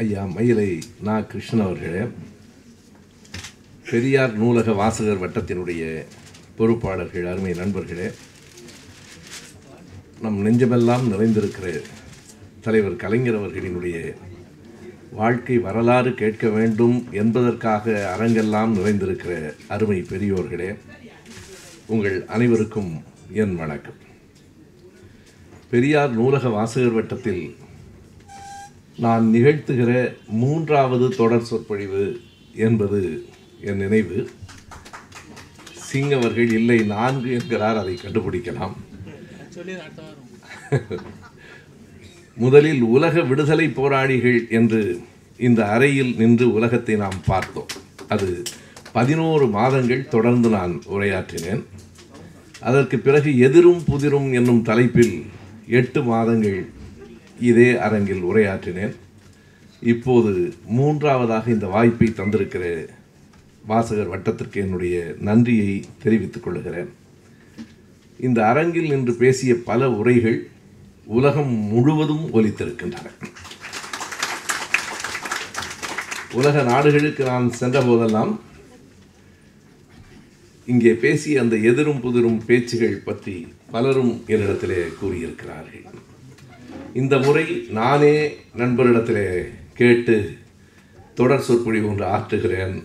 ஐயா 0.00 0.24
மயிலை 0.24 0.78
நா. 1.02 1.20
கிருஷ்ணன் 1.20 1.60
அவர்களே 1.60 2.02
பெரியார் 3.90 4.34
நூலக 4.34 4.72
வாசகர் 4.72 5.22
வட்டத்தினுடைய 5.22 5.82
பொறுப்பாளர்கள் 6.58 7.30
அருமை 7.30 7.54
நண்பர்களே 7.54 8.10
நம் 10.20 10.46
நெஞ்சமெல்லாம் 10.46 11.08
நிறைந்திருக்கிற 11.08 11.82
தலைவர் 12.60 12.96
கலைஞர் 12.96 13.38
அவர்களினுடைய 13.40 14.14
வாழ்க்கை 15.10 15.58
வரலாறு 15.58 16.14
கேட்க 16.14 16.48
வேண்டும் 16.48 17.06
என்பதற்காக 17.12 18.16
அரங்கெல்லாம் 18.18 18.76
நிறைந்திருக்கிற 18.76 19.32
அருமை 19.68 20.06
பெரியோர்களே 20.10 20.76
உங்கள் 21.86 22.26
அனைவருக்கும் 22.26 23.02
என் 23.32 23.56
வணக்கம். 23.56 23.98
பெரியார் 25.70 26.12
நூலக 26.12 26.48
வாசகர் 26.48 26.90
வட்டத்தில் 26.90 27.42
நான் 29.04 29.24
நிகழ்த்துகிற 29.34 29.90
மூன்றாவது 30.40 31.06
தொடர் 31.20 31.46
சொற்பொழிவு 31.50 32.04
என்பது 32.66 33.00
என் 33.68 33.80
நினைவு. 33.82 34.18
சிங் 35.88 36.12
அவர்கள் 36.16 36.50
இல்லை 36.58 36.76
நான்கு 36.94 37.28
என்கிறார் 37.36 37.78
அதை 37.82 37.94
கண்டுபிடிக்கலாம். 38.02 38.74
முதலில் 42.44 42.82
உலக 42.96 43.22
விடுதலை 43.30 43.66
போராளிகள் 43.78 44.40
என்று 44.58 44.82
இந்த 45.48 45.60
அறையில் 45.74 46.12
நின்று 46.20 46.46
உலகத்தை 46.58 46.96
நாம் 47.04 47.18
பார்த்தோம். 47.26 47.72
அது 48.14 48.28
பதினோரு 48.92 49.46
மாதங்கள் 49.58 50.10
தொடர்ந்து 50.14 50.48
நான் 50.56 50.74
உரையாற்றினேன். 50.94 51.62
அதற்கு 52.68 52.98
பிறகு 53.06 53.32
எதிரும் 53.46 53.82
புதிரும் 53.90 54.28
என்னும் 54.40 54.62
தலைப்பில் 54.62 55.16
எட்டு 55.78 56.02
மாதங்கள் 56.12 56.60
இதே 57.48 57.68
அரங்கில் 57.86 58.24
உரையாற்றினேன். 58.30 58.94
இப்போது 59.92 60.32
மூன்றாவதாக 60.78 61.50
இந்த 61.50 61.66
வாய்ப்பை 61.66 62.08
தந்திருக்கிற 62.08 62.64
வாசகர் 63.66 64.12
வட்டத்திற்கு 64.12 64.60
என்னுடைய 64.60 64.96
நன்றியை 65.28 65.84
தெரிவித்துக் 66.02 66.42
கொள்கிறேன். 66.42 66.90
இந்த 68.26 68.46
அரங்கில் 68.46 68.90
நின்று 68.92 69.12
பேசிய 69.14 69.52
பல 69.70 69.90
உரைகள் 69.90 70.38
உலகம் 71.18 71.52
முழுவதும் 71.72 72.24
ஒலித்திருக்கின்றன. 72.34 73.08
உலக 76.32 76.62
நாடுகளுக்கு 76.62 77.24
நான் 77.24 77.46
சென்ற 77.60 77.78
போதெல்லாம் 77.80 78.32
இங்கே 80.66 80.92
பேசிய 81.04 81.40
அந்த 81.40 81.56
எதிரும் 81.70 82.02
புதிரும் 82.04 82.40
பேச்சுகள் 82.46 83.02
பற்றி 83.08 83.36
பலரும் 83.70 84.12
என்னிடத்திலே 84.26 84.82
கூறியிருக்கிறார்கள். 85.00 85.86
இந்த 86.94 87.18
முறை 87.18 87.66
நானே 87.70 88.36
நண்பரிடத்திலே 88.56 89.48
கேட்டு 89.74 90.36
தொடர் 91.14 91.40
சொற்பொழிவு 91.40 91.88
ஒன்று 91.88 92.04
ஆற்றுகிறேன். 92.04 92.82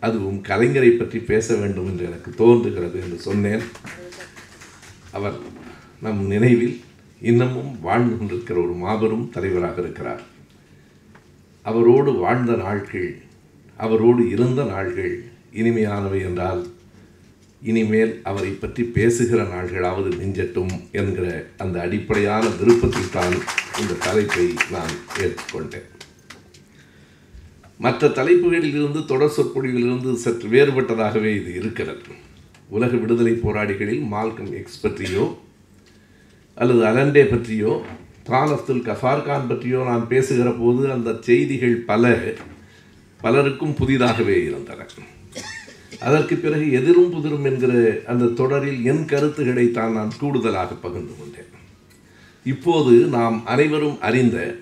அதுவும் 0.00 0.42
கலைஞரை 0.42 0.90
பற்றி 0.90 1.18
பேச 1.18 1.54
வேண்டும் 1.54 1.86
என்று 1.86 2.04
எனக்கு 2.04 2.30
தோன்றுகிறது 2.30 3.00
என்று 3.00 3.18
சொன்னேன். 3.18 3.62
அவர் 5.12 5.36
நம் 6.02 6.26
நினைவில் 6.26 6.80
இன்னமும் 7.20 7.80
வாழ்ந்து 7.80 8.18
கொண்டிருக்கிற 8.18 8.60
ஒரு 8.60 8.72
மாபெரும் 8.72 9.30
தலைவராக 9.30 9.82
இருக்கிறார். 9.82 10.22
அவரோடு 11.62 12.12
வாழ்ந்த 12.12 12.52
நாட்கள் 12.56 13.18
அவரோடு 13.76 14.30
இருந்த 14.30 14.64
நாள்கள் 14.64 15.24
இனிமையானவை 15.54 16.20
என்றால் 16.24 16.66
இனிமேல் 17.62 18.12
அவரை 18.30 18.50
பற்றி 18.50 18.82
பேசுகிற 18.96 19.40
நாள்களாவது 19.52 20.10
நெஞ்சட்டும் 20.18 20.74
என்கிற 21.00 21.26
அந்த 21.62 21.76
அடிப்படையான 21.86 22.44
விருப்பத்தில் 22.58 23.14
தான் 23.16 23.34
இந்த 23.80 23.98
தலைப்பை 24.04 24.46
நான் 24.74 24.94
ஏற்றுக்கொண்டேன். 25.22 25.88
மற்ற 27.84 28.08
தலைப்புகளிலிருந்து 28.18 29.00
தொடர் 29.10 29.34
சொற்பொழிவிலிருந்து 29.36 30.12
சற்று 30.24 30.48
வேறுபட்டதாகவே 30.54 31.32
இது 31.40 31.50
இருக்கிறது. 31.60 32.04
உலக 32.76 32.92
விடுதலை 33.02 33.34
போராளிகளில் 33.44 34.06
மால்கம் 34.14 34.54
எக்ஸ் 34.60 34.82
பற்றியோ 34.84 35.26
அல்லது 36.62 36.82
அலண்டே 36.90 37.24
பற்றியோ 37.34 37.74
கான் 38.30 38.54
அப்துல் 38.54 38.86
கஃபார்கான் 38.88 39.50
பற்றியோ 39.50 39.82
நான் 39.90 40.08
பேசுகிற 40.08 40.48
போது 40.62 40.82
அந்த 40.96 41.10
செய்திகள் 41.28 41.76
பல 41.90 42.16
பலருக்கும் 43.20 43.78
புதிதாகவே 43.78 44.36
இருந்தன. 44.48 44.82
அதற்கு 46.00 46.36
பிறகு 46.36 46.72
எதிரும் 46.72 47.12
புதிரும் 47.14 47.44
என்கிற 47.44 47.72
அந்த 48.06 48.26
தொடரில் 48.26 48.84
என் 48.84 49.04
கருத்துக்களை 49.04 49.70
தான் 49.70 49.92
நான் 49.92 50.12
கூடுதலாக 50.18 50.74
பகிர்ந்து 50.74 51.14
கொண்டேன். 51.18 51.50
இப்போது 52.46 52.92
நாம் 53.08 53.44
அனைவரும் 53.44 54.00
அறிந்த 54.00 54.56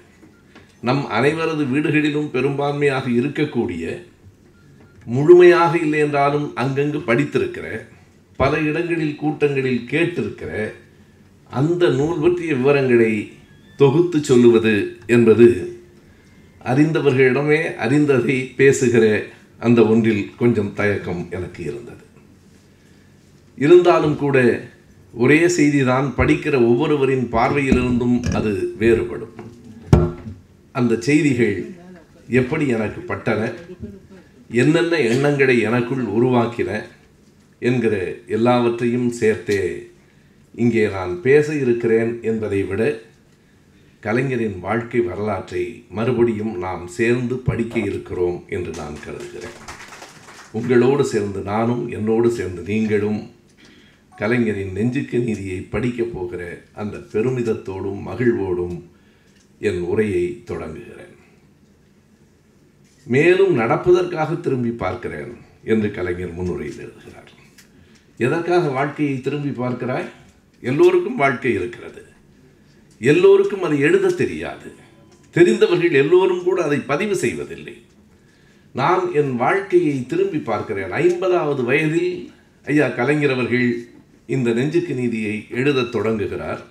நம் 0.80 1.04
அனைவரது 1.10 1.64
வீடுகளிலும் 1.70 2.30
பெரும்பான்மையாக 2.30 3.10
இருக்கக்கூடிய 3.10 3.84
முழுமையாக 5.06 5.78
இல்லை 5.78 6.00
என்றாலும் 6.00 6.52
அங்கங்கு 6.54 6.98
படித்திருக்கிற 6.98 7.66
பல 8.36 8.58
இடங்களில் 8.58 9.16
கூட்டங்களில் 9.16 9.86
கேட்டிருக்கிற 9.90 10.50
அந்த 11.50 11.88
நூல் 11.88 12.18
பற்றிய 12.18 12.54
விவரங்களை 12.54 13.12
தொகுத்து 13.76 14.24
சொல்லுவது 14.24 14.74
என்பது 15.06 15.46
அறிந்தவர்களிடமே 16.64 17.76
அறிந்ததை 17.76 18.36
பேசுகிற 18.56 19.04
அந்த 19.58 19.86
ஒன்றில் 19.86 20.30
கொஞ்சம் 20.36 20.72
தயக்கம் 20.74 21.26
எனக்கு 21.30 21.64
இருந்தது. 21.64 22.04
இருந்தாலும் 23.56 24.16
கூட 24.16 24.64
ஒரே 25.12 25.46
செய்திதான் 25.46 26.08
படிக்கிற 26.16 26.54
ஒவ்வொருவரின் 26.54 27.32
பார்வையிலிருந்தும் 27.32 28.32
அது 28.32 28.74
வேறுபடும். 28.78 29.34
அந்த 30.72 30.96
செய்திகள் 31.00 31.66
எப்படி 32.28 32.68
எனக்கு 32.68 33.14
பட்டன? 33.14 33.52
என்னென்ன 34.50 34.98
எண்ணங்களை 34.98 35.60
எனக்குள் 35.60 36.04
உருவாக்கின? 36.04 36.82
என்கிற 37.58 38.14
எல்லாவற்றையும் 38.26 39.10
சேர்த்தே 39.10 39.90
இங்கே 40.54 40.88
நான் 40.88 41.22
பேச 41.22 41.54
இருக்கிறேன் 41.54 42.18
என்பதை 42.22 42.62
விட 42.62 42.98
கலைஞரின் 44.06 44.60
வாழ்க்கை 44.60 45.00
வரலாற்றை 45.00 45.84
மறுபடியும் 45.90 46.58
நாம் 46.58 46.86
சேர்ந்து 46.86 47.36
படிக்க 47.36 47.78
இருக்கிறோம் 47.78 48.44
என்று 48.48 48.70
நான் 48.76 48.94
கருதுகிறேன். 49.04 49.56
உங்களோடு 50.52 51.04
சேர்ந்து 51.04 51.40
நானும் 51.40 51.88
என்னோடு 51.88 52.30
சேர்ந்து 52.30 52.62
நீங்களும் 52.62 53.30
கலைஞரின் 54.16 54.72
நெஞ்சுக்கு 54.72 55.18
நீதியை 55.18 55.60
படிக்கப் 55.60 56.12
போகிற 56.12 56.62
அந்த 56.72 56.96
பெருமிதத்தோடும் 56.96 58.00
மகிழ்வோடும் 58.06 58.82
என் 59.58 59.80
உரையை 59.80 60.42
தொடங்குகிறேன். 60.44 61.14
மேலும் 63.04 63.58
நடப்பதற்காக 63.58 64.34
திரும்பி 64.34 64.70
பார்க்கிறேன் 64.70 65.36
என்று 65.64 65.90
கலைஞர் 65.90 66.32
முன்னுரையில் 66.32 66.78
எழுதுகிறார். 66.78 67.30
எதற்காக 68.16 68.68
வாழ்க்கையை 68.68 69.20
திரும்பி 69.20 69.62
பார்க்கிறாய்? 69.62 70.08
எல்லோருக்கும் 70.60 71.16
வாழ்க்கை 71.16 71.54
இருக்கிறது. 71.54 72.14
எல்லோருக்கும் 72.98 73.62
அதை 73.62 73.80
எழுத 73.80 74.08
தெரியாது. 74.08 74.72
தெரிந்தவர்கள் 75.30 75.92
எல்லோரும் 75.92 76.42
கூட 76.42 76.62
அதை 76.62 76.78
பதிவு 76.78 77.16
செய்வதில்லை. 77.16 77.82
நான் 78.72 79.14
என் 79.14 79.36
வாழ்க்கையை 79.36 80.06
திரும்பி 80.06 80.38
பார்க்கிறேன். 80.38 80.90
ஐம்பதாவது 80.90 81.64
வயதில் 81.64 82.30
ஐயா 82.64 82.88
கலைஞரவர்கள் 82.88 83.74
இந்த 84.26 84.52
நெஞ்சுக்கு 84.52 84.94
நீதியை 84.94 85.46
எழுதத் 85.50 85.92
தொடங்குகிறார். 85.92 86.66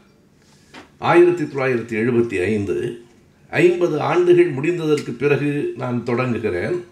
ஆயிரத்தி 0.99 1.43
தொள்ளாயிரத்தி 1.43 2.01
எழுபத்தி 2.01 2.43
ஐந்து 2.43 3.01
ஐம்பது 3.49 4.01
ஆண்டுகள் 4.01 4.53
முடிந்ததற்கு 4.53 5.11
பிறகு 5.11 5.73
நான் 5.77 6.03
தொடங்குகிறேன். 6.03 6.83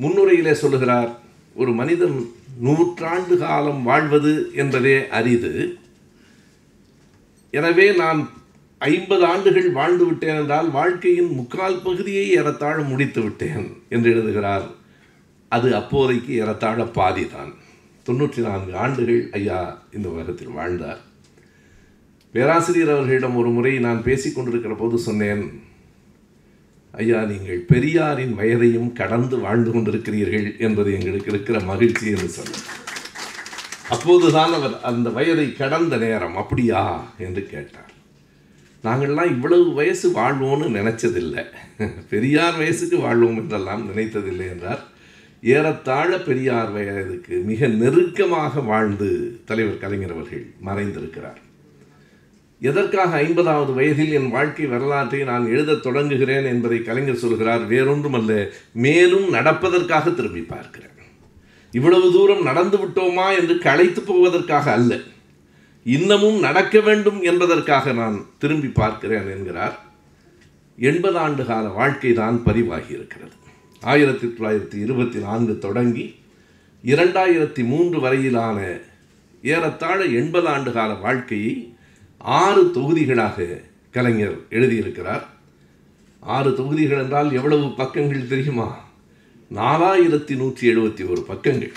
முன்னுரையிலே 0.00 0.52
சொல்லுகிறார் 0.52 1.20
ஒரு 1.54 1.72
மனிதன் 1.72 2.32
நூற்றாண்டு 2.60 3.38
காலம் 3.38 3.82
வாழ்வது 3.82 4.50
என்பதே 4.54 5.08
அரிது. 5.08 5.76
எனவே 7.50 7.96
நான் 7.96 8.30
ஐம்பது 8.88 9.24
ஆண்டுகள் 9.24 9.68
வாழ்ந்து 9.70 10.04
விட்டேன் 10.06 10.38
என்றால் 10.40 10.70
வாழ்க்கையின் 10.70 11.30
முக்கால் 11.32 11.82
பகுதியை 11.82 12.24
ஏறத்தாழ 12.30 12.82
முடித்து 12.82 13.20
விட்டேன் 13.22 13.66
என்று 13.88 14.10
எழுதுகிறார். 14.10 14.66
அது 15.48 15.68
அப்போதைக்கு 15.76 16.32
ஏறத்தாழ 16.34 16.84
பாதி 16.98 17.24
தான் 17.26 17.52
தொண்ணூற்றி 18.06 18.40
நான்கு 18.40 18.72
ஆண்டுகள் 18.76 19.28
ஐயா 19.30 19.58
இந்த 19.92 20.08
உலகத்தில் 20.08 20.56
வாழ்ந்தார். 20.58 21.00
பேராசிரியர் 22.34 22.92
அவர்களிடம் 22.94 23.36
ஒரு 23.36 23.48
முறை 23.48 23.72
நான் 23.78 24.02
பேசிக்கொண்டிருக்கிற 24.04 24.76
போது 24.76 24.98
சொன்னேன் 24.98 25.44
ஐயா 26.94 27.20
நீங்கள் 27.24 27.60
பெரியாரின் 27.70 28.34
வயதையும் 28.40 28.90
கடந்து 28.92 29.36
வாழ்ந்து 29.38 29.70
கொண்டிருக்கிறீர்கள் 29.70 30.58
என்பது 30.58 30.90
எங்களுக்கு 30.92 31.30
இருக்கிற 31.32 31.60
மகிழ்ச்சி 31.60 32.06
என்று 32.10 32.28
சொன்னார் 32.28 32.68
அப்போதுதான் 33.90 34.52
அவர் 34.52 34.76
அந்த 34.90 35.08
வயதை 35.10 35.52
கடந்த 35.52 35.96
நேரம் 35.96 36.36
அப்படியா? 36.36 36.82
என்று 37.18 37.42
கேட்டார். 37.46 37.93
நாங்கள்லாம் 38.84 39.32
இவ்வளவு 39.34 39.74
வயசு 39.74 40.06
வாழ்வோன்னு 40.10 40.66
நினச்சதில்லை. 40.78 41.44
பெரியார் 42.10 42.56
வயசுக்கு 42.56 42.98
வாழ்வோம் 42.98 43.36
என்றெல்லாம் 43.36 43.84
நினைத்ததில்லை 43.90 44.46
என்றார். 44.50 44.82
ஏறத்தாழ 45.42 46.18
பெரியார் 46.18 46.70
வயதுக்கு 46.72 47.42
மிக 47.46 47.66
நெருக்கமாக 47.66 48.60
வாழ்ந்து 48.60 49.08
தலைவர் 49.44 49.78
கலைஞர் 49.78 50.12
அவர்கள் 50.12 50.44
மறைந்திருக்கிறார். 50.64 51.40
எதற்காக 52.60 53.16
ஐம்பதாவது 53.16 53.72
வயதில் 53.72 54.12
என் 54.12 54.30
வாழ்க்கை 54.30 54.66
வரலாற்றை 54.66 55.24
நான் 55.24 55.46
எழுதத் 55.46 55.82
தொடங்குகிறேன் 55.82 56.44
என்பதை 56.44 56.82
கலைஞர் 56.82 57.22
சொல்கிறார் 57.24 57.64
வேறொன்றுமல்ல 57.70 58.48
மேலும் 58.72 59.26
நடப்பதற்காக 59.34 60.14
திரும்பி 60.14 60.40
பார்க்கிறேன். 60.40 60.90
இவ்வளவு 61.72 62.12
தூரம் 62.12 62.42
நடந்து 62.42 62.76
விட்டோமா 62.76 63.38
என்று 63.38 63.58
களைத்து 63.58 64.00
போவதற்காக 64.00 64.72
அல்ல. 64.72 64.98
இன்னமும் 65.84 66.38
நடக்க 66.38 66.80
வேண்டும் 66.80 67.22
என்பதற்காக 67.22 67.92
நான் 67.92 68.26
திரும்பி 68.38 68.66
பார்க்கிறேன் 68.66 69.30
என்கிறார். 69.30 69.78
எண்பது 70.76 71.18
ஆண்டு 71.18 71.44
கால 71.44 71.68
வாழ்க்கை 71.68 72.12
தான் 72.12 72.42
பதிவாகி 72.42 72.92
இருக்கிறது. 72.92 73.32
ஆயிரத்தி 73.80 74.26
தொள்ளாயிரத்தி 74.26 74.82
இருபத்தி 74.82 75.18
நான்கு 75.18 75.58
தொடங்கி 75.58 76.14
இரண்டாயிரத்தி 76.84 77.64
மூன்று 77.64 78.00
வரையிலான 78.00 78.78
ஏறத்தாழ 79.42 80.04
எண்பது 80.04 80.48
ஆண்டு 80.48 80.72
கால 80.72 80.94
வாழ்க்கையை 80.94 81.74
ஆறு 82.18 82.62
தொகுதிகளாக 82.62 83.60
கலைஞர் 83.90 84.38
எழுதியிருக்கிறார். 84.50 85.22
ஆறு 86.20 86.54
தொகுதிகள் 86.54 86.98
என்றால் 86.98 87.32
எவ்வளவு 87.32 87.66
பக்கங்கள் 87.66 88.28
தெரியுமா? 88.28 88.84
நாலாயிரத்தி 89.54 90.36
நூற்றி 90.36 90.74
எழுபத்தி 90.74 91.10
ஒரு 91.10 91.22
பக்கங்கள். 91.22 91.72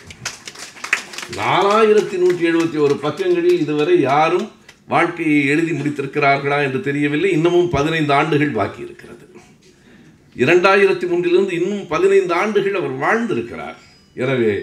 நாலாயிரத்தி 1.36 2.18
நூற்றி 2.18 2.44
எழுபத்தி 2.50 2.78
ஒரு 2.78 2.96
பக்கங்களில் 2.96 3.60
இதுவரை 3.60 4.00
யாரும் 4.02 4.52
வாழ்க்கையை 4.88 5.46
எழுதி 5.46 5.72
முடித்திருக்கிறார்களா 5.72 6.64
என்று 6.64 6.80
தெரியவில்லை. 6.82 7.32
இன்னமும் 7.32 7.70
பதினைந்து 7.70 8.14
ஆண்டுகள் 8.14 8.50
பாக்கி 8.50 8.82
இருக்கிறது. 8.82 9.26
இரண்டாயிரத்தி 10.36 11.06
மூன்றிலிருந்து 11.12 11.52
இன்னும் 11.52 11.88
பதினைந்து 11.88 12.34
ஆண்டுகள் 12.34 12.74
அவர் 12.74 12.96
வாழ்ந்திருக்கிறார். 13.04 13.76
எனவே 14.14 14.56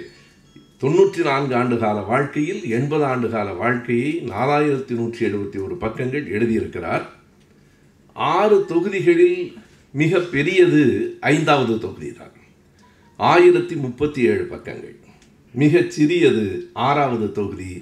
தொண்ணூற்றி 0.80 1.22
நான்கு 1.22 1.54
ஆண்டு 1.54 1.78
கால 1.78 2.00
வாழ்க்கையில் 2.00 2.62
எண்பது 2.68 3.04
ஆண்டு 3.04 3.30
கால 3.30 3.52
வாழ்க்கையை 3.52 4.22
நாலாயிரத்தி 4.28 4.90
நூற்றி 4.90 5.26
எழுபத்தி 5.26 5.64
ஒரு 5.64 5.76
பக்கங்கள் 5.76 6.26
எழுதியிருக்கிறார். 6.26 7.04
ஆறு 8.16 8.64
தொகுதிகளில் 8.64 9.56
மிக 9.90 10.18
பெரியது 10.18 10.82
ஐந்தாவது 11.20 11.78
தொகுதி 11.78 12.12
தான் 12.12 12.36
ஆயிரத்தி 13.16 13.74
முப்பத்தி 13.76 14.22
ஏழு 14.22 14.44
பக்கங்கள். 14.44 14.98
மிகச் 15.54 15.90
சிறியது 15.90 16.70
ஆறாவது 16.72 17.32
தொகுதி 17.32 17.72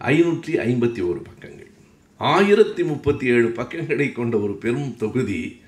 ஐநூற்றி 0.00 0.52
ஐம்பத்தி 0.66 1.02
ஒரு 1.10 1.20
பக்கங்கள். 1.20 1.70
ஆயிரத்தி 2.16 2.82
முப்பத்தி 2.82 3.26
ஏழு 3.26 3.48
பக்கங்களை 3.48 4.12
கொண்ட 4.12 4.38
ஒரு 4.38 4.54
பெரும் 4.54 4.96
தொகுதி 4.96 5.60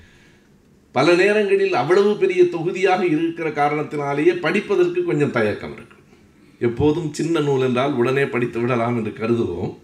பல 0.93 1.15
நேரங்களில் 1.15 1.75
அவ்வளவு 1.75 2.17
பெரிய 2.17 2.49
தொகுதியாக 2.49 3.07
இருக்கிற 3.07 3.51
காரணத்தினாலேயே 3.51 4.33
படிப்பதற்கு 4.41 5.05
கொஞ்சம் 5.05 5.31
தயக்கம் 5.31 5.73
இருக்கு. 5.73 5.97
எப்போதும் 6.59 7.13
சின்ன 7.13 7.41
நூல் 7.41 7.61
என்றால் 7.61 7.95
உடனே 7.95 8.25
படித்து 8.25 8.61
விடலாம் 8.61 8.97
என்று 8.97 9.13
கருதுவோம். 9.19 9.75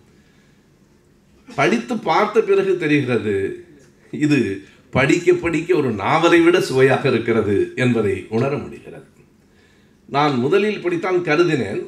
படித்து 1.55 1.97
பார்த்த 1.99 2.41
பிறகு 2.41 2.79
தெரிகிறது 2.79 3.65
இது 4.11 4.63
படிக்க 4.91 5.33
படிக்க 5.33 5.77
ஒரு 5.77 5.91
நாவலை 5.93 6.41
விட 6.41 6.61
சுவையாக 6.61 7.09
இருக்கிறது 7.09 7.73
என்பதை 7.77 8.27
உணர 8.29 8.57
முடிகிறது. 8.57 9.18
நான் 10.09 10.39
முதலில் 10.39 10.85
படித்தான் 10.85 11.23
கருதினேன். 11.23 11.87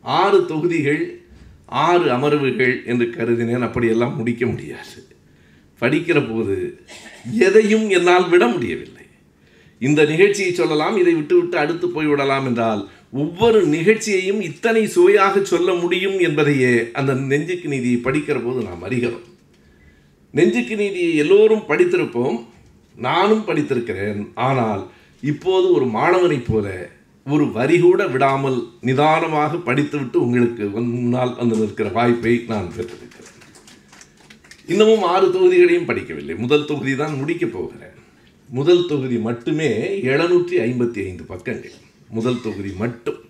ஆறு 0.00 0.46
தொகுதிகள் 0.46 1.20
ஆறு 1.66 2.04
அமர்வுகள் 2.04 2.86
என்று 2.86 3.06
கருதினேன். 3.06 3.62
அப்படியெல்லாம் 3.62 4.16
முடிக்க 4.16 4.46
முடியாது. 4.46 5.06
படிக்கிற 5.80 6.34
போது 6.34 6.80
எதையும் 7.38 7.90
என்னால் 7.90 8.28
விட 8.28 8.46
முடியவில்லை. 8.46 9.02
இந்த 9.78 10.04
நிகழ்ச்சியை 10.04 10.52
சொல்லலாம் 10.52 10.96
இதை 10.96 11.14
விட்டுவிட்டு 11.14 11.58
அடுத்து 11.58 11.86
போய்விடலாம் 11.86 12.44
என்றால் 12.44 12.88
ஒவ்வொரு 13.12 13.64
நிகழ்ச்சியையும் 13.66 14.40
இத்தனை 14.40 14.86
சுவையாக 14.86 15.44
சொல்ல 15.44 15.72
முடியும் 15.74 16.18
என்பதையே 16.18 16.90
அந்த 16.92 17.14
நெஞ்சுக்கு 17.14 17.68
நீதியை 17.68 17.98
படிக்கிற 18.04 18.44
போது 18.44 18.62
நாம் 18.62 18.84
அறிகிறோம். 18.84 19.26
நெஞ்சுக்கு 20.30 20.76
நீதியை 20.76 21.16
எல்லோரும் 21.16 21.68
படித்திருப்போம். 21.68 22.44
நானும் 22.96 23.44
படித்திருக்கிறேன். 23.46 24.28
ஆனால் 24.34 24.90
இப்போது 25.22 25.72
ஒரு 25.72 25.84
மாணவனைப் 25.84 26.46
போல 26.46 26.88
ஒரு 27.26 27.52
வரி 27.52 27.80
கூட 27.80 28.06
விடாமல் 28.06 28.66
நிதானமாக 28.80 29.56
படித்துவிட்டு 29.56 30.22
உங்களுக்கு 30.22 30.64
முன்னால் 30.68 31.36
வந்து 31.36 31.56
நிற்கிற 31.56 31.88
வாய்ப்பை 31.88 32.44
நான் 32.48 32.68
பெற்றிருக்கிறேன். 32.76 33.30
இன்னமும் 34.66 35.02
ஆறு 35.02 35.26
தொகுதிகளையும் 35.26 35.88
படிக்கவில்லை. 35.88 36.36
முதல் 36.36 36.64
தொகுதி 36.64 36.96
தான் 36.96 37.14
முடிக்கப் 37.14 37.52
போகிறேன். 37.52 37.96
முதல் 38.48 38.86
தொகுதி 38.86 39.18
மட்டுமே 39.18 39.70
எழுநூற்றி 40.02 40.56
ஐம்பத்தி 40.68 41.00
ஐந்து 41.08 41.24
பக்கங்கள். 41.24 41.76
முதல் 42.08 42.40
தொகுதி 42.40 42.72
மட்டும். 42.78 43.20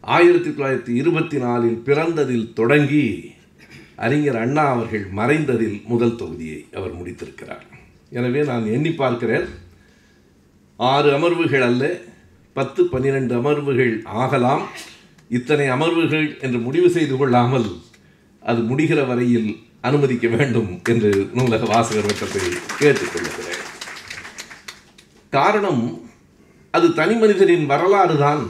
ஆயிரத்தி 0.00 0.50
தொள்ளாயிரத்தி 0.50 0.94
இருபத்தி 0.94 1.38
நாலில் 1.38 1.82
பிறந்ததில் 1.86 2.52
தொடங்கி 2.52 3.30
அறிஞர் 3.96 4.36
அண்ணா 4.36 4.70
அவர்கள் 4.70 5.06
மறைந்ததில் 5.16 5.84
முதல் 5.84 6.16
தொகுதியை 6.16 6.64
அவர் 6.74 6.96
முடித்திருக்கிறார். 7.02 7.66
எனவே 8.10 8.42
நான் 8.44 8.66
எண்ணி 8.66 8.92
பார்க்கிறேன். 8.92 9.46
ஆறு 10.76 11.10
அமர்வுகள் 11.18 11.60
அல்ல 11.60 12.00
பத்து 12.56 12.80
பன்னிரண்டு 12.92 13.34
அமர்வுகள் 13.40 13.92
ஆகலாம். 14.22 14.64
இத்தனை 15.36 15.66
அமர்வுகள் 15.74 16.26
என்று 16.44 16.58
முடிவு 16.66 16.88
செய்து 16.96 17.14
கொள்ளாமல் 17.16 17.68
அது 18.42 18.60
முடிகிற 18.70 19.00
வரையில் 19.10 19.50
அனுமதிக்க 19.88 20.26
வேண்டும் 20.36 20.70
என்று 20.92 21.10
நூலக 21.36 21.62
வாசகர் 21.72 22.08
வட்டத்தை 22.08 22.42
கேட்டுக்கொள்கிறேன் 22.80 23.62
காரணம் 25.36 25.84
அது 26.74 26.86
தனி 26.98 27.14
மனிதரின் 27.22 27.64
வரலாறு 27.72 28.16
தான். 28.24 28.44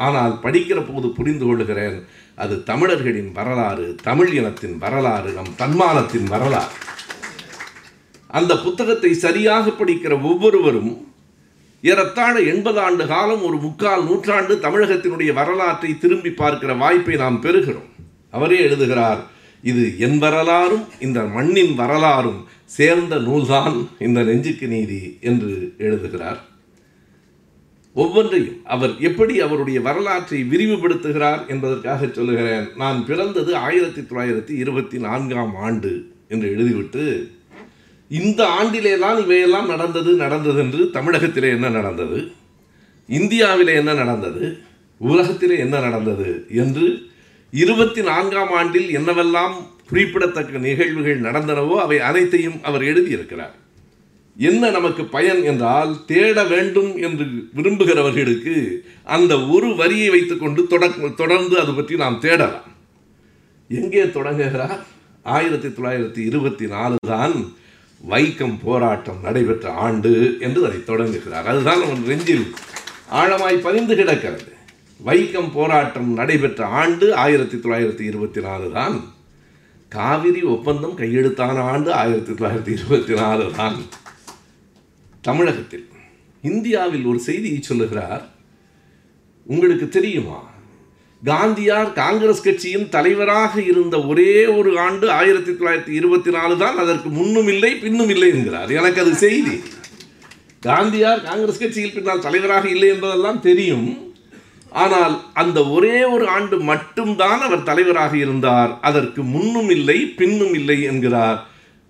ஆனால் 0.00 0.34
படிக்கிற 0.44 0.78
போது 0.86 1.06
புரிந்து 1.18 1.44
கொள்கிறேன் 1.46 1.98
அது 2.42 2.54
தமிழர்களின் 2.70 3.30
வரலாறு 3.38 3.86
தமிழ் 4.08 4.32
இனத்தின் 4.38 4.76
வரலாறு 4.84 5.30
நம் 5.38 5.52
தன்மானத்தின் 5.60 6.28
வரலாறு. 6.34 6.74
அந்த 8.38 8.52
புத்தகத்தை 8.64 9.12
சரியாக 9.24 9.70
படிக்கிற 9.70 10.12
ஒவ்வொருவரும் 10.30 10.92
ஏறத்தாழ 11.80 12.40
எண்பது 12.40 12.78
ஆண்டு 12.80 13.06
காலம் 13.06 13.42
ஒரு 13.42 13.56
முக்கால் 13.56 14.04
நூற்றாண்டு 14.04 14.54
தமிழகத்தினுடைய 14.56 15.32
வரலாற்றை 15.32 15.98
திரும்பி 15.98 16.30
பார்க்கிற 16.30 16.74
வாய்ப்பை 16.74 17.16
நாம் 17.16 17.42
பெறுகிறோம். 17.42 17.90
அவரே 18.30 18.60
எழுதுகிறார் 18.60 19.26
இது 19.62 19.98
என் 19.98 20.18
வரலாறும் 20.18 20.84
இந்த 21.00 21.22
மண்ணின் 21.22 21.74
வரலாறும் 21.74 22.46
சேர்ந்த 22.64 23.16
நூல்தான் 23.16 23.88
இந்த 23.98 24.22
நெஞ்சுக்கு 24.22 24.66
நீதி 24.66 25.18
என்று 25.20 25.74
எழுதுகிறார். 25.78 26.40
ஒவ்வொன்றையும் 27.94 28.60
அவர் 28.64 28.94
எப்படி 28.98 29.40
அவருடைய 29.40 29.80
வரலாற்றை 29.80 30.44
விரிவுபடுத்துகிறார் 30.44 31.46
என்பதற்காக 31.46 32.06
சொல்லுகிறேன். 32.06 32.68
நான் 32.76 33.06
பிறந்தது 33.06 33.56
ஆயிரத்தி 33.56 34.00
தொள்ளாயிரத்தி 34.00 34.50
இருபத்தி 34.50 34.98
நான்காம் 34.98 35.54
ஆண்டு 35.54 36.12
என்று 36.28 36.48
எழுதிவிட்டு 36.56 37.30
இந்த 38.10 38.40
ஆண்டிலேதான் 38.60 39.18
இவையெல்லாம் 39.22 39.66
நடந்தது 39.66 40.10
நடந்தது 40.14 40.58
என்று 40.58 40.90
தமிழகத்திலே 40.90 41.48
என்ன 41.48 41.68
நடந்தது? 41.68 42.18
இந்தியாவிலே 43.08 43.74
என்ன 43.74 43.92
நடந்தது? 43.94 44.42
உலகத்திலே 45.00 45.58
என்ன 45.58 45.76
நடந்தது 45.80 46.30
என்று 46.62 46.86
இருபத்தி 47.52 48.02
நான்காம் 48.02 48.52
ஆண்டில் 48.52 48.88
என்னவெல்லாம் 48.98 49.54
குறிப்பிடத்தக்க 49.88 50.58
நிகழ்வுகள் 50.58 51.20
நடந்தனவோ 51.20 51.76
அவை 51.84 51.98
அனைத்தையும் 52.00 52.58
அவர் 52.62 52.82
எழுதியிருக்கிறார். 52.82 53.54
என்ன 54.36 54.70
நமக்கு 54.70 55.04
பயன் 55.04 55.40
என்றால் 55.42 55.92
தேட 56.06 56.44
வேண்டும் 56.44 56.90
என்று 57.06 57.24
விரும்புகிறவர்களுக்கு 57.56 58.56
அந்த 59.16 59.32
ஒரு 59.54 59.68
வரியை 59.74 60.10
வைத்துக்கொண்டு 60.10 60.66
தொடர்ந்து 61.16 61.54
அது 61.62 61.72
பற்றி 61.74 61.96
நாம் 61.96 62.20
தேடலாம். 62.26 62.68
எங்கே 63.70 64.04
தொடங்குகிறார்? 64.10 64.78
ஆயிரத்தி 65.22 65.68
தொள்ளாயிரத்தி 65.68 66.20
இருபத்தி 66.26 66.66
நாலு 66.66 66.96
தான் 67.06 67.36
வைக்கம் 68.06 68.58
போராட்டம் 68.62 69.20
நடைபெற்ற 69.22 69.70
ஆண்டு 69.70 70.36
என்று 70.40 70.66
அதை 70.66 70.84
தொடங்குகிறார். 70.84 71.46
அதுதான் 71.46 71.82
அவன் 71.82 72.02
நெஞ்சில் 72.02 72.54
ஆழமாய் 73.12 73.60
பதிந்து 73.60 73.96
கிடக்கிறது. 73.96 74.52
வைக்கம் 75.06 75.52
போராட்டம் 75.52 76.12
நடைபெற்ற 76.12 76.66
ஆண்டு 76.66 77.14
ஆயிரத்தி 77.14 77.56
தொள்ளாயிரத்தி 77.56 78.00
இருபத்தி 78.00 78.40
நாலு 78.40 78.72
தான். 78.72 79.12
காவிரி 79.88 80.42
ஒப்பந்தம் 80.42 80.96
கையெழுத்தான 80.96 81.60
ஆண்டு 81.60 81.92
ஆயிரத்தி 81.92 82.32
தொள்ளாயிரத்தி 82.32 82.72
இருபத்தி 82.72 83.14
நாலு 83.14 83.52
தான். 83.56 83.82
தமிழகத்தில் 85.20 85.88
இந்தியாவில் 86.42 87.04
ஒரு 87.04 87.18
செய்தியை 87.18 87.62
சொல்லுகிறார். 87.62 88.28
உங்களுக்கு 89.42 89.88
தெரியுமா? 89.88 90.47
காந்தியார் 91.24 91.92
காங்கிரஸ் 91.92 92.42
கட்சியின் 92.42 92.88
தலைவராக 92.88 93.62
இருந்த 93.62 94.04
ஒரே 94.04 94.46
ஒரு 94.46 94.78
ஆண்டு 94.78 95.10
ஆயிரத்தி 95.10 95.50
தொள்ளாயிரத்தி 95.50 95.88
இருபத்தி 95.88 96.30
நாலு 96.30 96.56
தான் 96.56 96.76
அதற்கு 96.76 97.08
முன்னும் 97.08 97.48
இல்லை 97.48 97.74
பின்னும் 97.74 98.08
இல்லை 98.08 98.28
என்கிறார். 98.28 98.70
எனக்கு 98.70 99.00
அது 99.00 99.14
செய்தி. 99.14 99.62
காந்தியார் 100.66 101.22
காங்கிரஸ் 101.22 101.58
கட்சியில் 101.58 101.92
பின்னால் 101.92 102.20
தலைவராக 102.20 102.68
இல்லை 102.68 102.88
என்பதெல்லாம் 102.88 103.40
தெரியும். 103.40 104.12
ஆனால் 104.70 105.22
அந்த 105.32 105.66
ஒரே 105.66 106.04
ஒரு 106.04 106.28
ஆண்டு 106.28 106.56
மட்டும்தான் 106.60 107.40
அவர் 107.40 107.62
தலைவராக 107.62 108.16
இருந்தார். 108.16 108.78
அதற்கு 108.80 109.22
முன்னும் 109.22 109.70
இல்லை 109.70 109.98
பின்னும் 110.20 110.54
இல்லை 110.54 110.82
என்கிறார். 110.82 111.46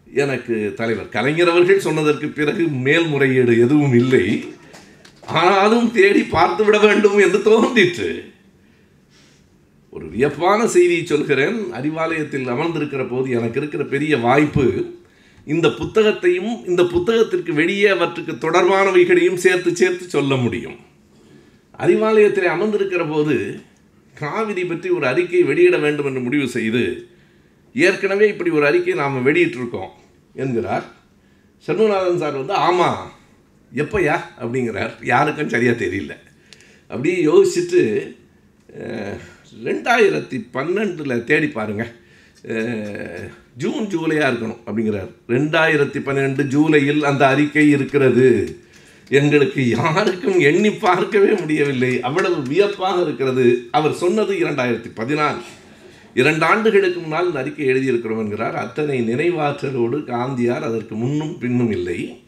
எனக்கு 0.07 0.73
தலைவர் 0.77 1.09
கலைஞர் 1.09 1.49
அவர்கள் 1.49 1.81
சொன்னதற்கு 1.81 2.29
பிறகு 2.29 2.63
மேல்முறையீடு 2.63 3.61
எதுவும் 3.61 3.93
இல்லை. 3.93 4.45
ஆனாலும் 5.27 5.93
தேடி 5.93 6.23
பார்த்து 6.23 6.65
விட 6.65 6.79
வேண்டும் 6.79 7.19
என்று 7.19 7.43
தோன்றிற்று. 7.43 8.37
ஒரு 9.99 10.09
வியப்பான 10.09 10.67
செய்தியை 10.67 11.07
சொல்கிறேன். 11.07 11.57
அறிவாலயத்தில் 11.75 12.51
அமர்ந்திருக்கிற 12.55 13.03
போது 13.09 13.31
எனக்கு 13.31 13.61
இருக்கிற 13.61 13.85
பெரிய 13.85 14.17
வாய்ப்பு 14.17 14.67
இந்த 15.45 15.69
புத்தகத்தையும் 15.71 16.53
இந்த 16.67 16.83
புத்தகத்திற்கு 16.83 17.53
வெளியே 17.53 17.87
அவற்றுக்கு 17.87 18.35
தொடர்பானவைகளையும் 18.35 19.43
சேர்த்து 19.45 19.77
சேர்த்து 19.77 20.05
சொல்ல 20.09 20.37
முடியும். 20.37 20.77
அறிவாலயத்தில் 21.79 22.53
அமர்ந்திருக்கிற 22.55 23.09
போது 23.09 23.37
காவிரி 24.15 24.65
பற்றி 24.65 24.89
ஒரு 24.89 25.07
அறிக்கை 25.07 25.43
வெளியிட 25.43 25.77
வேண்டும் 25.77 26.07
என்று 26.07 26.21
முடிவு 26.21 26.49
செய்து 26.49 26.85
ஏற்கனவே 27.75 28.29
இப்படி 28.29 28.51
ஒரு 28.51 28.67
அறிக்கை 28.67 28.95
நாம் 28.95 29.27
வெளியிட்டிருக்கோம் 29.27 29.95
என்கிறார். 30.35 30.87
சண்முகநாதன் 31.67 32.23
சார் 32.23 32.41
வந்து 32.41 32.53
ஆமாம் 32.53 33.13
எப்போயா? 33.75 34.17
அப்படிங்கிறார். 34.41 34.95
யாருக்கும் 35.03 35.49
சரியாக 35.49 35.85
தெரியல. 35.85 36.15
அப்படியே 36.83 37.19
யோசிச்சுட்டு 37.27 37.83
ரெண்டாயிரத்தி 39.65 40.39
பன்னெண்டில் 40.55 41.25
தேடி 41.25 41.49
பாருங்க. 41.49 41.85
ஜூன் 43.63 43.87
ஜூலையாக 43.93 44.31
இருக்கணும் 44.31 44.61
அப்படிங்கிறார். 44.67 45.11
ரெண்டாயிரத்தி 45.29 46.01
பன்னெண்டு 46.09 46.43
ஜூலையில் 46.55 47.03
அந்த 47.11 47.27
அறிக்கை 47.27 47.71
இருக்கிறது. 47.71 48.29
எங்களுக்கு 49.09 49.69
யாருக்கும் 49.69 50.39
எண்ணி 50.41 50.71
பார்க்கவே 50.71 51.31
முடியவில்லை. 51.41 52.01
அவ்வளவு 52.01 52.43
வியப்பாக 52.43 53.03
இருக்கிறது. 53.03 53.69
அவர் 53.71 53.95
சொன்னது 54.03 54.35
இரண்டாயிரத்தி 54.35 54.91
பதினாலு. 54.97 55.43
இரண்டு 56.15 56.45
ஆண்டுகளுக்கு 56.45 57.01
முன்னால் 57.01 57.27
இந்த 57.27 57.39
அறிக்கை 57.39 57.67
எழுதியிருக்கிறோம் 57.67 58.23
என்கிறார். 58.25 58.57
அத்தனை 58.57 59.01
நினைவாற்றலோடு 59.11 59.99
காந்தியார் 60.13 60.67
அதற்கு 60.71 60.95
முன்னும் 60.95 61.39
பின்னும் 61.39 61.71
இல்லை. 61.71 62.23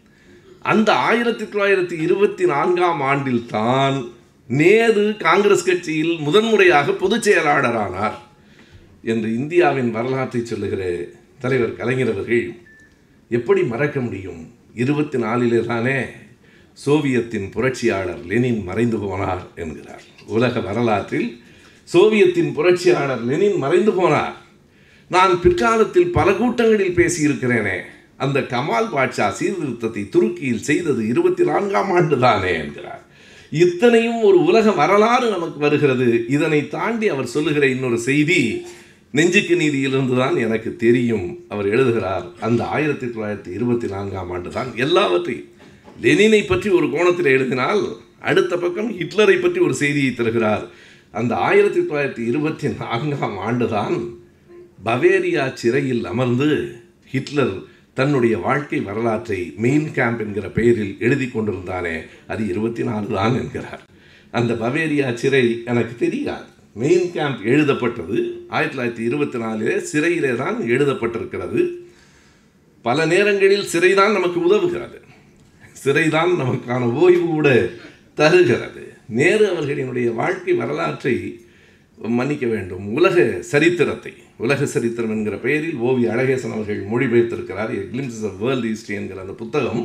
அந்த 0.73 0.93
ஆயிரத்தி 0.93 1.45
தொள்ளாயிரத்தி 1.45 1.97
இருபத்தி 2.07 2.45
நான்காம் 2.45 3.01
ஆண்டில் 3.01 3.47
தான் 3.47 3.99
நேரு 4.51 5.17
காங்கிரஸ் 5.19 5.65
கட்சியில் 5.65 6.19
முதன்முறையாக 6.19 6.93
பொதுச் 6.93 7.29
செயலாளரானார் 7.29 8.15
என்று 9.03 9.35
இந்தியாவின் 9.35 9.91
வரலாற்றை 9.91 10.45
சொல்லுகிற 10.45 11.05
தலைவர் 11.39 11.77
கலைஞர் 11.77 12.13
அவர்கள் 12.13 12.53
எப்படி 13.29 13.63
மறக்க 13.63 14.01
முடியும்? 14.01 14.53
இருபத்தி 14.75 15.19
நாலிலே 15.19 15.61
தானே 15.61 16.05
சோவியத்தின் 16.73 17.51
புரட்சியாளர் 17.51 18.27
லெனின் 18.27 18.63
மறைந்து 18.63 18.97
போனார் 18.97 19.45
என்கிறார். 19.55 20.03
உலக 20.27 20.61
வரலாற்றில் 20.61 21.43
சோவியத்தின் 21.85 22.53
புரட்சியாளர் 22.53 23.25
லெனின் 23.25 23.57
மறைந்து 23.57 23.91
போனார். 23.91 24.35
நான் 25.09 25.41
பிற்காலத்தில் 25.41 26.13
பல 26.13 26.33
கூட்டங்களில் 26.33 26.97
பேசியிருக்கிறேனே. 26.97 27.79
அந்த 28.17 28.41
கமால் 28.41 28.93
பாட்ஷா 28.95 29.29
சீர்திருத்தத்தை 29.29 30.09
துருக்கியில் 30.09 30.61
செய்தது 30.61 31.09
இருபத்தி 31.09 31.45
நான்காம் 31.45 31.91
ஆண்டு 31.91 32.19
தானே 32.19 32.55
என்கிறார். 32.55 33.09
இத்தனையும் 33.51 34.23
ஒரு 34.23 34.45
உலக 34.45 34.73
வரலாறு 34.73 35.31
நமக்கு 35.31 35.59
வருகிறது. 35.59 36.25
இதனை 36.29 36.69
தாண்டி 36.69 37.09
அவர் 37.09 37.27
சொல்லுகிற 37.27 37.67
இன்னொரு 37.67 37.99
செய்தி 37.99 38.63
நெஞ்சுக்கு 39.13 39.57
நீதியிலிருந்து 39.57 40.17
தான் 40.17 40.37
எனக்கு 40.37 40.77
தெரியும் 40.77 41.45
அவர் 41.49 41.69
எழுதுகிறார். 41.69 42.27
அந்த 42.41 42.65
ஆயிரத்தி 42.65 43.07
தொள்ளாயிரத்தி 43.07 43.53
இருபத்தி 43.53 43.87
நான்காம் 43.87 44.31
ஆண்டு 44.31 44.51
தான் 44.51 44.77
எல்லாவற்றையும். 44.77 45.49
லெனினை 46.03 46.47
பற்றி 46.47 46.69
ஒரு 46.71 46.91
கோணத்தில் 46.91 47.25
எழுதினால் 47.25 47.83
அடுத்த 48.21 48.57
பக்கம் 48.57 48.91
ஹிட்லரை 48.99 49.41
பற்றி 49.41 49.61
ஒரு 49.61 49.75
செய்தியை 49.75 50.15
தருகிறார். 50.15 50.69
அந்த 51.11 51.37
ஆயிரத்தி 51.37 51.81
தொள்ளாயிரத்தி 51.81 52.27
இருபத்தி 52.27 52.69
நான்காம் 52.69 53.37
ஆண்டுதான் 53.39 54.19
பவேரியா 54.85 55.53
சிறையில் 55.53 56.05
அமர்ந்து 56.05 56.79
ஹிட்லர் 57.07 57.55
தன்னுடைய 58.01 58.39
வாழ்க்கை 58.39 58.81
வரலாற்றை 58.81 59.55
மெயின் 59.57 59.93
கேம்ப் 59.93 60.21
என்கிற 60.21 60.49
பெயரில் 60.49 60.97
எழுதி 61.01 61.25
கொண்டிருந்தானே 61.25 62.07
அது 62.27 62.49
இருபத்தி 62.49 62.83
நாலு 62.85 63.07
தான் 63.07 63.35
என்கிறார். 63.35 63.83
அந்த 64.31 64.55
பவேரியா 64.55 65.15
சிறை 65.15 65.63
எனக்கு 65.65 65.97
தெரியாது. 65.97 66.45
மெயின் 66.75 67.13
கேம்ப் 67.13 67.45
எழுதப்பட்டது 67.45 68.47
ஆயிரத்தி 68.49 69.03
தொள்ளாயிரத்தி 69.03 69.07
இருபத்தி 69.07 69.39
நாலிலே 69.39 69.79
சிறையிலே 69.79 70.35
தான் 70.35 70.61
எழுதப்பட்டிருக்கிறது. 70.61 71.69
பல 72.83 73.07
நேரங்களில் 73.07 73.69
சிறைதான் 73.73 74.13
நமக்கு 74.13 74.41
உதவுகிறது. 74.41 75.01
சிறைதான் 75.85 76.37
நமக்கான 76.39 76.93
ஓய்வு 76.93 77.27
கூட 77.27 77.71
தருகிறது. 78.15 78.93
நேரு 79.09 79.53
அவர்களினுடைய 79.53 80.15
வாழ்க்கை 80.15 80.55
வரலாற்றை 80.55 81.41
மன்னிக்க 81.99 82.47
வேண்டும். 82.47 82.93
உலக 82.93 83.43
சரித்திரத்தை. 83.43 84.13
உலக 84.41 84.67
சரித்திரம் 84.67 85.11
என்கிற 85.11 85.37
பெயரில் 85.37 85.75
ஓவி 85.75 86.05
அழகேசன் 86.13 86.55
அவர்கள் 86.57 86.81
மொழிபெயர்த்திருக்கிறார். 86.87 87.73
கிளிம்ஸ் 87.93 88.25
ஆஃப் 88.25 88.39
வேர்ல்ட் 88.41 88.65
ஹிஸ்ட்ரி 88.65 88.95
என்கிற 88.95 89.21
அந்த 89.21 89.33
புத்தகம். 89.33 89.83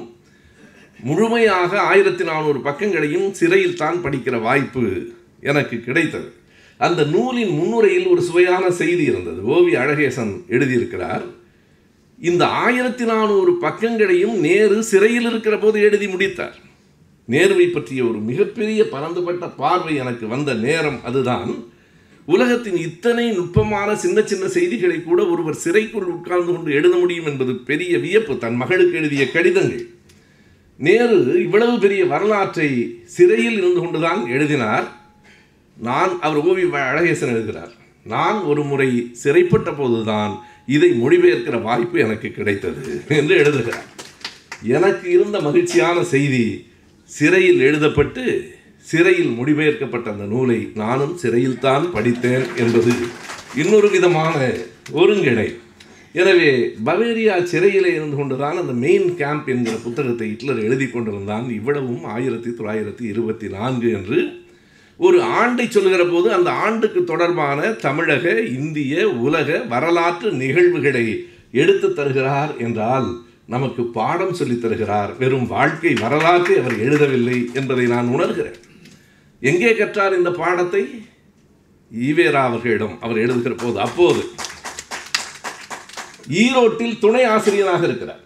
முழுமையாக 1.04 1.80
ஆயிரத்தி 1.80 2.24
நானூறு 2.24 2.60
பக்கங்களையும் 2.60 3.32
சிறையில் 3.32 3.76
தான் 3.76 3.98
படிக்கிற 4.04 4.42
வாய்ப்பு 4.42 4.84
எனக்கு 5.42 5.80
கிடைத்தது. 5.80 6.32
அந்த 6.78 7.04
நூலின் 7.04 7.50
முன்னுரையில் 7.50 8.08
ஒரு 8.08 8.22
சுவையான 8.22 8.72
செய்தி 8.72 9.04
இருந்தது. 9.04 9.42
ஓவி 9.56 9.74
அழகேசன் 9.84 10.34
எழுதியிருக்கிறார் 10.50 11.26
இந்த 12.20 12.44
ஆயிரத்தி 12.48 13.06
நானூறு 13.06 13.52
பக்கங்களையும் 13.62 14.36
நேரு 14.48 14.84
சிறையில் 14.84 15.30
இருக்கிற 15.30 15.58
போது 15.58 15.82
எழுதி 15.82 16.08
முடித்தார். 16.08 16.58
நேருவை 17.30 17.68
பற்றிய 17.68 18.02
ஒரு 18.06 18.20
மிகப்பெரிய 18.20 18.82
பரந்துபட்ட 18.90 19.48
பார்வை 19.48 19.96
எனக்கு 19.96 20.28
வந்த 20.28 20.54
நேரம் 20.54 21.00
அதுதான். 21.04 21.74
உலகத்தின் 22.26 22.78
இத்தனை 22.78 23.32
நுட்பமான 23.32 23.96
சின்ன 23.96 24.22
சின்ன 24.22 24.48
செய்திகளை 24.48 25.04
கூட 25.04 25.26
ஒருவர் 25.26 25.56
சிறைக்குள் 25.56 26.04
உட்கார்ந்து 26.04 26.54
கொண்டு 26.54 26.72
எழுத 26.72 26.96
முடியும் 26.98 27.26
என்பது 27.26 27.56
பெரிய 27.56 27.98
வியப்பு. 27.98 28.38
தன் 28.38 28.56
மகளுக்கு 28.56 28.98
எழுதிய 28.98 29.32
கடிதங்கள். 29.32 29.88
நேரு 30.78 31.44
இவ்வளவு 31.44 31.80
பெரிய 31.80 32.06
வரலாற்றை 32.06 33.00
சிறையில் 33.06 33.58
இருந்து 33.58 33.80
கொண்டுதான் 33.80 34.28
எழுதினார். 34.28 35.04
நான் 35.78 36.20
அவர் 36.22 36.46
ஓவி 36.46 36.70
அழகேசன் 36.72 37.34
எழுதுகிறார் 37.36 37.74
நான் 38.04 38.42
ஒரு 38.42 38.64
முறை 38.64 39.12
சிறைப்பட்ட 39.24 39.76
போதுதான் 39.78 40.40
இதை 40.66 40.92
மொழிபெயர்க்கிற 40.92 41.62
வாய்ப்பு 41.62 42.00
எனக்கு 42.00 42.32
கிடைத்தது 42.32 43.02
என்று 43.08 43.36
எழுதுகிறார். 43.36 43.86
எனக்கு 44.64 45.12
இருந்த 45.12 45.40
மகிழ்ச்சியான 45.40 46.04
செய்தி 46.04 46.68
சிறையில் 47.04 47.60
எழுதப்பட்டு 47.60 48.55
சிறையில் 48.90 49.32
மொழிபெயர்க்கப்பட்ட 49.40 50.08
அந்த 50.12 50.24
நூலை 50.24 50.72
நானும் 50.76 51.18
சிறையில்தான் 51.22 51.92
படித்தேன் 51.92 52.44
என்பது 52.58 52.92
இன்னொரு 53.56 53.90
விதமான 53.90 54.36
ஒருங்கிணை. 54.94 55.48
எனவே 56.12 56.50
பவேரியா 56.86 57.44
சிறையிலே 57.44 57.92
இருந்து 57.94 58.16
கொண்டுதான் 58.16 58.58
அந்த 58.58 58.74
மெயின் 58.74 59.16
கேம்ப் 59.16 59.48
என்கிற 59.48 59.76
புத்தகத்தை 59.84 60.28
ஹிட்லர் 60.28 60.64
எழுதி 60.64 60.88
கொண்டிருந்தான். 60.88 61.50
இவ்வளவும் 61.50 62.04
ஆயிரத்தி 62.04 62.50
தொள்ளாயிரத்தி 62.50 63.04
இருபத்தி 63.14 63.48
நான்கு 63.48 63.92
என்று 63.92 64.20
ஒரு 64.98 65.22
ஆண்டை 65.22 65.70
சொல்லுகிற 65.70 66.06
போது 66.06 66.34
அந்த 66.34 66.50
ஆண்டுக்கு 66.52 67.04
தொடர்பான 67.04 67.72
தமிழக 67.88 68.40
இந்திய 68.40 69.10
உலக 69.10 69.58
வரலாற்று 69.58 70.32
நிகழ்வுகளை 70.32 71.08
எடுத்து 71.52 71.94
தருகிறார் 71.94 72.54
என்றால் 72.58 73.10
நமக்கு 73.48 73.84
பாடம் 73.84 74.34
சொல்லித் 74.34 74.62
தருகிறார். 74.62 75.18
வெறும் 75.18 75.48
வாழ்க்கை 75.48 75.94
வரலாற்றை 76.02 76.60
அவர் 76.60 76.78
எழுதவில்லை 76.80 77.40
என்பதை 77.54 77.86
நான் 77.86 78.08
உணர்கிறேன். 78.08 78.60
எங்கே 79.50 79.72
கற்றார் 79.78 80.18
இந்த 80.20 80.32
பாடத்தை? 80.42 80.84
ஈவேரா 82.08 82.42
அவர்களிடம் 82.50 82.96
அவர் 83.06 83.22
எழுதுகிற 83.24 83.56
போது 83.64 83.78
அப்போது 83.86 84.22
ஈரோட்டில் 86.44 86.96
துணை 87.04 87.24
ஆசிரியராக 87.34 87.84
இருக்கிறார். 87.90 88.22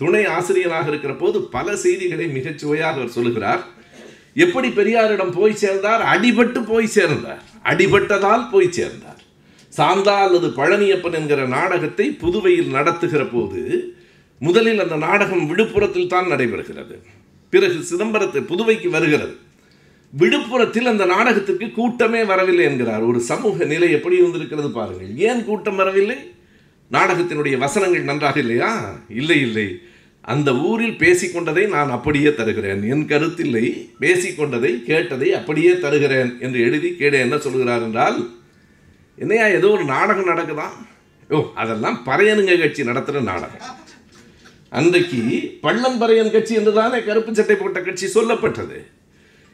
துணை 0.00 0.22
ஆசிரியராக 0.36 0.86
இருக்கிற 0.92 1.12
போது 1.14 1.38
பல 1.56 1.76
செய்திகளை 1.84 2.26
மிகச் 2.36 2.60
சுவையாக 2.62 2.98
அவர் 3.00 3.14
சொல்லுகிறார். 3.16 3.62
எப்படி 4.44 4.68
பெரியாரிடம் 4.78 5.32
போய் 5.38 5.60
சேர்ந்தார்? 5.62 6.02
அடிபட்டு 6.14 6.60
போய் 6.72 6.94
சேர்ந்தார். 6.96 7.42
அடிபட்டதால் 7.70 8.44
போய் 8.52 8.74
சேர்ந்தார். 8.78 9.20
சாந்தா 9.78 10.16
அல்லது 10.26 10.48
பழனியப்பன் 10.58 11.18
என்கிற 11.20 11.40
நாடகத்தை 11.56 12.06
புதுவையில் 12.22 12.74
நடத்துகிற 12.76 13.24
போது 13.34 13.62
முதலில் 14.46 14.82
அந்த 14.84 14.96
நாடகம் 15.06 15.44
விழுப்புரத்தில் 15.50 16.12
தான் 16.14 16.30
நடைபெறுகிறது. 16.32 16.96
பிறகு 17.52 17.78
சிதம்பரத்தை 17.90 18.40
புதுவைக்கு 18.50 18.90
வருகிறது. 18.96 19.36
விழுப்புரத்தில் 20.18 20.84
அந்த 20.84 21.04
நாடகத்திற்கு 21.04 21.70
கூட்டமே 21.70 22.24
வரவில்லை 22.24 22.64
என்கிறார். 22.64 23.02
ஒரு 23.02 23.20
சமூக 23.20 23.64
நிலை 23.64 23.90
எப்படி 23.90 24.16
இருந்திருக்கிறது 24.16 24.70
பாருங்கள். 24.70 25.16
ஏன் 25.16 25.44
கூட்டம் 25.44 25.76
வரவில்லை? 25.76 26.16
நாடகத்தினுடைய 26.92 27.58
வசனங்கள் 27.58 28.02
நன்றாக 28.02 28.40
இல்லையா? 28.40 28.98
இல்லை 29.08 29.40
இல்லை. 29.40 29.78
அந்த 30.20 30.54
ஊரில் 30.54 30.96
பேசிக்கொண்டதை 30.96 31.68
நான் 31.68 31.90
அப்படியே 31.90 32.34
தருகிறேன். 32.34 32.82
என் 32.82 33.06
கருத்தில்லை 33.06 33.90
பேசிக்கொண்டதை 34.00 34.82
கேட்டதை 34.82 35.34
அப்படியே 35.34 35.78
தருகிறேன் 35.78 36.36
என்று 36.40 36.60
எழுதி 36.60 36.94
கேட 36.98 37.12
என்ன 37.12 37.38
சொல்கிறார் 37.38 37.82
என்றால் 37.82 38.30
என்னையா 39.16 39.46
ஏதோ 39.46 39.68
ஒரு 39.68 39.84
நாடகம் 39.84 40.26
நடக்குதா? 40.26 40.66
ஓ 41.30 41.52
அதெல்லாம் 41.54 42.02
பறையனுங்க 42.06 42.60
கட்சி 42.60 42.84
நடத்துகிற 42.84 43.24
நாடகம். 43.24 43.76
அன்றைக்கு 44.68 45.58
பள்ளம் 45.60 46.00
பறையன் 46.00 46.30
கட்சி 46.30 46.54
என்றுதானே 46.54 47.02
கருப்பு 47.02 47.34
சட்டை 47.34 47.56
போட்ட 47.56 47.80
கட்சி 47.80 48.20
சொல்லப்பட்டது. 48.20 48.96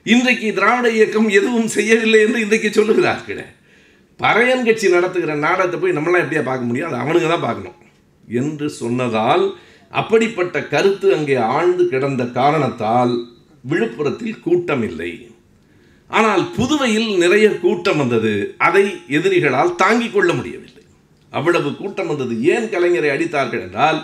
இன்றைக்கு 0.06 0.48
திராவிட 0.52 0.86
இயக்கம் 0.90 1.28
எதுவும் 1.28 1.66
செய்யவில்லை 1.66 2.18
என்று 2.20 2.40
இன்றைக்கு 2.40 2.68
சொல்லுகிறார்கள் 2.68 3.44
பறையன் 4.20 4.64
கட்சி 4.64 4.88
நடத்துகிற 4.88 5.34
நாடகத்தை 5.34 5.80
போய் 5.80 5.96
நம்மளாம் 5.96 6.24
எப்படியா 6.24 6.42
பார்க்க 6.44 6.68
முடியும்? 6.68 6.88
அது 6.92 6.98
அவனுங்க 7.02 7.28
தான் 7.28 7.46
பார்க்கணும். 7.46 7.78
என்று 8.28 8.66
சொன்னதால் 8.70 9.44
அப்படிப்பட்ட 9.90 10.62
கருத்து 10.62 11.14
அங்கே 11.14 11.36
ஆழ்ந்து 11.36 11.88
கிடந்த 11.88 12.24
காரணத்தால் 12.24 13.14
விழுப்புரத்தில் 13.70 14.40
கூட்டம் 14.40 14.82
இல்லை 14.82 15.28
ஆனால் 16.06 16.44
புதுவையில் 16.56 17.16
நிறைய 17.16 17.46
கூட்டம் 17.58 17.96
வந்தது. 17.96 18.54
அதை 18.58 18.84
எதிரிகளால் 19.08 19.74
தாங்கிக் 19.74 20.14
கொள்ள 20.14 20.32
முடியவில்லை. 20.32 20.84
அவ்வளவு 21.30 21.76
கூட்டம் 21.76 22.06
வந்தது. 22.06 22.34
ஏன் 22.42 22.68
கலைஞரை 22.74 23.10
அடித்தார்கள் 23.14 23.60
என்றால் 23.60 24.00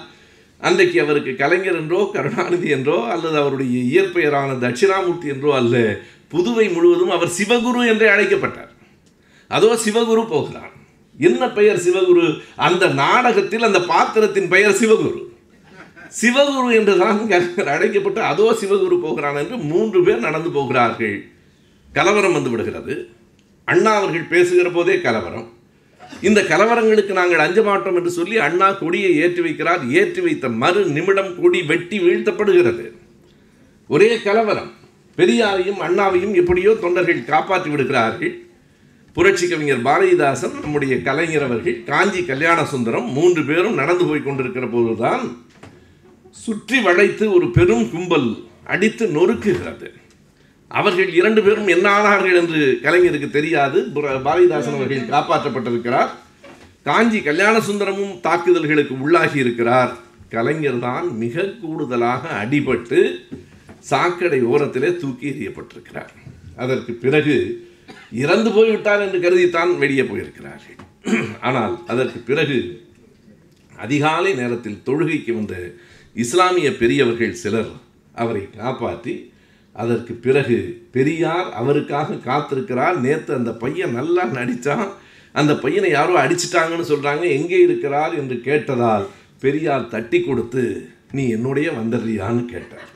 அன்றைக்கு 0.60 1.00
அவருக்கு 1.00 1.32
கலைஞர் 1.36 1.78
என்றோ 1.80 2.00
கருணாநிதி 2.14 2.68
என்றோ 2.76 2.96
அல்லது 3.12 3.36
அவருடைய 3.38 3.78
இயற்பெயரான 3.90 4.56
தட்சிணாமூர்த்தி 4.64 5.28
என்றோ 5.34 5.50
அல்ல 5.54 5.76
புதுவை 6.32 6.66
முழுவதும் 6.72 7.14
அவர் 7.16 7.36
சிவகுரு 7.38 7.80
என்றே 7.92 8.08
அழைக்கப்பட்டார். 8.08 8.72
அதோ 9.50 9.70
சிவகுரு 9.84 10.22
போகிறான் 10.28 10.74
என்ன 11.18 11.42
பெயர் 11.48 11.80
சிவகுரு? 11.86 12.26
அந்த 12.56 12.84
நாடகத்தில் 13.00 13.66
அந்த 13.68 13.80
பாத்திரத்தின் 13.92 14.48
பெயர் 14.48 14.78
சிவகுரு. 14.80 15.20
சிவகுரு 16.20 16.70
என்றுதான் 16.78 17.18
தான் 17.32 17.72
அழைக்கப்பட்டு 17.74 18.20
அதோ 18.22 18.46
சிவகுரு 18.60 18.96
போகிறான் 19.00 19.36
என்று 19.36 19.56
மூன்று 19.72 19.98
பேர் 20.02 20.26
நடந்து 20.26 20.50
போகிறார்கள். 20.50 21.16
கலவரம் 21.92 22.32
வந்து 22.32 22.50
விடுகிறது. 22.50 22.94
அண்ணா 23.68 23.92
அவர்கள் 23.96 24.30
பேசுகிற 24.34 24.68
போதே 24.70 24.94
கலவரம். 25.00 25.48
இந்த 26.28 26.40
கலவரங்களுக்கு 26.50 27.12
நாங்கள் 27.18 27.44
அஞ்ச 27.44 27.62
மாட்டோம் 27.62 27.96
என்று 27.98 28.10
சொல்லி 28.10 28.36
அண்ணா 28.46 28.68
கொடியை 28.80 29.12
ஏற்றி 29.24 29.42
வைக்கிறார். 29.46 29.82
ஏற்றி 30.00 30.20
வைத்த 30.20 30.48
மறு 30.62 30.80
நிமிடம் 30.96 31.32
கொடி 31.40 31.62
வெட்டி 31.62 31.98
வீழ்த்தப்படுகிறது. 32.04 32.84
ஒரே 33.90 34.10
கலவரம். 34.26 34.70
பெரியாரையும் 35.18 35.80
அண்ணாவையும் 35.86 36.34
எப்படியோ 36.40 36.72
தொண்டர்கள் 36.84 37.28
காப்பாற்றி 37.32 37.70
விடுகிறார்கள். 37.70 38.34
புரட்சி 39.16 39.46
கவிஞர் 39.48 39.86
பாரதிதாசன் 39.86 40.54
நம்முடைய 40.60 40.94
கலைஞர் 41.06 41.46
அவர்கள் 41.46 41.78
காஞ்சி 41.88 42.20
கல்யாண 42.24 42.58
சுந்தரம் 42.64 43.08
மூன்று 43.16 43.42
பேரும் 43.48 43.78
நடந்து 43.80 44.04
போய் 44.10 44.26
கொண்டிருக்கிற 44.26 44.66
போதுதான் 44.66 45.24
சுற்றி 46.44 46.78
வளைத்து 46.80 47.24
ஒரு 47.36 47.48
பெரும் 47.56 47.86
கும்பல் 47.92 48.28
அடித்து 48.64 49.06
நொறுக்குகிறது. 49.16 49.88
அவர்கள் 50.78 51.08
இரண்டு 51.18 51.40
பேரும் 51.44 51.70
என்ன 51.74 51.86
ஆனார்கள் 51.98 52.36
என்று 52.40 52.60
கலைஞருக்கு 52.84 53.28
தெரியாது. 53.38 53.78
பாரதிதாசன் 54.26 54.76
அவர்கள் 54.78 55.10
காப்பாற்றப்பட்டிருக்கிறார். 55.14 56.10
காஞ்சி 56.88 57.18
கல்யாண 57.28 57.56
சுந்தரமும் 57.68 58.14
தாக்குதல்களுக்கு 58.26 58.94
உள்ளாகி 59.04 59.38
இருக்கிறார். 59.44 59.92
கலைஞர் 60.34 60.82
தான் 60.88 61.06
மிக 61.22 61.44
கூடுதலாக 61.62 62.22
அடிபட்டு 62.42 63.00
சாக்கடை 63.90 64.40
ஓரத்திலே 64.52 64.90
தூக்கி 65.02 65.26
எறியப்பட்டிருக்கிறார். 65.32 66.12
அதற்கு 66.62 66.92
பிறகு 67.04 67.36
இறந்து 68.24 68.50
போய்விட்டார் 68.56 69.02
என்று 69.06 69.18
கருதித்தான் 69.24 69.72
வெளியே 69.82 70.04
போயிருக்கிறார்கள். 70.10 70.78
ஆனால் 71.48 71.74
அதற்கு 71.92 72.18
பிறகு 72.30 72.58
அதிகாலை 73.84 74.32
நேரத்தில் 74.40 74.82
தொழுகைக்கு 74.88 75.32
வந்த 75.36 75.54
இஸ்லாமிய 76.24 76.68
பெரியவர்கள் 76.80 77.40
சிலர் 77.42 77.70
அவரை 78.22 78.42
காப்பாற்றி 78.56 79.14
அதற்கு 79.72 80.12
பிறகு 80.14 80.58
பெரியார் 80.92 81.48
அவருக்காக 81.60 82.18
காத்திருக்கிறார். 82.28 82.96
நேற்று 83.06 83.34
அந்த 83.34 83.52
பையன் 83.52 83.96
நல்லா 83.98 84.24
நடித்தான் 84.38 84.86
அந்த 85.32 85.52
பையனை 85.54 85.90
யாரோ 85.90 86.14
அடிச்சிட்டாங்கன்னு 86.22 86.90
சொல்கிறாங்க 86.92 87.24
எங்கே 87.38 87.58
இருக்கிறார் 87.66 88.14
என்று 88.14 88.36
கேட்டதால் 88.48 89.04
பெரியார் 89.40 89.90
தட்டி 89.94 90.20
கொடுத்து 90.20 90.64
நீ 91.10 91.22
என்னுடைய 91.28 91.68
வந்துடுறியான்னு 91.70 92.42
கேட்டார். 92.44 92.88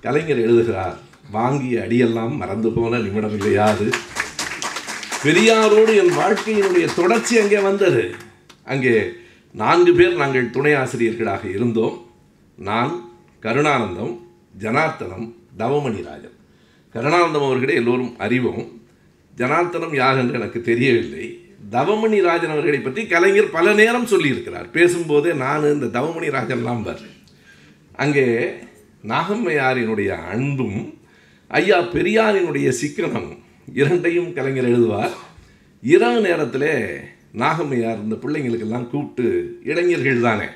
கலைஞர் 0.00 0.44
எழுதுகிறார் 0.46 0.98
வாங்கிய 1.30 1.80
அடியெல்லாம் 1.86 2.34
மறந்து 2.36 2.70
போன 2.76 2.98
நிமிடம் 2.98 3.34
இல்லையாது 3.38 3.88
பெரியாரோடு 5.24 5.92
என் 6.02 6.14
வாழ்க்கையினுடைய 6.20 6.86
தொடர்ச்சி 6.94 7.34
அங்கே 7.40 7.58
வந்தது? 7.58 8.04
அங்கே 8.72 8.94
நான்கு 9.54 9.92
பேர் 9.94 10.20
நாங்கள் 10.22 10.50
துணை 10.50 10.72
ஆசிரியர்களாக 10.74 11.44
இருந்தோம். 11.48 11.96
நான் 12.58 12.92
கருணானந்தம் 13.42 14.14
ஜனார்த்தனம் 14.62 15.26
தவமணி 15.62 16.00
ராஜன். 16.08 16.36
கருணானந்தம் 16.94 17.46
அவர்களை 17.48 17.74
எல்லோரும் 17.74 18.12
அறிவோம். 18.18 18.64
ஜனார்த்தனம் 19.36 19.94
யார் 19.94 20.18
என்று 20.18 20.34
எனக்கு 20.34 20.60
தெரியவில்லை. 20.60 21.26
தவமணி 21.70 22.18
ராஜன் 22.28 22.54
அவர்களை 22.54 22.80
பற்றி 22.80 23.02
கலைஞர் 23.06 23.54
பல 23.56 23.72
நேரம் 23.80 24.10
சொல்லியிருக்கிறார். 24.12 24.68
பேசும்போதே 24.72 25.32
நான் 25.44 25.72
இந்த 25.72 25.86
தவமணி 25.98 26.28
ராஜன்லாம் 26.36 26.84
பார் 26.84 27.04
அங்கே 28.02 28.26
நாகம்மையாரினுடைய 29.08 30.10
அன்பும் 30.32 30.78
ஐயா 31.48 31.78
பெரியாரினுடைய 31.94 32.68
சிக்கனம் 32.80 33.30
இரண்டையும் 33.74 34.30
கலைஞர் 34.32 34.68
எழுதுவார். 34.68 35.14
இரவு 35.82 36.20
நேரத்தில் 36.20 36.70
நாகம்மையார் 37.38 38.02
இந்த 38.04 38.16
பிள்ளைங்களுக்கெல்லாம் 38.22 38.88
கூப்பிட்டு 38.88 39.26
இளைஞர்கள் 39.64 40.26
தானே 40.28 40.48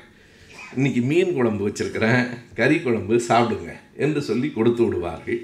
இன்னைக்கு 0.77 1.01
மீன் 1.09 1.35
குழம்பு 1.35 1.63
வச்சுருக்கிறேன் 1.65 2.23
கறி 2.57 2.77
குழம்பு 2.77 3.15
சாப்பிடுங்க 3.27 3.71
என்று 4.03 4.19
சொல்லி 4.27 4.47
கொடுத்து 4.55 4.81
விடுவார்கள். 4.85 5.39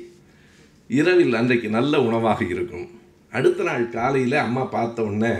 இரவில் 1.00 1.38
அன்றைக்கு 1.40 1.68
நல்ல 1.76 1.94
உணவாக 2.08 2.42
இருக்கும். 2.54 2.88
அடுத்த 3.38 3.66
நாள் 3.68 3.86
காலையில் 3.96 4.36
அம்மா 4.46 4.64
பார்த்த 4.76 5.06
உடனே 5.08 5.32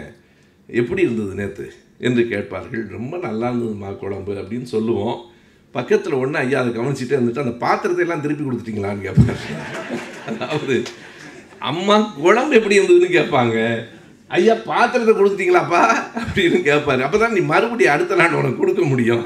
எப்படி 0.82 1.02
இருந்தது 1.08 1.34
நேற்று 1.40 1.68
என்று 2.08 2.24
கேட்பார்கள். 2.34 2.84
ரொம்ப 2.98 3.14
நல்லா 3.28 3.50
இருந்ததுமா 3.52 3.92
குழம்பு 4.04 4.34
அப்படின்னு 4.42 4.70
சொல்லுவோம். 4.76 5.18
பக்கத்தில் 5.76 6.20
ஒன்று 6.22 6.42
ஐயா 6.44 6.62
அதை 6.64 6.72
கவனிச்சுட்டே 6.78 7.18
இருந்துட்டு 7.18 7.46
அந்த 7.46 7.56
பாத்திரத்தை 7.66 8.06
எல்லாம் 8.08 8.24
திருப்பி 8.26 8.46
கொடுத்துட்டிங்களான்னு 8.46 9.06
கேட்பாரு 9.08 9.46
அதாவது 10.32 10.76
அம்மா 11.72 11.98
குழம்பு 12.24 12.60
எப்படி 12.62 12.80
இருந்ததுன்னு 12.80 13.16
கேட்பாங்க. 13.20 13.60
ஐயா 14.40 14.54
பாத்திரத்தை 14.72 15.14
கொடுத்துட்டீங்களாப்பா? 15.16 15.86
அப்படின்னு 16.26 16.60
கேட்பாரு. 16.72 17.02
அப்போ 17.08 17.18
தான் 17.18 17.38
நீ 17.38 17.44
மறுபடியும் 17.54 17.96
அடுத்த 17.98 18.20
நாள் 18.24 18.42
உனக்கு 18.42 18.62
கொடுக்க 18.64 18.84
முடியும். 18.92 19.26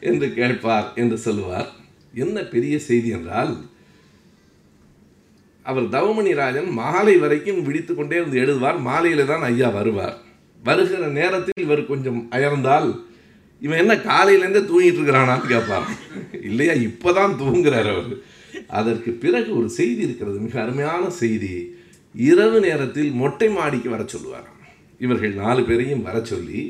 என்று 0.00 0.34
கேட்பார் 0.34 0.92
என்று 0.94 1.18
சொல்லுவார். 1.18 1.68
என்ன 2.14 2.42
பெரிய 2.42 2.78
செய்தி 2.78 3.08
என்றால் 3.08 3.56
அவர் 5.62 5.84
தவமணி 5.84 6.34
ராஜன் 6.34 6.70
மாலை 6.70 7.16
வரைக்கும் 7.16 7.62
விழித்து 7.62 7.94
கொண்டே 7.94 8.16
இருந்து 8.16 8.40
எழுதுவார். 8.40 8.78
மாலையில் 8.80 9.26
தான் 9.26 9.42
ஐயா 9.42 9.68
வருவார். 9.68 10.16
வருகிற 10.62 11.06
நேரத்தில் 11.06 11.64
இவர் 11.64 11.86
கொஞ்சம் 11.86 12.28
அயர்ந்தால் 12.30 12.88
இவன் 13.62 13.78
என்ன 13.78 13.94
காலையிலேருந்தே 13.94 14.62
தூங்கிட்டு 14.70 14.98
இருக்கிறானான்னு 14.98 15.46
கேட்பார். 15.46 15.86
இல்லையா 16.42 16.72
இப்போதான் 16.72 17.36
தூங்குறார் 17.42 17.90
அவர். 17.94 18.10
அதற்கு 18.66 19.10
பிறகு 19.10 19.58
ஒரு 19.58 19.68
செய்தி 19.68 20.02
இருக்கிறது 20.02 20.38
மிக 20.38 20.62
அருமையான 20.62 21.10
செய்தி. 21.10 21.74
இரவு 22.14 22.60
நேரத்தில் 22.60 23.10
மொட்டை 23.10 23.48
மாடிக்கு 23.48 23.90
வர 23.90 24.04
சொல்லுவார் 24.06 24.48
இவர்கள் 24.98 25.34
நாலு 25.34 25.62
பேரையும் 25.62 26.02
வர 26.02 26.24
சொல்லி 26.24 26.60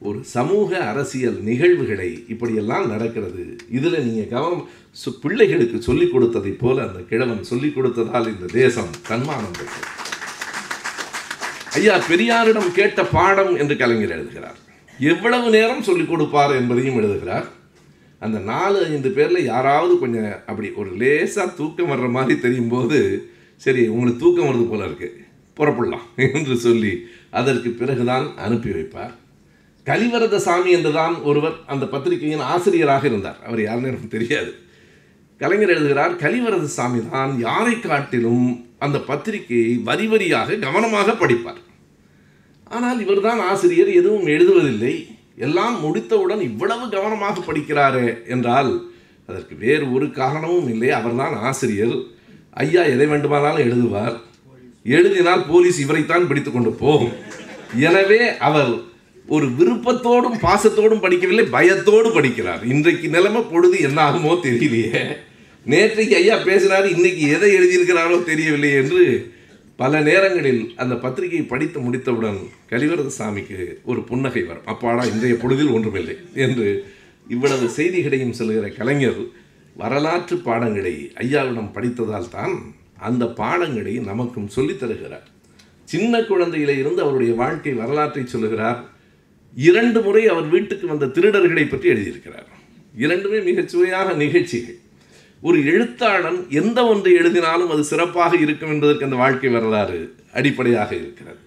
ஒரு 0.00 0.24
சமூக 0.24 0.84
அரசியல் 0.84 1.38
நிகழ்வுகளை 1.40 2.24
இப்படியெல்லாம் 2.28 2.88
நடக்கிறது. 2.88 3.56
இதில் 3.70 4.04
நீங்கள் 4.04 4.28
கவனம் 4.28 4.68
சு 5.04 5.10
பிள்ளைகளுக்கு 5.22 5.82
சொல்லிக் 5.82 6.14
கொடுத்ததைப் 6.14 6.58
போல 6.58 6.86
அந்த 6.86 7.00
கிழவன் 7.00 7.42
சொல்லிக் 7.42 7.78
கொடுத்ததால் 7.78 8.28
இந்த 8.28 8.46
தேசம் 8.52 8.90
தன்மானம் 9.08 9.50
பெற்றது. 9.50 9.88
ஐயா 11.72 11.98
பெரியாரிடம் 12.08 12.72
கேட்ட 12.72 13.04
பாடம் 13.04 13.56
என்று 13.56 13.76
கலைஞர் 13.76 14.10
எழுதுகிறார். 14.10 14.58
எவ்வளவு 14.98 15.50
நேரம் 15.50 15.82
சொல்லிக் 15.82 16.08
கொடுப்பார் 16.08 16.54
என்பதையும் 16.54 16.96
எழுதுகிறார். 16.96 17.46
அந்த 18.18 18.38
நாலு 18.38 18.84
ஐந்து 18.84 19.10
பேரில் 19.10 19.44
யாராவது 19.44 19.98
கொஞ்சம் 19.98 20.32
அப்படி 20.46 20.70
ஒரு 20.70 20.90
லேசாக 20.96 21.50
தூக்கம் 21.50 21.90
வர்ற 21.90 22.10
மாதிரி 22.10 22.40
தெரியும் 22.40 22.68
போது 22.68 23.30
சரி 23.56 23.88
உங்களுக்கு 23.88 24.20
தூக்கம் 24.20 24.48
வருது 24.48 24.68
போல 24.68 24.84
இருக்கு 24.84 25.24
புறப்படலாம் 25.56 26.06
என்று 26.36 26.56
சொல்லி 26.56 27.06
அதற்கு 27.30 27.70
பிறகுதான் 27.70 28.36
அனுப்பி 28.36 28.70
வைப்பார். 28.70 29.14
கலிவரத 29.88 30.36
சாமி 30.46 30.70
என்றுதான் 30.76 31.16
ஒருவர் 31.28 31.56
அந்த 31.72 31.84
பத்திரிகையின் 31.94 32.46
ஆசிரியராக 32.52 33.04
இருந்தார். 33.10 33.38
அவர் 33.46 33.60
யாருன்னு 33.64 33.90
எனக்கு 33.90 34.08
தெரியாது. 34.14 34.50
கலைஞர் 35.40 35.72
எழுதுகிறார் 35.74 36.14
கலிவரத 36.22 36.66
சாமி 36.76 37.00
தான் 37.10 37.32
யாரை 37.46 37.74
காட்டிலும் 37.80 38.46
அந்த 38.84 38.98
பத்திரிகையை 39.10 39.72
வரி 39.88 40.06
வரியாக 40.12 40.58
கவனமாக 40.64 41.14
படிப்பார். 41.22 41.60
ஆனால் 42.76 42.98
இவர்தான் 43.04 43.40
ஆசிரியர் 43.50 43.90
எதுவும் 44.00 44.26
எழுதுவதில்லை. 44.34 44.94
எல்லாம் 45.46 45.76
முடித்தவுடன் 45.84 46.42
இவ்வளவு 46.50 46.84
கவனமாக 46.94 47.42
படிக்கிறாரே 47.48 48.06
என்றால் 48.34 48.72
அதற்கு 49.28 49.54
வேறு 49.64 49.84
ஒரு 49.96 50.06
காரணமும் 50.20 50.68
இல்லை. 50.72 50.90
அவர்தான் 50.98 51.34
ஆசிரியர். 51.48 51.96
ஐயா 52.64 52.82
எதை 52.94 53.06
வேண்டுமானாலும் 53.12 53.64
எழுதுவார். 53.66 54.16
எழுதினால் 54.96 55.42
போலீஸ் 55.52 55.78
இவரைத்தான் 55.84 56.28
பிடித்து 56.28 56.50
கொண்டு 56.52 56.72
போகும். 56.82 57.14
எனவே 57.88 58.20
அவர் 58.48 58.72
ஒரு 59.28 59.46
விருப்பத்தோடும் 59.46 60.38
பாசத்தோடும் 60.42 61.02
படிக்கவில்லை 61.02 61.50
பயத்தோடு 61.50 62.20
படிக்கிறார். 62.20 62.64
இன்றைக்கு 62.64 63.08
நிலைமை 63.08 63.42
பொழுது 63.42 63.78
என்ன 63.78 64.10
ஆகுமோ 64.10 64.38
தெரியலையே. 64.42 65.16
நேற்றைக்கு 65.66 66.14
ஐயா 66.14 66.36
பேசினார் 66.36 66.86
இன்றைக்கி 66.86 67.18
எதை 67.18 67.52
எழுதியிருக்கிறாரோ 67.52 68.24
தெரியவில்லை 68.24 68.72
என்று 68.72 69.32
பல 69.76 70.00
நேரங்களில் 70.00 70.72
அந்த 70.76 70.94
பத்திரிகையை 70.94 71.46
படித்து 71.46 71.80
முடித்தவுடன் 71.80 72.38
கலிவரத 72.68 73.10
சாமிக்கு 73.18 73.74
ஒரு 73.84 74.02
புன்னகை 74.02 74.42
வரும். 74.42 74.66
அப்பாடா 74.66 75.04
இன்றைய 75.04 75.36
பொழுதில் 75.36 75.70
ஒன்றுமில்லை 75.70 76.16
என்று 76.34 76.84
இவ்வளவு 77.28 77.68
செய்திகளையும் 77.68 78.32
சொல்கிற 78.32 78.68
கலைஞர் 78.68 79.26
வரலாற்று 79.76 80.36
பாடங்களை 80.36 81.12
ஐயாவிடம் 81.14 81.72
படித்ததால் 81.72 82.28
தான் 82.28 82.74
அந்த 82.98 83.26
பாடங்களை 83.26 83.94
நமக்கும் 83.94 84.48
சொல்லித் 84.48 84.80
தருகிறார். 84.80 85.26
சின்ன 85.84 86.20
குழந்தையில 86.20 86.78
இருந்து 86.78 87.02
அவருடைய 87.02 87.34
வாழ்க்கை 87.34 87.72
வரலாற்றை 87.72 88.26
சொல்லுகிறார். 88.26 88.94
இரண்டு 89.56 90.02
முறை 90.02 90.28
அவர் 90.28 90.48
வீட்டுக்கு 90.48 90.86
வந்த 90.86 91.06
திருடர்களை 91.06 91.68
பற்றி 91.68 91.88
எழுதியிருக்கிறார். 91.90 92.48
இரண்டுமே 92.96 93.38
மிகச்சுவையான 93.38 94.14
நிகழ்ச்சிகள். 94.14 94.78
ஒரு 95.40 95.64
எழுத்தாளன் 95.64 96.46
எந்த 96.50 96.86
ஒன்றை 96.86 97.12
எழுதினாலும் 97.14 97.70
அது 97.70 97.84
சிறப்பாக 97.84 98.36
இருக்கும் 98.36 98.68
என்பதற்கு 98.68 99.04
அந்த 99.04 99.16
வாழ்க்கை 99.16 99.50
வரலாறு 99.50 100.14
அடிப்படையாக 100.32 100.94
இருக்கிறது. 100.94 101.38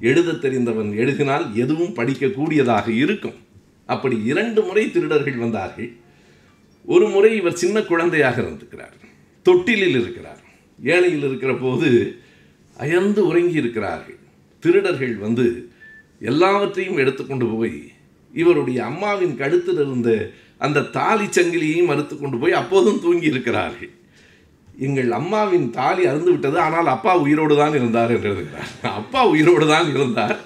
எழுத 0.00 0.32
தெரிந்தவன் 0.32 0.96
எழுதினால் 0.96 1.54
எதுவும் 1.54 1.94
படிக்கக்கூடியதாக 1.94 2.88
இருக்கும். 2.88 3.34
அப்படி 3.86 4.22
இரண்டு 4.24 4.62
முறை 4.62 4.90
திருடர்கள் 4.90 5.36
வந்தார்கள். 5.36 5.92
ஒரு 6.84 7.08
முறை 7.08 7.36
இவர் 7.36 7.54
சின்ன 7.54 7.82
குழந்தையாக 7.82 8.42
இருந்திருக்கிறார். 8.42 8.96
தொட்டிலில் 9.42 9.96
இருக்கிறார். 10.00 10.42
ஏழையில் 10.84 11.24
இருக்கிற 11.24 11.54
போது 11.54 12.18
அயர்ந்து 12.76 13.26
உறங்கி 13.26 13.52
இருக்கிறார்கள் 13.52 14.18
திருடர்கள் 14.60 15.16
வந்து 15.16 15.68
எல்லாவற்றையும் 16.20 16.98
எடுத்துக்கொண்டு 16.98 17.46
போய் 17.46 17.76
இவருடைய 18.34 18.84
அம்மாவின் 18.84 19.36
கழுத்தில் 19.36 19.80
இருந்த 19.84 20.32
அந்த 20.58 20.80
தாலி 20.80 21.26
சங்கிலியையும் 21.26 21.92
அறுத்து 21.92 22.14
கொண்டு 22.18 22.36
போய் 22.38 22.52
அப்போதும் 22.52 23.00
தூங்கி 23.00 23.32
இருக்கிறார்கள். 23.32 23.92
எங்கள் 24.78 25.10
அம்மாவின் 25.10 25.70
தாலி 25.70 26.06
அறுந்து 26.06 26.30
விட்டது 26.32 26.58
ஆனால் 26.58 26.86
அப்பா 26.86 27.12
உயிரோடு 27.18 27.56
தான் 27.56 27.74
இருந்தார் 27.74 28.10
என்று 28.10 28.28
எழுதுகிறார். 28.30 28.70
அப்பா 29.00 29.20
உயிரோடு 29.26 29.66
தான் 29.66 29.88
இருந்தார். 29.94 30.36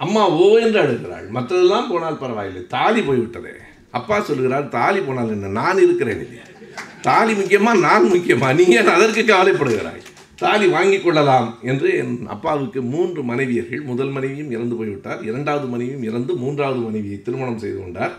அம்மா 0.00 0.24
ஓ 0.28 0.58
என்று 0.58 0.80
அழுகிறாள். 0.82 1.26
மற்றதெல்லாம் 1.36 1.88
போனால் 1.92 2.20
பரவாயில்லை 2.24 2.66
தாலி 2.66 3.00
போய்விட்டதே 3.00 3.54
அப்பா 3.90 4.20
சொல்லுகிறார் 4.20 4.68
தாலி 4.68 5.00
போனால் 5.00 5.32
என்ன? 5.36 5.48
நான் 5.60 5.82
இருக்கிறேன் 5.84 6.20
இல்லையா? 6.24 6.44
தாலி 7.02 7.32
முக்கியமா? 7.32 7.72
நான் 7.86 8.12
முக்கியமா? 8.14 8.48
நீ 8.58 8.64
ஏன் 8.80 8.94
அதற்கு 8.96 9.22
கவலைப்படுகிறாய்? 9.22 10.02
தாலி 10.40 10.66
வாங்கி 10.74 10.98
கொள்ளலாம் 11.00 11.48
என்று 11.70 11.88
என் 12.00 12.14
அப்பாவுக்கு 12.34 12.80
மூன்று 12.92 13.20
மனைவியர்கள் 13.30 13.82
முதல் 13.90 14.12
மனைவியும் 14.16 14.52
இறந்து 14.56 14.74
போய்விட்டார் 14.78 15.22
இரண்டாவது 15.28 15.66
மனைவியும் 15.72 16.04
இறந்து 16.08 16.32
மூன்றாவது 16.42 16.80
மனைவியை 16.84 17.18
திருமணம் 17.26 17.62
செய்து 17.62 17.78
கொண்டார். 17.80 18.14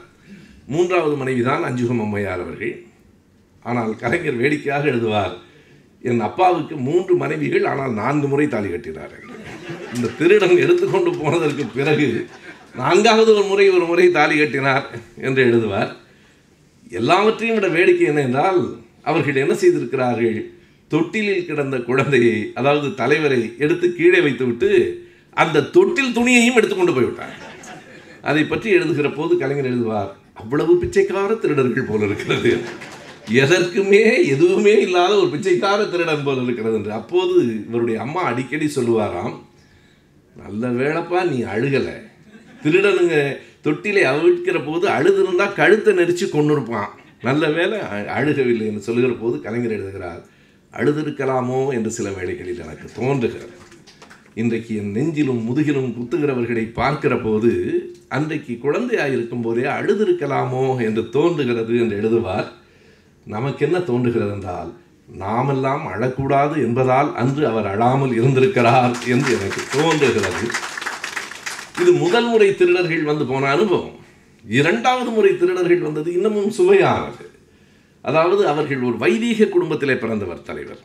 மூன்றாவது 0.73 1.15
மனைவி 1.21 1.43
தான் 1.49 1.63
அஞ்சுகம் 1.69 2.03
அம்மையார் 2.05 2.43
அவர்கள். 2.45 2.73
ஆனால் 3.65 3.93
கலைஞர் 4.01 4.41
வேடிக்கையாக 4.41 4.83
எழுதுவார் 4.91 5.33
என் 6.09 6.21
அப்பாவுக்கு 6.27 6.75
மூன்று 6.89 7.13
மனைவிகள் 7.23 7.65
ஆனால் 7.71 7.95
நான்கு 8.01 8.27
முறை 8.33 8.45
தாலி 8.55 8.69
கட்டினார் 8.73 9.15
இந்த 9.95 10.13
திருடன் 10.19 10.61
எடுத்துக்கொண்டு 10.63 11.11
போனதற்கு 11.21 11.63
பிறகு 11.77 12.07
நான்காவது 12.81 13.29
ஒரு 13.35 13.43
முறை 13.49 13.65
ஒரு 13.77 13.85
முறை 13.89 14.05
தாலி 14.19 14.35
கட்டினார் 14.37 14.85
என்று 15.27 15.41
எழுதுவார். 15.49 15.91
எல்லாவற்றையும் 16.99 17.57
விட 17.57 17.67
வேடிக்கை 17.75 18.05
என்ன 18.11 18.21
என்றால் 18.27 18.61
அவர்கள் 19.09 19.43
என்ன 19.43 19.53
செய்திருக்கிறார்கள்? 19.63 20.39
தொட்டிலில் 20.93 21.47
கிடந்த 21.49 21.77
குழந்தையை 21.89 22.37
அதாவது 22.59 22.87
தலைவரை 23.01 23.41
எடுத்து 23.63 23.87
கீழே 23.97 24.19
வைத்துவிட்டு 24.25 24.69
அந்த 25.41 25.65
தொட்டில் 25.75 26.15
துணியையும் 26.17 26.57
எடுத்துக்கொண்டு 26.59 26.95
போய்விட்டார். 26.95 27.35
அதை 28.29 28.43
பற்றி 28.45 28.69
எழுதுகிற 28.77 29.09
போது 29.17 29.33
கலைஞர் 29.41 29.69
எழுதுவார் 29.71 30.09
அவ்வளவு 30.41 30.73
பிச்சைக்கார 30.83 31.29
திருடர்கள் 31.43 31.89
போல 31.89 32.07
இருக்கிறது. 32.09 32.51
எதற்குமே 33.43 34.03
எதுவுமே 34.33 34.73
இல்லாத 34.85 35.11
ஒரு 35.21 35.29
பிச்சைக்கார 35.33 35.79
திருடன் 35.91 36.25
போல 36.27 36.43
இருக்கிறது. 36.45 36.77
என்று 36.79 36.93
அப்போது 36.99 37.35
இவருடைய 37.67 37.97
அம்மா 38.05 38.21
அடிக்கடி 38.29 38.67
சொல்லுவாராம் 38.77 39.35
நல்ல 40.35 40.63
வேலைப்பா 40.79 41.21
நீ 41.31 41.37
அழுகலை. 41.53 41.95
திருடனுங்க 42.63 43.15
தொட்டிலை 43.65 44.03
அவிழ்க்கிற 44.13 44.57
போது 44.65 44.85
அழுதுருந்தா 44.95 45.47
கழுத்தை 45.59 45.91
நெரிச்சு 45.99 46.25
கொண்டு 46.29 46.53
இருப்பான் 46.55 46.91
நல்ல 47.27 47.45
வேலை 47.57 47.77
அழுகவில்லை 48.17 48.65
என்று 48.71 48.85
சொல்லுகிற 48.87 49.13
போது 49.21 49.35
கலைஞர் 49.45 49.77
எழுதுகிறார் 49.77 50.21
அழுதிருக்கலாமோ 50.73 51.73
என்று 51.73 51.91
சில 51.91 52.09
வேளைகளில் 52.09 52.59
எனக்கு 52.59 52.87
தோன்றுகிறது. 52.95 53.55
இன்றைக்கு 54.33 54.75
என் 54.75 54.91
நெஞ்சிலும் 54.95 55.41
முதுகிலும் 55.47 55.93
குத்துகிறவர்களை 55.95 56.73
பார்க்கிற 56.73 57.13
போது 57.17 57.51
அன்றைக்கு 58.07 58.57
குழந்தையாக 58.57 59.15
இருக்கும் 59.15 59.41
போதே 59.41 59.63
அழுதிருக்கலாமோ 59.77 60.63
என்று 60.87 61.09
தோன்றுகிறது 61.09 61.73
என்று 61.79 61.95
எழுதுவார். 62.01 62.47
நமக்கு 63.25 63.65
என்ன 63.65 63.79
தோன்றுகிறது 63.79 64.31
என்றால் 64.31 64.69
நாமெல்லாம் 65.23 65.83
அழக்கூடாது 65.93 66.55
என்பதால் 66.65 67.09
அன்று 67.15 67.43
அவர் 67.47 67.67
அழாமல் 67.67 68.13
இருந்திருக்கிறார் 68.13 68.93
என்று 69.07 69.29
எனக்கு 69.37 69.61
தோன்றுகிறது. 69.75 70.43
இது 71.81 71.91
முதல் 72.03 72.27
முறை 72.27 72.55
திருடர்கள் 72.55 73.03
வந்து 73.03 73.25
போன 73.25 73.49
அனுபவம். 73.49 73.97
இரண்டாவது 74.45 75.09
முறை 75.09 75.31
திருடர்கள் 75.37 75.85
வந்தது 75.87 76.09
இன்னமும் 76.13 76.51
சுவையானது. 76.51 77.25
அதாவது 78.01 78.47
அவர்கள் 78.47 78.79
ஒரு 78.79 78.97
வைதீக 78.97 79.45
குடும்பத்திலே 79.45 79.95
பிறந்தவர் 79.95 80.41
தலைவர். 80.41 80.79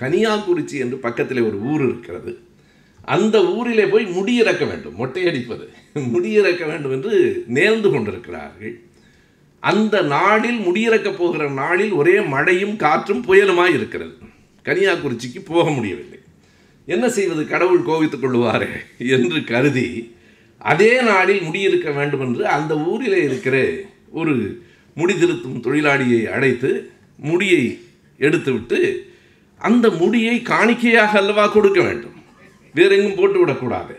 கனியாக்குறிச்சி 0.00 0.78
என்று 0.78 0.96
பக்கத்திலே 0.96 1.40
ஒரு 1.40 1.60
ஊர் 1.60 1.82
இருக்கிறது. 1.88 2.38
அந்த 3.02 3.46
ஊரிலே 3.46 3.86
போய் 3.86 4.06
முடியிறக்க 4.06 4.66
வேண்டும் 4.66 4.98
மொட்டையடிப்பது 4.98 5.68
முடியிறக்க 5.94 6.66
வேண்டும் 6.66 6.90
என்று 6.90 7.44
நேர்ந்து 7.48 7.90
கொண்டிருக்கிறார்கள். 7.90 8.80
அந்த 9.60 10.02
நாளில் 10.02 10.58
முடியிறக்கப் 10.58 11.16
போகிற 11.16 11.48
நாளில் 11.48 11.92
ஒரே 11.92 12.20
மழையும் 12.20 12.76
காற்றும் 12.76 13.24
புயலுமாய் 13.24 13.74
இருக்கிறது. 13.74 14.14
கன்னியாகுறிச்சிக்கு 14.64 15.44
போக 15.44 15.70
முடியவில்லை. 15.70 16.18
என்ன 16.86 17.08
செய்வது? 17.08 17.46
கடவுள் 17.46 17.82
கோவித்துக் 17.82 18.22
கொள்வாரே 18.22 18.68
என்று 18.98 19.44
கருதி 19.44 20.14
அதே 20.58 21.02
நாளில் 21.02 21.42
முடியிருக்க 21.42 21.90
வேண்டும் 21.90 22.20
என்று 22.20 22.46
அந்த 22.46 22.78
ஊரிலே 22.78 23.22
இருக்கிற 23.22 23.70
ஒரு 24.10 24.62
முடி 24.94 25.14
திருத்தும் 25.14 25.62
தொழிலாளியை 25.62 26.22
அழைத்து 26.24 26.90
முடியை 27.16 27.80
எடுத்துவிட்டு 28.18 28.80
அந்த 29.58 29.90
முடியை 29.90 30.42
காணிக்கையாக 30.42 31.18
அல்லவா 31.18 31.46
கொடுக்க 31.46 31.80
வேண்டும். 31.80 32.18
வேற 32.74 32.94
எங்கும் 32.94 33.14
போட்டு 33.14 33.38
விடக்கூடாது. 33.38 33.94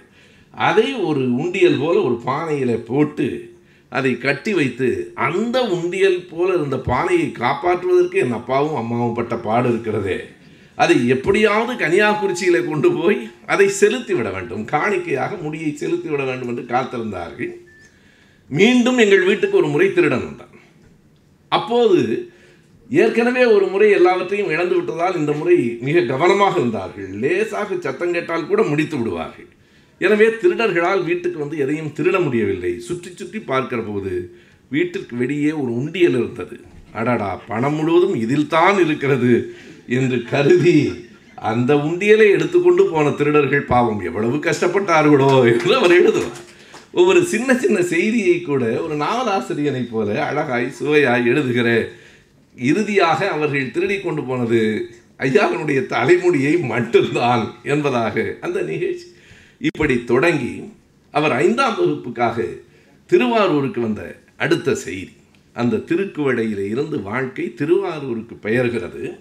அதை 0.51 0.93
ஒரு 0.93 1.35
உண்டியல் 1.35 1.79
போல 1.79 2.01
ஒரு 2.01 2.21
பானையில 2.25 2.73
போட்டு 2.85 3.27
அதை 3.89 4.17
கட்டி 4.17 4.53
வைத்து 4.53 5.11
அந்த 5.13 5.57
உண்டியல் 5.67 6.27
போல 6.29 6.53
இருந்த 6.53 6.77
பானையை 6.77 7.31
காப்பாற்றுவதற்கு 7.39 8.13
என் 8.13 8.31
அப்பாவும் 8.31 8.75
அம்மாவும் 8.75 9.13
பட்ட 9.13 9.35
பாடு 9.35 9.69
இருக்கிறதே. 9.69 10.19
அதை 10.75 11.07
எப்படியாவது 11.07 11.73
கன்னியாகுரிச்சியில் 11.73 12.69
கொண்டு 12.69 12.91
போய் 12.91 13.29
அதை 13.45 13.67
செலுத்தி 13.69 14.13
விட 14.13 14.29
வேண்டும். 14.29 14.65
காணிக்கையாக 14.65 15.41
முடியை 15.41 15.75
செலுத்தி 15.75 16.09
விட 16.09 16.23
வேண்டும் 16.23 16.47
என்று 16.47 16.63
காத்திருந்தார்கள். 16.63 17.51
மீண்டும் 18.47 18.97
எங்கள் 18.97 19.23
வீட்டுக்கு 19.23 19.57
ஒரு 19.57 19.67
முறை 19.67 19.93
திருடன் 19.93 20.25
வந்தான். 20.25 20.50
அப்போது 21.57 21.99
ஏற்கனவே 22.89 23.43
ஒரு 23.55 23.65
முறை 23.73 23.87
எல்லாவற்றையும் 23.97 24.51
இழந்து 24.53 24.75
விட்டதால் 24.77 25.17
இந்த 25.19 25.31
முறை 25.39 25.57
மிக 25.87 26.01
கவனமாக 26.11 26.55
இருந்தார்கள். 26.59 27.09
லேசாக 27.23 27.77
சத்தம் 27.85 28.13
கேட்டால் 28.15 28.49
கூட 28.49 28.61
முடித்து 28.71 28.95
விடுவார்கள். 28.99 29.49
எனவே 30.01 30.27
திருடர்களால் 30.41 31.03
வீட்டுக்கு 31.09 31.37
வந்து 31.43 31.57
எதையும் 31.63 31.93
திருட 31.97 32.17
முடியவில்லை. 32.25 32.73
சுற்றி 32.87 33.09
சுற்றி 33.19 33.39
பார்க்கிற 33.51 33.81
போது 33.89 34.13
வீட்டிற்கு 34.75 35.15
வெளியே 35.21 35.51
ஒரு 35.61 35.71
உண்டியல் 35.79 36.17
இருந்தது 36.19 36.57
அடடா 36.99 37.31
பணம் 37.49 37.75
முழுவதும் 37.77 38.15
இதில் 38.23 38.51
தான் 38.55 38.77
இருக்கிறது 38.85 39.33
என்று 39.97 40.17
கருதி 40.31 40.77
அந்த 41.51 41.71
உண்டியலை 41.87 42.27
எடுத்துக்கொண்டு 42.35 42.83
போன 42.93 43.11
திருடர்கள் 43.19 43.69
பாவம் 43.73 44.01
எவ்வளவு 44.09 44.37
கஷ்டப்பட்டார்களோ 44.47 45.29
என்று 45.51 45.71
அவர் 45.79 45.97
எழுதுவார். 45.99 46.39
ஒவ்வொரு 46.93 47.23
சின்ன 47.23 47.55
சின்ன 47.55 47.81
செய்தியை 47.81 48.41
கூட 48.41 48.65
ஒரு 48.81 48.95
நாவலாசிரியனைப் 48.95 49.91
போல 49.91 50.25
அழகாய் 50.25 50.73
சுவையாய் 50.79 51.25
எழுதுகிற 51.25 51.89
இறுதியாக 52.55 53.29
அவர்கள் 53.29 53.71
திருடி 53.71 53.99
கொண்டு 53.99 54.23
போனது 54.23 54.89
ஐயாவினுடைய 55.19 55.85
தலைமுடியை 55.85 56.57
மட்டும்தான் 56.57 57.53
என்பதாக 57.63 58.35
அந்த 58.41 58.61
நிகழ்ச்சி. 58.61 59.05
இப்படி 59.57 60.03
தொடங்கி 60.03 60.71
அவர் 61.11 61.31
ஐந்தாம் 61.31 61.75
வகுப்புக்காக 61.77 62.45
திருவாரூருக்கு 63.05 63.81
வந்த 63.81 64.19
அடுத்த 64.37 64.75
செய்தி. 64.75 65.11
அந்த 65.53 65.77
திருக்குவடையில் 65.77 66.65
இருந்து 66.65 67.01
வாழ்க்கை 67.01 67.53
திருவாரூருக்கு 67.53 68.35
பெயர்கிறது. 68.41 69.19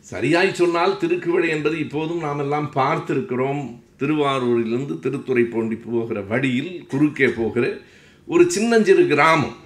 சரியாய் 0.00 0.54
சொன்னால் 0.54 0.98
திருக்குவடை 1.00 1.48
என்பது 1.48 1.78
இப்போதும் 1.78 2.20
நாம் 2.20 2.38
எல்லாம் 2.38 2.72
பார்த்திருக்கிறோம். 2.74 3.80
திருவாரூரிலிருந்து 4.00 4.94
திருத்துறை 5.02 5.44
போண்டி 5.44 5.76
போகிற 5.84 6.20
வழியில் 6.20 6.86
குறுக்கே 6.88 7.28
போகிற 7.28 7.64
ஒரு 8.26 8.50
சின்னஞ்சிறு 8.50 9.06
கிராமம். 9.06 9.56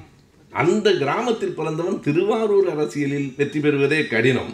அந்த 0.51 0.89
கிராமத்தில் 0.93 1.57
பிறந்தவன் 1.59 2.01
திருவாரூர் 2.01 2.69
அரசியலில் 2.69 3.33
வெற்றி 3.37 3.61
பெறுவதே 3.61 4.07
கடினம். 4.07 4.53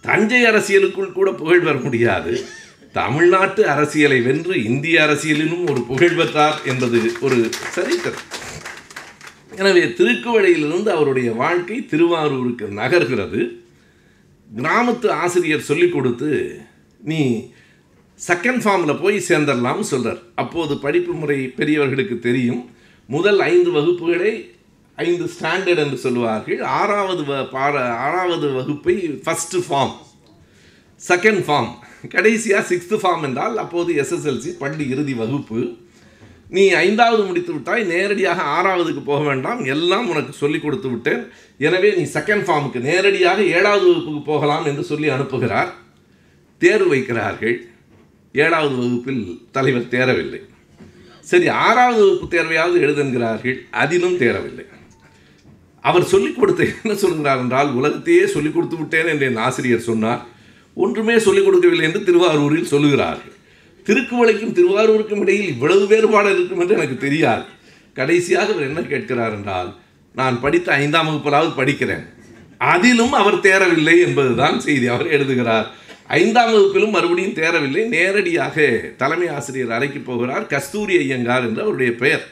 தஞ்சை 0.00 0.44
அரசியலுக்குள் 0.44 1.16
கூட 1.18 1.32
புகழ் 1.32 1.60
பெற 1.60 1.74
முடியாது. 1.78 2.32
தமிழ்நாட்டு 2.92 3.68
அரசியலை 3.68 4.20
வென்று 4.20 4.64
இந்திய 4.64 5.02
அரசியலிலும் 5.02 5.70
ஒரு 5.70 5.80
புகழ் 5.80 6.16
பெற்றார் 6.16 6.60
என்பது 6.64 7.12
ஒரு 7.20 7.48
சரித்திரம். 7.52 8.26
எனவே 9.56 9.82
திருக்குவளையிலிருந்து 9.98 10.88
அவருடைய 10.88 11.32
வாழ்க்கை 11.32 11.86
திருவாரூருக்கு 11.86 12.66
நகர்கிறது. 12.66 13.42
கிராமத்து 14.56 15.08
ஆசிரியர் 15.08 15.68
சொல்லிக் 15.68 15.92
கொடுத்து 15.92 16.60
நீ 16.98 17.20
செகண்ட் 18.18 18.62
ஃபார்மில் 18.64 19.00
போய் 19.00 19.16
சேர்ந்துடலாம்னு 19.28 19.86
சொல்கிறார் 19.90 20.20
அப்போது 20.42 20.74
படிப்பு 20.84 21.12
முறை 21.12 21.38
பெரியவர்களுக்கு 21.58 22.16
தெரியும். 22.18 22.62
முதல் 23.06 23.40
ஐந்து 23.40 23.70
வகுப்புகளை 23.70 24.32
ஐந்து 24.96 25.24
ஸ்டாண்டர்ட் 25.34 25.82
என்று 25.82 25.98
சொல்லுவார்கள். 26.04 26.60
ஆறாவது 26.62 27.22
வ 27.22 27.42
பாட 27.50 27.74
ஆறாவது 28.04 28.46
வகுப்பை 28.52 28.94
ஃபஸ்ட்டு 29.24 29.60
ஃபார்ம் 29.66 29.94
செகண்ட் 31.08 31.42
ஃபார்ம் 31.48 31.70
கடைசியாக 32.14 32.64
சிக்ஸ்த்து 32.70 33.00
ஃபார்ம் 33.02 33.22
என்றால் 33.22 33.56
அப்போது 33.64 33.92
எஸ்எஸ்எல்சி 34.02 34.50
பள்ளி 34.62 34.86
இறுதி 34.88 35.14
வகுப்பு. 35.14 35.60
நீ 36.56 36.64
ஐந்தாவது 36.70 37.22
முடித்து 37.28 37.52
விட்டாய் 37.52 37.84
நேரடியாக 37.84 38.42
ஆறாவதுக்கு 38.56 39.02
போக 39.04 39.22
வேண்டாம் 39.24 39.64
எல்லாம் 39.74 40.08
உனக்கு 40.08 40.32
சொல்லிக் 40.32 40.62
கொடுத்து 40.62 40.88
விட்டேன். 40.88 41.22
எனவே 41.58 41.90
நீ 41.90 42.04
செகண்ட் 42.16 42.44
ஃபார்முக்கு 42.48 42.80
நேரடியாக 42.90 43.40
ஏழாவது 43.56 43.86
வகுப்புக்கு 43.88 44.22
போகலாம் 44.32 44.64
என்று 44.64 44.84
சொல்லி 44.84 45.08
அனுப்புகிறார். 45.08 45.70
தேர்வு 46.58 46.90
வைக்கிறார்கள். 46.94 47.56
ஏழாவது 48.36 48.76
வகுப்பில் 48.76 49.46
தலைவர் 49.52 49.90
தேரவில்லை. 49.90 50.40
சரி 51.20 51.48
ஆறாவது 51.48 52.00
வகுப்பு 52.04 52.36
தேர்வையாவது 52.36 52.80
எழுதுகிறார்கள் 52.80 53.64
அதிலும் 53.70 54.18
தேரவில்லை. 54.18 54.66
அவர் 55.80 56.04
சொல்லிக் 56.04 56.38
கொடுத்த 56.38 56.66
என்ன 56.84 56.96
சொல்கிறார் 56.96 57.38
என்றால் 57.38 57.72
உலகத்தையே 57.72 58.26
சொல்லிக் 58.26 58.54
கொடுத்து 58.54 58.76
விட்டேன் 58.76 59.06
என்று 59.06 59.26
என் 59.26 59.36
ஆசிரியர் 59.36 59.80
சொன்னார். 59.80 60.26
ஒன்றுமே 60.74 61.18
சொல்லிக் 61.18 61.44
கொடுக்கவில்லை 61.44 61.86
என்று 61.86 62.04
திருவாரூரில் 62.04 62.70
சொல்லுகிறார்கள். 62.70 63.34
திருக்குவளைக்கும் 63.84 64.52
திருவாரூருக்கும் 64.52 65.20
இடையில் 65.20 65.48
இவ்வளவு 65.48 65.86
வேறுபாடு 65.86 66.32
இருக்கும் 66.32 66.60
என்று 66.60 66.74
எனக்கு 66.74 66.96
தெரியாது. 66.96 67.42
கடைசியாக 67.94 68.52
அவர் 68.52 68.62
என்ன 68.62 68.82
கேட்கிறார் 68.82 69.32
என்றால் 69.32 69.74
நான் 70.14 70.40
படித்த 70.40 70.72
ஐந்தாம் 70.72 71.08
வகுப்பிலாவது 71.08 71.52
படிக்கிறேன். 71.56 72.04
அதிலும் 72.58 73.12
அவர் 73.12 73.40
தேரவில்லை 73.40 74.00
என்பதுதான் 74.06 74.60
செய்தி. 74.60 74.86
அவர் 74.86 75.06
எழுதுகிறார் 75.06 75.70
ஐந்தாம் 76.08 76.52
வகுப்பிலும் 76.52 76.90
மறுபடியும் 76.90 77.34
தேரவில்லை. 77.34 77.88
நேரடியாக 77.88 78.66
தலைமை 78.96 79.28
ஆசிரியர் 79.28 79.70
அறைக்கு 79.70 79.98
போகிறார். 79.98 80.46
கஸ்தூரி 80.46 80.96
ஐயங்கார் 80.96 81.42
என்று 81.42 81.62
அவருடைய 81.62 81.94
பெயர். 81.94 82.24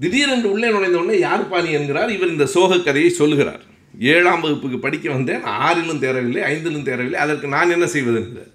திடீரென்று 0.00 0.50
உள்ளே 0.50 0.70
நுழைந்த 0.70 0.98
உடனே 0.98 1.18
யார் 1.18 1.48
பாணி 1.48 1.72
என்கிறார். 1.72 2.10
இவர் 2.10 2.28
இந்த 2.28 2.46
சோக 2.46 2.78
கதையை 2.78 3.10
சொல்லுகிறார். 3.10 3.62
ஏழாம் 3.98 4.40
வகுப்புக்கு 4.40 4.78
படிக்க 4.78 5.10
வந்தேன். 5.10 5.44
ஆறிலும் 5.44 6.02
தேரவில்லை 6.04 6.42
ஐந்திலும் 6.52 6.86
தேரவில்லை. 6.88 7.18
அதற்கு 7.24 7.48
நான் 7.48 7.70
என்ன 7.70 7.86
செய்வது 7.86 8.18
என்கிறார் 8.22 8.52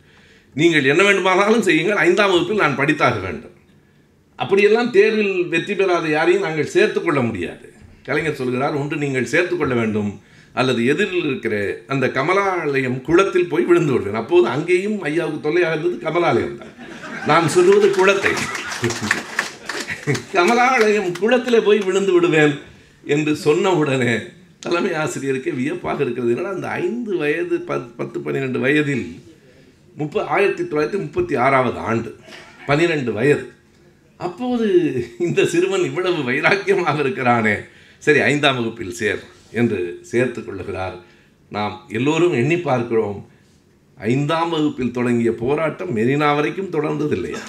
நீங்கள் 0.53 0.85
என்ன 0.85 1.03
வேண்டுமானாலும் 1.03 1.61
செய்யுங்கள். 1.61 1.95
ஐந்தாம் 1.95 2.31
வகுப்பில் 2.31 2.63
நான் 2.63 2.77
படித்தாக 2.77 3.21
வேண்டும். 3.21 3.55
அப்படியெல்லாம் 4.35 4.91
தேர்வில் 4.91 5.47
வெற்றி 5.47 5.75
பெறாத 5.75 6.07
யாரையும் 6.07 6.41
நாங்கள் 6.41 6.73
சேர்த்துக்கொள்ள 6.75 7.21
முடியாது. 7.21 7.73
கலைஞர் 8.03 8.39
சொல்கிறார் 8.41 8.73
ஒன்று 8.73 8.97
நீங்கள் 8.97 9.25
சேர்த்துக்கொள்ள 9.25 9.75
வேண்டும். 9.75 10.21
அல்லது 10.59 10.81
எதிரில் 10.91 11.25
இருக்கிற 11.29 11.55
அந்த 11.93 12.05
கமலாலயம் 12.17 12.97
குளத்தில் 13.07 13.49
போய் 13.53 13.67
விழுந்து 13.69 13.91
விடுவேன். 13.93 14.19
அப்போது 14.21 14.47
அங்கேயும் 14.55 14.97
ஐயாவுக்கு 15.09 15.45
தொல்லையாக 15.45 15.75
இருந்தது 15.75 15.97
கமலாலயம் 16.05 16.59
தான். 16.61 16.73
நான் 17.29 17.47
சொல்லுவது 17.55 17.89
குளத்தை. 17.97 18.33
கமலாலயம் 20.35 21.11
குளத்தில் 21.19 21.65
போய் 21.67 21.81
விழுந்து 21.87 22.13
விடுவேன் 22.13 22.55
என்று 23.15 23.33
சொன்ன 23.45 23.73
உடனே 23.81 24.15
தலைமை 24.59 24.93
ஆசிரியருக்கு 24.93 25.51
வியப்பாக 25.53 25.99
இருக்கிறது. 26.03 26.33
என்னன்னா 26.33 26.55
அந்த 26.57 26.67
ஐந்து 26.67 27.13
வயது 27.17 27.55
பத் 27.69 27.89
பத்து 27.97 28.19
பன்னிரெண்டு 28.19 28.59
வயதில் 28.65 29.05
முப்ப 30.01 30.25
ஆயிரத்தி 30.35 30.63
தொள்ளாயிரத்தி 30.63 30.99
முப்பத்தி 31.05 31.35
ஆறாவது 31.45 31.79
ஆண்டு 31.89 32.11
பன்னிரெண்டு 32.67 33.11
வயது. 33.13 33.45
அப்போது 34.17 34.67
இந்த 35.25 35.45
சிறுவன் 35.53 35.87
இவ்வளவு 35.89 36.19
வைராக்கியமாக 36.31 36.97
இருக்கிறானே. 36.99 37.55
சரி 38.05 38.19
ஐந்தாம் 38.31 38.57
வகுப்பில் 38.59 38.99
சேர் 39.01 39.21
என்று 39.53 39.99
சேர்த்து 40.01 40.41
கொள்ளுகிறார். 40.41 40.97
நாம் 41.49 41.75
எல்லோரும் 41.89 42.33
எண்ணி 42.33 42.57
பார்க்கிறோம். 42.57 43.19
ஐந்தாம் 43.97 44.49
வகுப்பில் 44.49 44.91
தொடங்கிய 44.91 45.31
போராட்டம் 45.35 45.95
மெரினா 45.95 46.29
வரைக்கும் 46.35 46.71
தொடர்ந்ததில்லையா 46.71 47.41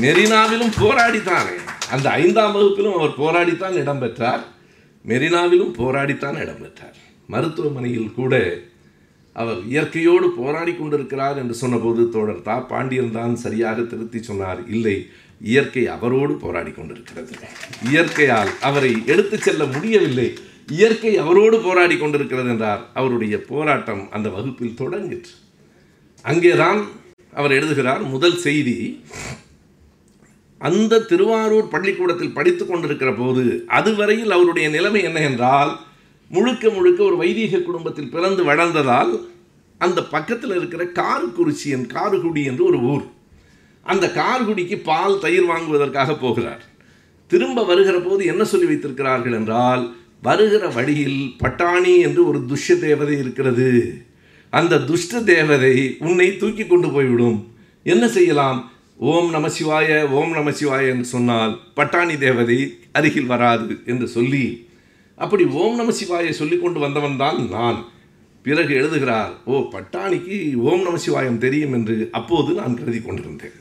மெரினாவிலும் 0.00 0.74
போராடித்தானே. 0.80 1.56
அந்த 1.90 2.10
ஐந்தாம் 2.10 2.52
வகுப்பிலும் 2.52 2.96
அவர் 2.98 3.18
போராடித்தான் 3.18 3.80
இடம்பெற்றார் 3.82 4.44
மெரினாவிலும் 5.06 5.74
போராடித்தான் 5.80 6.38
இடம்பெற்றார் 6.44 6.96
மருத்துவமனையில் 7.26 8.12
கூட 8.12 8.34
அவர் 9.32 9.60
இயற்கையோடு 9.68 10.26
போராடி 10.30 10.72
கொண்டிருக்கிறார் 10.74 11.38
என்று 11.38 11.54
சொன்னபோது 11.54 12.08
தோழர் 12.08 12.42
தா. 12.42 12.56
பாண்டியன் 12.58 13.12
தான் 13.12 13.36
சரியாக 13.36 13.82
திருத்தி 13.82 14.22
சொன்னார். 14.22 14.60
இல்லை 14.68 14.96
இயற்கை 15.40 15.86
அவரோடு 15.86 16.34
போராடி 16.34 16.70
கொண்டிருக்கிறது. 16.70 17.32
இயற்கையால் 17.90 18.50
அவரை 18.60 18.92
எடுத்துச் 19.06 19.42
செல்ல 19.42 19.64
முடியவில்லை. 19.64 20.28
இயற்கை 20.66 21.16
அவரோடு 21.16 21.60
போராடி 21.60 21.96
கொண்டிருக்கிறது 21.96 22.48
என்றார் 22.48 22.86
அவருடைய 22.94 23.40
போராட்டம் 23.40 24.10
அந்த 24.10 24.28
வகுப்பில் 24.28 24.76
தொடங்கிற்று. 24.78 25.32
அங்கேதான் 26.22 26.84
அவர் 27.34 27.50
எழுதுகிறார் 27.50 28.02
முதல் 28.02 28.36
செய்தி 28.36 29.04
அந்த 30.58 31.00
திருவாரூர் 31.00 31.68
பள்ளிக்கூடத்தில் 31.68 32.32
படித்து 32.32 32.66
கொண்டிருக்கிற 32.66 33.12
போது 33.12 33.64
அதுவரையில் 33.66 34.30
அவருடைய 34.30 34.68
நிலைமை 34.68 35.02
என்ன 35.02 35.20
என்றால் 35.20 35.78
முழுக்க 36.28 36.70
முழுக்க 36.70 37.04
ஒரு 37.04 37.16
வைதீக 37.16 37.58
குடும்பத்தில் 37.58 38.10
பிறந்து 38.10 38.44
வளர்ந்ததால் 38.44 39.28
அந்த 39.78 40.02
பக்கத்தில் 40.04 40.56
இருக்கிற 40.56 40.84
காருக்குறிச்சியன் 40.84 41.86
காருகுடி 41.86 42.44
என்று 42.44 42.64
ஒரு 42.64 42.78
ஊர். 42.78 43.04
அந்த 43.82 44.06
கார்குடிக்கு 44.06 44.82
பால் 44.82 45.18
தயிர் 45.18 45.44
வாங்குவதற்காக 45.44 46.14
போகிறார். 46.14 46.64
திரும்ப 47.26 47.64
வருகிற 47.64 48.00
போது 48.00 48.24
என்ன 48.24 48.44
சொல்லி 48.44 48.66
வைத்திருக்கிறார்கள் 48.66 49.32
என்றால் 49.32 49.96
வருகிற 50.26 50.64
வழியில் 50.76 51.20
பட்டாணி 51.42 51.94
என்று 52.06 52.20
ஒரு 52.30 52.38
துஷ்ய 52.50 52.74
தேவதை 52.86 53.16
இருக்கிறது. 53.22 53.68
அந்த 54.52 54.82
துஷ்ட 54.90 55.20
தேவதை 55.32 55.74
உன்னை 56.06 56.28
தூக்கி 56.42 56.64
கொண்டு 56.66 56.88
போய்விடும். 56.90 57.38
என்ன 57.86 58.04
செய்யலாம்? 58.16 58.60
ஓம் 59.12 59.30
நம 59.34 59.46
சிவாய 59.56 59.88
ஓம் 60.18 60.32
நம 60.36 60.50
சிவாய 60.58 60.84
என்று 60.92 61.06
சொன்னால் 61.14 61.54
பட்டாணி 61.78 62.14
தேவதை 62.24 62.58
அருகில் 62.98 63.32
வராது 63.32 63.74
என்று 63.92 64.06
சொல்லி 64.16 64.44
அப்படி 65.24 65.44
ஓம் 65.62 65.76
நம 65.80 65.92
சிவாய 65.98 66.30
சொல்லி 66.38 66.56
கொண்டு 66.60 66.78
வந்தவன் 66.84 67.18
தான் 67.22 67.40
நான். 67.56 67.80
பிறகு 68.44 68.72
எழுதுகிறார் 68.78 69.32
ஓ 69.50 69.60
பட்டாணிக்கு 69.74 70.38
ஓம் 70.68 70.86
நம 70.86 70.98
சிவாயம் 71.06 71.42
தெரியும் 71.44 71.74
என்று 71.78 71.96
அப்போது 72.18 72.50
நான் 72.60 72.78
கருதி 72.80 73.00
கொண்டிருந்தேன். 73.02 73.58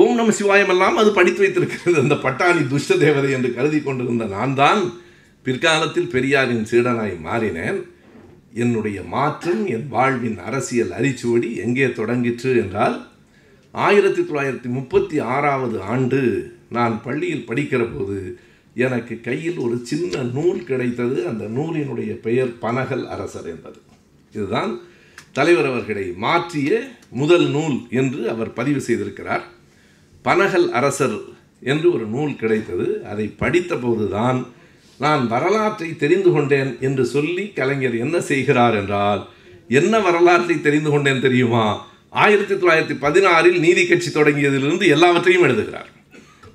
ஓம் 0.00 0.18
நம 0.20 0.34
சிவாயம் 0.38 0.72
எல்லாம் 0.74 0.96
அது 1.00 1.10
படித்து 1.18 1.42
வைத்திருக்கிறது. 1.44 1.96
அந்த 2.04 2.16
பட்டாணி 2.26 2.62
துஷ்ட 2.72 2.96
தேவதை 3.04 3.30
என்று 3.38 3.50
கருதி 3.58 3.80
கொண்டிருந்த 3.80 4.26
நான் 4.36 4.54
தான் 4.62 4.82
பிற்காலத்தில் 5.44 6.12
பெரியாரின் 6.12 6.66
சீடனாய் 6.70 7.14
மாறினேன். 7.24 7.78
என்னுடைய 8.52 9.02
மாற்றம் 9.02 9.66
என் 9.66 9.88
வாழ்வின் 9.88 10.38
அரசியல் 10.38 10.90
அரிச்சுவடி 10.90 11.56
எங்கே 11.56 11.86
தொடங்கிற்று 11.86 12.50
என்றால் 12.62 12.96
ஆயிரத்தி 13.72 14.22
தொள்ளாயிரத்தி 14.22 14.68
முப்பத்தி 14.68 15.18
ஆறாவது 15.18 15.80
ஆண்டு 15.80 16.20
நான் 16.70 17.00
பள்ளியில் 17.02 17.46
படிக்கிற 17.48 17.82
போது 17.92 18.38
எனக்கு 18.74 19.20
கையில் 19.20 19.58
ஒரு 19.58 19.76
சின்ன 19.82 20.22
நூல் 20.22 20.64
கிடைத்தது. 20.64 21.26
அந்த 21.26 21.44
நூலினுடைய 21.44 22.12
பெயர் 22.12 22.52
பனகல் 22.60 23.04
அரசர் 23.06 23.46
என்பது. 23.46 23.78
இதுதான் 24.32 24.80
தலைவர் 25.32 25.66
அவர்களை 25.66 26.12
மாற்றிய 26.16 26.88
முதல் 27.10 27.48
நூல் 27.50 27.78
என்று 27.90 28.30
அவர் 28.30 28.52
பதிவு 28.52 28.80
செய்திருக்கிறார். 28.80 29.44
பனகல் 30.24 30.68
அரசர் 30.68 31.18
என்று 31.60 31.92
ஒரு 31.92 32.06
நூல் 32.06 32.36
கிடைத்தது. 32.36 33.04
அதை 33.04 33.34
படித்தபோதுதான் 33.38 34.40
நான் 34.98 35.26
வரலாற்றை 35.26 35.96
தெரிந்து 35.96 36.32
கொண்டேன் 36.32 36.76
என்று 36.80 37.04
சொல்லி 37.04 37.48
கலைஞர் 37.48 37.98
என்ன 37.98 38.20
செய்கிறார் 38.20 38.74
என்றால் 38.74 39.28
என்ன 39.68 40.00
வரலாற்றை 40.00 40.60
தெரிந்து 40.60 40.90
கொண்டேன் 40.90 41.20
தெரியுமா? 41.20 41.86
ஆயிரத்தி 42.10 42.54
தொள்ளாயிரத்தி 42.54 42.96
பதினாறில் 42.98 43.58
நீதி 43.58 43.86
கட்சி 43.86 44.10
தொடங்கியதிலிருந்து 44.10 44.88
எல்லாவற்றையும் 44.88 45.42
எழுதுகிறார். 45.42 45.88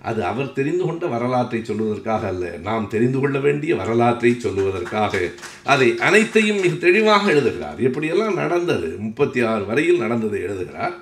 அது 0.01 0.23
அவர் 0.23 0.53
தெரிந்து 0.53 0.85
கொண்ட 0.85 1.07
வரலாற்றை 1.07 1.61
சொல்வதற்காக 1.61 2.27
அல்ல 2.27 2.57
நாம் 2.63 2.87
தெரிந்து 2.87 3.19
கொள்ள 3.19 3.39
வேண்டிய 3.39 3.75
வரலாற்றை 3.75 4.37
சொல்லுவதற்காக. 4.43 5.31
அதை 5.63 5.97
அனைத்தையும் 5.97 6.59
மிக 6.59 6.75
தெளிவாக 6.75 7.31
எழுதுகிறார். 7.31 7.81
எப்படியெல்லாம் 7.81 8.33
நடந்தது? 8.33 8.95
முப்பத்தி 8.99 9.41
ஆறு 9.41 9.65
வரையில் 9.65 9.97
நடந்ததை 9.97 10.41
எழுதுகிறார். 10.41 10.93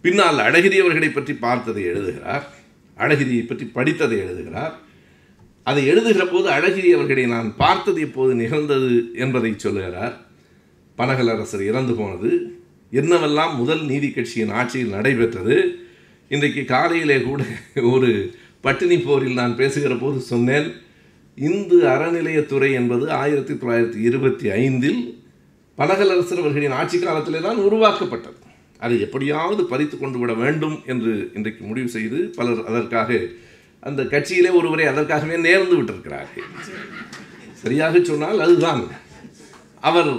பின்னால் 0.00 0.36
அழகிரி 0.36 0.78
அவர்களை 0.78 1.08
பற்றி 1.08 1.34
பார்த்ததை 1.34 1.82
எழுதுகிறார். 1.82 2.52
அழகிரியை 2.98 3.46
பற்றி 3.46 3.70
படித்ததை 3.74 4.18
எழுதுகிறார். 4.18 4.82
அதை 5.64 5.86
எழுதுகிற 5.86 6.24
போது 6.26 6.46
அழகிரி 6.48 6.88
அவர்களை 6.96 7.26
நான் 7.26 7.48
பார்த்தது 7.56 8.00
எப்போது 8.00 8.32
நிகழ்ந்தது 8.34 9.10
என்பதை 9.14 9.52
சொல்லுகிறார். 9.56 10.14
பனகலரசர் 10.98 11.64
இறந்து 11.70 11.94
போனது. 11.94 12.30
என்னவெல்லாம் 12.92 13.54
முதல் 13.56 13.84
நீதி 13.84 14.10
கட்சியின் 14.10 14.50
ஆட்சியில் 14.50 14.94
நடைபெற்றது. 14.96 15.56
இன்றைக்கு 16.28 16.64
காலையிலே 16.64 17.16
கூட 17.20 17.42
ஒரு 17.92 18.10
பட்டினி 18.60 18.98
போரில் 18.98 19.40
நான் 19.40 19.56
பேசுகிற 19.56 19.94
போது 19.94 20.20
சொன்னேன். 20.20 20.68
இந்து 21.36 21.78
அறநிலையத்துறை 21.94 22.72
என்பது 22.72 23.10
ஆயிரத்தி 23.10 23.54
தொள்ளாயிரத்தி 23.54 24.00
இருபத்தி 24.08 24.50
ஐந்தில் 24.50 25.00
பனகலரசர் 25.78 26.42
அவர்களின் 26.42 26.76
ஆட்சி 26.80 26.98
காலத்திலே 26.98 27.40
தான் 27.40 27.56
உருவாக்கப்பட்டது. 27.56 28.38
அதை 28.78 29.00
எப்படியாவது 29.00 29.64
பறித்து 29.64 29.98
கொண்டு 29.98 30.18
விட 30.18 30.32
வேண்டும் 30.32 30.76
என்று 30.86 31.30
இன்றைக்கு 31.34 31.64
முடிவு 31.64 31.88
செய்து 31.88 32.18
பலர் 32.36 32.62
அதற்காக 32.66 33.18
அந்த 33.88 34.02
கட்சியிலே 34.12 34.50
ஒருவரை 34.58 34.84
அதற்காகவே 34.90 35.36
நேர்ந்து 35.46 35.74
விட்டிருக்கிறார்கள். 35.78 36.46
சரியாக 37.62 38.00
சொன்னால் 38.10 38.44
அதுதான். 38.44 38.82
அவர் 39.90 40.10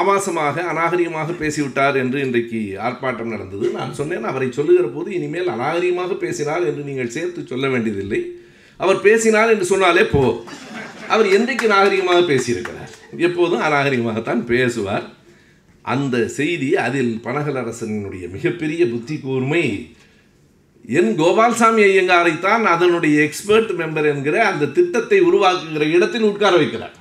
ஆபாசமாக 0.00 0.62
அநாகரிகமாக 0.72 1.30
பேசிவிட்டார் 1.40 1.96
என்று 2.02 2.18
இன்றைக்கு 2.26 2.60
ஆர்ப்பாட்டம் 2.86 3.32
நடந்தது. 3.34 3.66
நான் 3.78 3.96
சொன்னேன் 3.98 4.28
அவரை 4.30 4.48
சொல்லுகிற 4.58 4.86
போது 4.94 5.08
இனிமேல் 5.18 5.52
அநாகரிகமாக 5.54 6.16
பேசினார் 6.24 6.66
என்று 6.70 6.82
நீங்கள் 6.90 7.14
சேர்த்து 7.16 7.40
சொல்ல 7.52 7.68
வேண்டியதில்லை. 7.74 8.20
அவர் 8.84 9.00
பேசினார் 9.08 9.52
என்று 9.54 9.66
சொன்னாலே 9.72 10.04
போ. 10.14 10.22
அவர் 11.14 11.28
என்றைக்கு 11.36 11.66
நாகரிகமாக 11.74 12.20
பேசியிருக்கிறார்? 12.30 12.92
எப்போதும் 13.26 13.64
அநாகரிகமாகத்தான் 13.68 14.42
பேசுவார். 14.52 15.06
அந்த 15.94 16.16
செய்தி 16.38 16.70
அதில் 16.86 17.12
பனகலரசனுடைய 17.24 18.24
மிகப்பெரிய 18.36 18.82
புத்தி 18.92 19.16
கூர்மை 19.18 19.64
என் 20.86 21.18
கோபால்சாமி 21.18 21.82
ஐயங்காரைத்தான் 21.82 22.62
அதனுடைய 22.62 23.22
எக்ஸ்பர்ட் 23.22 23.70
மெம்பர் 23.70 24.14
என்கிற 24.14 24.46
அந்த 24.46 24.66
திட்டத்தை 24.66 25.20
உருவாக்குகிற 25.20 25.92
இடத்தில் 25.92 26.22
உட்கார 26.22 26.56
வைக்கிறார். 26.56 26.92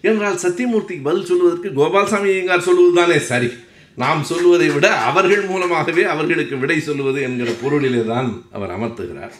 என்றால் 0.00 0.34
சத்தியமூர்த்திக்கு 0.34 1.02
பதில் 1.02 1.24
சொல்வதற்கு 1.24 1.68
கோபால்சாமி 1.68 2.26
ஐயங்கார் 2.26 2.68
சொல்வதுதானே 2.68 3.16
சரி. 3.16 3.48
நாம் 3.96 4.22
சொல்வதை 4.22 4.70
விட 4.70 4.92
அவர்கள் 4.92 5.44
மூலமாகவே 5.44 6.02
அவர்களுக்கு 6.02 6.56
விடை 6.56 6.80
சொல்வது 6.80 7.22
என்கிற 7.22 7.50
பொருளிலே 7.50 8.06
தான் 8.06 8.42
அவர் 8.52 8.80
அமர்த்துகிறார். 8.80 9.32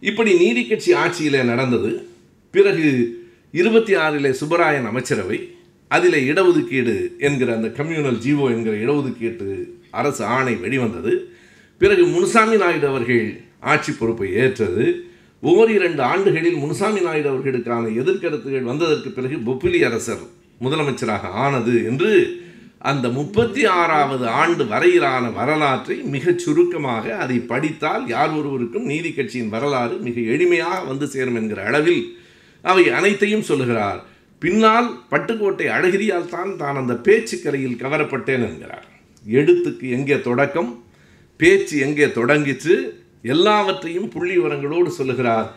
இப்படி 0.00 0.36
நீதி 0.36 0.66
கட்சி 0.66 0.92
ஆட்சியிலே 0.92 1.42
நடந்தது. 1.42 2.08
பிறகு 2.50 3.18
இருபத்தி 3.52 3.94
ஆறிலே 3.94 4.34
சுப்பராயன் 4.40 4.86
அமைச்சரவை 4.86 5.54
அதில் 5.88 6.34
இடஒதுக்கீடு 6.34 7.18
என்கிற 7.18 7.54
அந்த 7.54 7.68
கம்யூனல் 7.68 8.20
ஜீவோ 8.26 8.46
என்கிற 8.46 8.76
இடஒதுக்கீட்டு 8.76 9.64
அரசு 9.90 10.24
ஆணை 10.24 10.54
வெளிவந்தது. 10.54 11.29
பிறகு 11.80 12.02
முனுசாமி 12.14 12.56
நாயுடு 12.62 12.86
அவர்கள் 12.92 13.24
ஆட்சி 13.72 13.92
பொறுப்பை 13.92 14.28
ஏற்றது. 14.42 14.84
ஓரிரண்டு 15.42 16.02
ஆண்டுகளில் 16.12 16.58
முனுசாமி 16.62 17.00
நாயுடு 17.06 17.28
அவர்களுக்கான 17.32 17.92
எதிர்கருத்துகள் 18.00 18.68
வந்ததற்கு 18.70 19.10
பிறகு 19.10 19.36
பொப்பிலி 19.46 19.78
அரசர் 19.88 20.24
முதலமைச்சராக 20.64 21.30
ஆனது 21.44 21.74
என்று 21.90 22.10
அந்த 22.90 23.06
முப்பத்தி 23.16 23.62
ஆறாவது 23.80 24.26
ஆண்டு 24.40 24.64
வரையிலான 24.72 25.24
வரலாற்றை 25.38 25.96
மிகச் 26.14 26.42
சுருக்கமாக 26.44 27.16
அதை 27.24 27.38
படித்தால் 27.52 28.04
யார் 28.08 28.34
ஒருவருக்கும் 28.40 28.86
நீதி 28.92 29.10
கட்சியின் 29.12 29.52
வரலாறு 29.54 29.96
மிக 30.06 30.20
எளிமையாக 30.34 30.86
வந்து 30.90 31.08
சேரும் 31.14 31.38
என்கிற 31.40 31.62
அளவில் 31.70 32.02
அவை 32.72 32.84
அனைத்தையும் 32.98 33.48
சொல்லுகிறார். 33.50 34.00
பின்னால் 34.42 34.88
பட்டுக்கோட்டை 35.10 35.66
அழகிரியால் 35.78 36.30
தான் 36.36 36.54
தான் 36.56 36.80
அந்த 36.82 36.94
பேச்சுக்கரையில் 37.08 37.80
கவரப்பட்டேன் 37.82 38.46
என்கிறார். 38.50 38.86
எழுத்துக்கு 39.38 39.88
எங்கே 39.98 40.18
தொடக்கம்? 40.28 40.70
பேச்சு 41.40 41.76
எங்கே 41.86 42.06
தொடங்கிச்சு? 42.18 42.74
எல்லாவற்றையும் 43.34 44.08
புள்ளி 44.14 44.34
விவரங்களோடு 44.38 44.90
சொல்லுகிறார். 44.98 45.48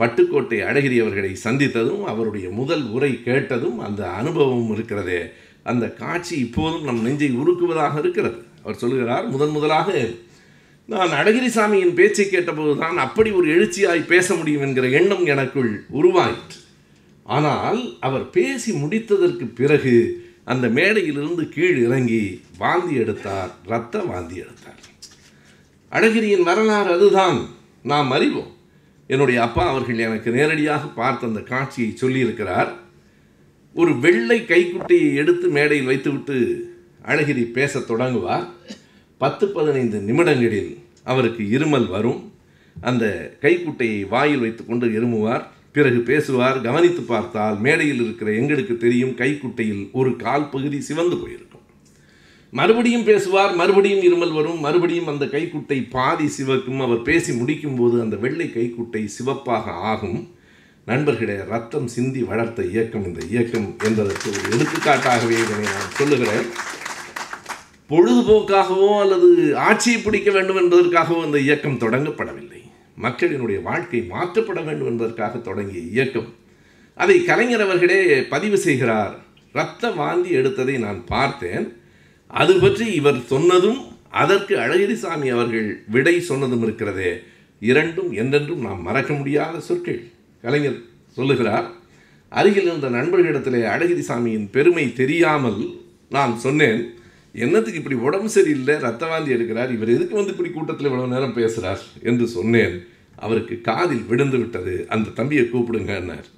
பட்டுக்கோட்டை 0.00 0.58
அழகிரி 0.70 0.98
அவர்களை 1.04 1.32
சந்தித்ததும் 1.44 2.04
அவருடைய 2.12 2.46
முதல் 2.60 2.84
உரை 2.96 3.12
கேட்டதும் 3.28 3.78
அந்த 3.86 4.02
அனுபவம் 4.20 4.70
இருக்கிறதே. 4.74 5.20
அந்த 5.70 5.86
காட்சி 6.02 6.34
இப்போதும் 6.44 6.86
நம் 6.88 7.02
நெஞ்சை 7.06 7.30
உருக்குவதாக 7.42 7.94
இருக்கிறது. 8.02 8.38
அவர் 8.64 8.80
சொல்லுகிறார் 8.82 9.26
முதன் 9.34 9.54
முதலாக 9.56 9.90
நான் 10.92 11.12
அழகிரிசாமியின் 11.18 11.94
பேச்சை 11.98 12.24
கேட்டபோது 12.28 12.72
தான் 12.80 12.96
அப்படி 13.04 13.30
ஒரு 13.40 13.46
எழுச்சியாய் 13.56 14.10
பேச 14.12 14.34
முடியும் 14.38 14.64
என்கிற 14.66 14.86
எண்ணம் 15.00 15.24
எனக்குள் 15.34 15.70
உருவாயிற்று. 15.98 16.58
ஆனால் 17.36 17.80
அவர் 18.06 18.26
பேசி 18.36 18.70
முடித்ததற்கு 18.82 19.46
பிறகு 19.60 19.94
அந்த 20.52 20.66
மேடையிலிருந்து 20.78 21.44
கீழ் 21.56 21.78
இறங்கி 21.86 22.22
வாந்தி 22.62 22.94
எடுத்தார் 23.02 23.52
இரத்த 23.66 24.02
வாந்தி 24.10 24.36
எடுத்தார். 24.44 24.80
அழகிரியின் 25.90 26.42
வரலாறு 26.42 26.92
அதுதான். 26.92 27.46
நாம் 27.82 28.10
அறிவோம். 28.10 28.54
என்னுடைய 29.06 29.42
அப்பா 29.42 29.68
அவர்கள் 29.68 29.98
எனக்கு 29.98 30.30
நேரடியாக 30.30 30.86
பார்த்த 30.86 31.26
அந்த 31.26 31.40
காட்சியை 31.40 31.96
சொல்லியிருக்கிறார். 32.00 32.68
ஒரு 33.74 33.98
வெள்ளை 33.98 34.44
கைக்குட்டையை 34.44 35.14
எடுத்து 35.14 35.48
மேடையில் 35.48 35.86
வைத்துவிட்டு 35.86 36.68
அழகிரி 37.04 37.42
பேசத் 37.42 37.86
தொடங்குவார். 37.86 38.48
பத்து 39.18 39.48
பதினைந்து 39.48 40.00
நிமிடங்களில் 40.00 40.78
அவருக்கு 41.04 41.58
இருமல் 41.58 41.88
வரும். 41.88 42.32
அந்த 42.80 43.36
கைக்குட்டையை 43.40 44.04
வாயில் 44.04 44.38
வைத்துக்கொண்டு 44.38 44.86
இருமுவார் 44.86 45.44
பிறகு 45.72 46.00
பேசுவார். 46.00 46.60
கவனித்து 46.60 47.02
பார்த்தால் 47.02 47.60
மேடையில் 47.60 48.04
இருக்கிற 48.04 48.32
எங்களுக்கு 48.32 48.76
தெரியும் 48.76 49.14
கைக்குட்டையில் 49.16 49.90
ஒரு 49.92 50.16
கால் 50.16 50.48
பகுதி 50.48 50.80
சிவந்து 50.80 51.16
போயிருக்கும் 51.16 51.49
மறுபடியும் 52.50 53.04
பேசுவார் 53.04 53.54
மறுபடியும் 53.54 54.04
இருமல் 54.06 54.34
வரும் 54.34 54.60
மறுபடியும் 54.60 55.06
அந்த 55.06 55.24
கைக்குட்டை 55.24 55.90
பாதி 55.90 56.26
சிவக்கும். 56.26 56.80
அவர் 56.80 57.02
பேசி 57.02 57.32
முடிக்கும் 57.32 57.74
போது 57.74 58.00
அந்த 58.00 58.16
வெள்ளை 58.16 58.50
கைக்குட்டை 58.54 59.04
சிவப்பாக 59.04 59.70
ஆகும். 59.70 60.34
நண்பர்களே 60.84 61.36
ரத்தம் 61.48 61.86
சிந்தி 61.86 62.22
வளர்த்த 62.22 62.62
இயக்கம் 62.62 63.04
இந்த 63.04 63.20
இயக்கம் 63.30 63.76
என்பதற்கு 63.84 64.30
ஒரு 64.30 64.40
எடுத்துக்காட்டாகவே 64.54 65.36
இதனை 65.44 65.64
நான் 65.64 65.96
சொல்லுகிறேன். 65.98 66.46
பொழுதுபோக்காகவோ 67.88 69.00
அல்லது 69.00 69.56
ஆட்சியை 69.56 70.00
பிடிக்க 70.00 70.30
வேண்டும் 70.30 70.56
என்பதற்காகவோ 70.56 71.24
இந்த 71.24 71.38
இயக்கம் 71.38 71.78
தொடங்கப்படவில்லை. 71.78 72.62
மக்களினுடைய 73.02 73.62
வாழ்க்கை 73.62 74.06
மாற்றப்பட 74.10 74.64
வேண்டும் 74.64 74.86
என்பதற்காக 74.86 75.38
தொடங்கிய 75.38 75.80
இயக்கம். 75.80 76.34
அதை 76.94 77.24
கலைஞர் 77.24 77.60
அவர்களே 77.60 78.22
பதிவு 78.22 78.58
செய்கிறார். 78.58 79.18
இரத்த 79.52 79.90
வாந்தி 79.90 80.30
எடுத்ததை 80.30 80.78
நான் 80.78 81.04
பார்த்தேன். 81.04 81.79
அது 82.30 82.58
பற்றி 82.58 82.92
இவர் 82.92 83.20
சொன்னதும் 83.26 83.80
அதற்கு 84.10 84.56
அழகிரிசாமி 84.56 85.28
அவர்கள் 85.30 85.82
விடை 85.88 86.20
சொன்னதும் 86.20 86.62
இருக்கிறதே. 86.62 87.18
இரண்டும் 87.60 88.12
என்றென்றும் 88.12 88.60
நாம் 88.60 88.82
மறக்க 88.82 89.12
முடியாத 89.12 89.60
சொற்கள். 89.60 90.02
கலைஞர் 90.40 90.82
சொல்லுகிறார் 91.12 91.70
அருகில் 92.28 92.62
இருந்த 92.62 92.88
நண்பர்களிடத்திலே 92.90 93.60
அழகிரிசாமியின் 93.74 94.48
பெருமை 94.50 94.92
தெரியாமல் 94.92 95.74
நான் 96.08 96.38
சொன்னேன். 96.38 96.94
என்னத்துக்கு 97.32 97.78
இப்படி 97.78 97.96
உடம்பு 97.96 98.28
சரியில்லை? 98.28 98.78
ரத்த 98.78 99.06
வாந்தி 99.06 99.34
எடுக்கிறார். 99.34 99.72
இவர் 99.72 99.94
எதுக்கு 99.94 100.14
வந்து 100.14 100.30
இப்படி 100.30 100.50
கூட்டத்தில் 100.50 100.86
இவ்வளவு 100.86 101.12
நேரம் 101.12 101.34
பேசுகிறார் 101.34 101.82
என்று 102.02 102.26
சொன்னேன். 102.26 102.86
அவருக்கு 103.16 103.60
காதில் 103.60 104.04
விழுந்து 104.04 104.38
விட்டது. 104.38 104.86
அந்த 104.88 105.10
தம்பியை 105.10 105.44
கூப்பிடுங்கன்னார் 105.44 106.28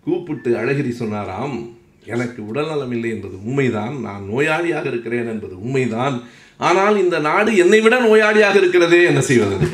கூப்பிட்டு 0.00 0.56
அழகிரி 0.56 0.90
சொன்னாராம் 0.90 1.76
எனக்கு 2.06 2.46
உடல்நலம் 2.46 2.90
இல்லை 2.90 3.10
என்பது 3.10 3.36
உண்மைதான். 3.44 4.00
நான் 4.00 4.24
நோயாளியாக 4.32 4.86
இருக்கிறேன் 4.86 5.28
என்பது 5.28 5.62
உண்மைதான். 5.62 6.22
ஆனால் 6.56 6.96
இந்த 7.02 7.18
நாடு 7.18 7.56
என்னை 7.56 7.80
விட 7.80 7.96
நோயாளியாக 8.00 8.56
இருக்கிறதே 8.56 9.04
என்ன 9.04 9.20
செய்வது? 9.20 9.68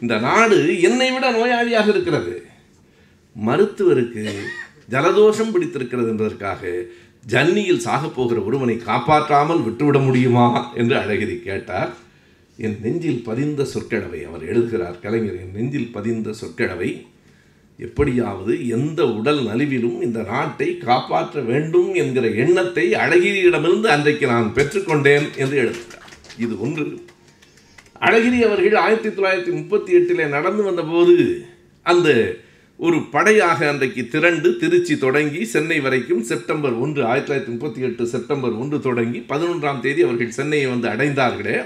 இந்த 0.00 0.18
நாடு 0.18 0.80
என்னை 0.80 1.10
விட 1.12 1.26
நோயாளியாக 1.30 1.88
இருக்கிறது. 1.88 2.34
மருத்துவருக்கு 3.46 4.24
ஜலதோஷம் 4.90 5.52
பிடித்திருக்கிறது 5.52 6.08
என்பதற்காக 6.08 6.70
ஜன்னியில் 7.26 7.84
சாகப்போகிற 7.86 8.44
ஒருவனை 8.44 8.76
காப்பாற்றாமல் 8.76 9.62
விட்டுவிட 9.62 9.98
முடியுமா 9.98 10.46
என்று 10.74 10.96
அழகிரி 10.96 11.36
கேட்டார். 11.42 11.92
என் 12.56 12.78
நெஞ்சில் 12.82 13.22
பதிந்த 13.22 13.66
சொற்களவை 13.74 14.20
அவர் 14.28 14.48
எழுதுகிறார். 14.48 14.98
கலைஞர் 15.00 15.40
என் 15.44 15.54
நெஞ்சில் 15.54 15.92
பதிந்த 15.92 16.30
சொற்களவை 16.40 16.90
எப்படியாவது 17.86 18.52
எந்த 18.68 19.00
உடல் 19.18 19.40
நலிவிலும் 19.44 19.98
இந்த 20.06 20.20
நாட்டை 20.30 20.68
காப்பாற்ற 20.78 21.40
வேண்டும் 21.50 21.90
என்கிற 22.02 22.28
எண்ணத்தை 22.44 22.84
அழகிரியிடமிருந்து 23.04 23.88
அன்றைக்கு 23.94 24.26
நான் 24.26 24.52
பெற்றுக்கொண்டேன் 24.54 25.26
என்று 25.36 25.56
எழுதுகிறார். 25.64 26.08
இது 26.38 26.54
ஒன்று. 26.60 26.86
அழகிரி 28.06 28.38
அவர்கள் 28.46 28.78
ஆயிரத்தி 28.84 29.08
தொள்ளாயிரத்தி 29.08 29.52
முப்பத்தி 29.52 29.92
எட்டில் 29.92 30.32
நடந்து 30.36 30.62
வந்தபோது 30.62 31.16
அந்த 31.82 32.08
ஒரு 32.76 32.98
படையாக 33.10 33.68
அன்றைக்கு 33.68 34.02
திரண்டு 34.08 34.48
திருச்சி 34.60 34.94
தொடங்கி 34.98 35.44
சென்னை 35.44 35.80
வரைக்கும் 35.80 36.22
செப்டம்பர் 36.22 36.74
ஒன்று 36.84 37.04
ஆயிரத்தி 37.04 37.28
தொள்ளாயிரத்தி 37.28 37.54
முப்பத்தி 37.54 37.80
எட்டு 37.80 38.04
செப்டம்பர் 38.06 38.54
ஒன்று 38.62 38.78
தொடங்கி 38.80 39.18
பதினொன்றாம் 39.28 39.80
தேதி 39.80 40.02
அவர்கள் 40.02 40.36
சென்னையை 40.38 40.68
வந்து 40.72 40.88
அடைந்தார்களே. 40.88 41.56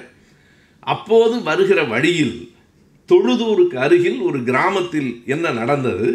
அப்போது 0.81 1.37
வருகிற 1.43 1.81
வழியில் 1.85 2.37
தொழுதூருக்கு 3.09 3.77
அருகில் 3.77 4.21
ஒரு 4.21 4.43
கிராமத்தில் 4.43 5.23
என்ன 5.27 5.51
நடந்தது? 5.51 6.09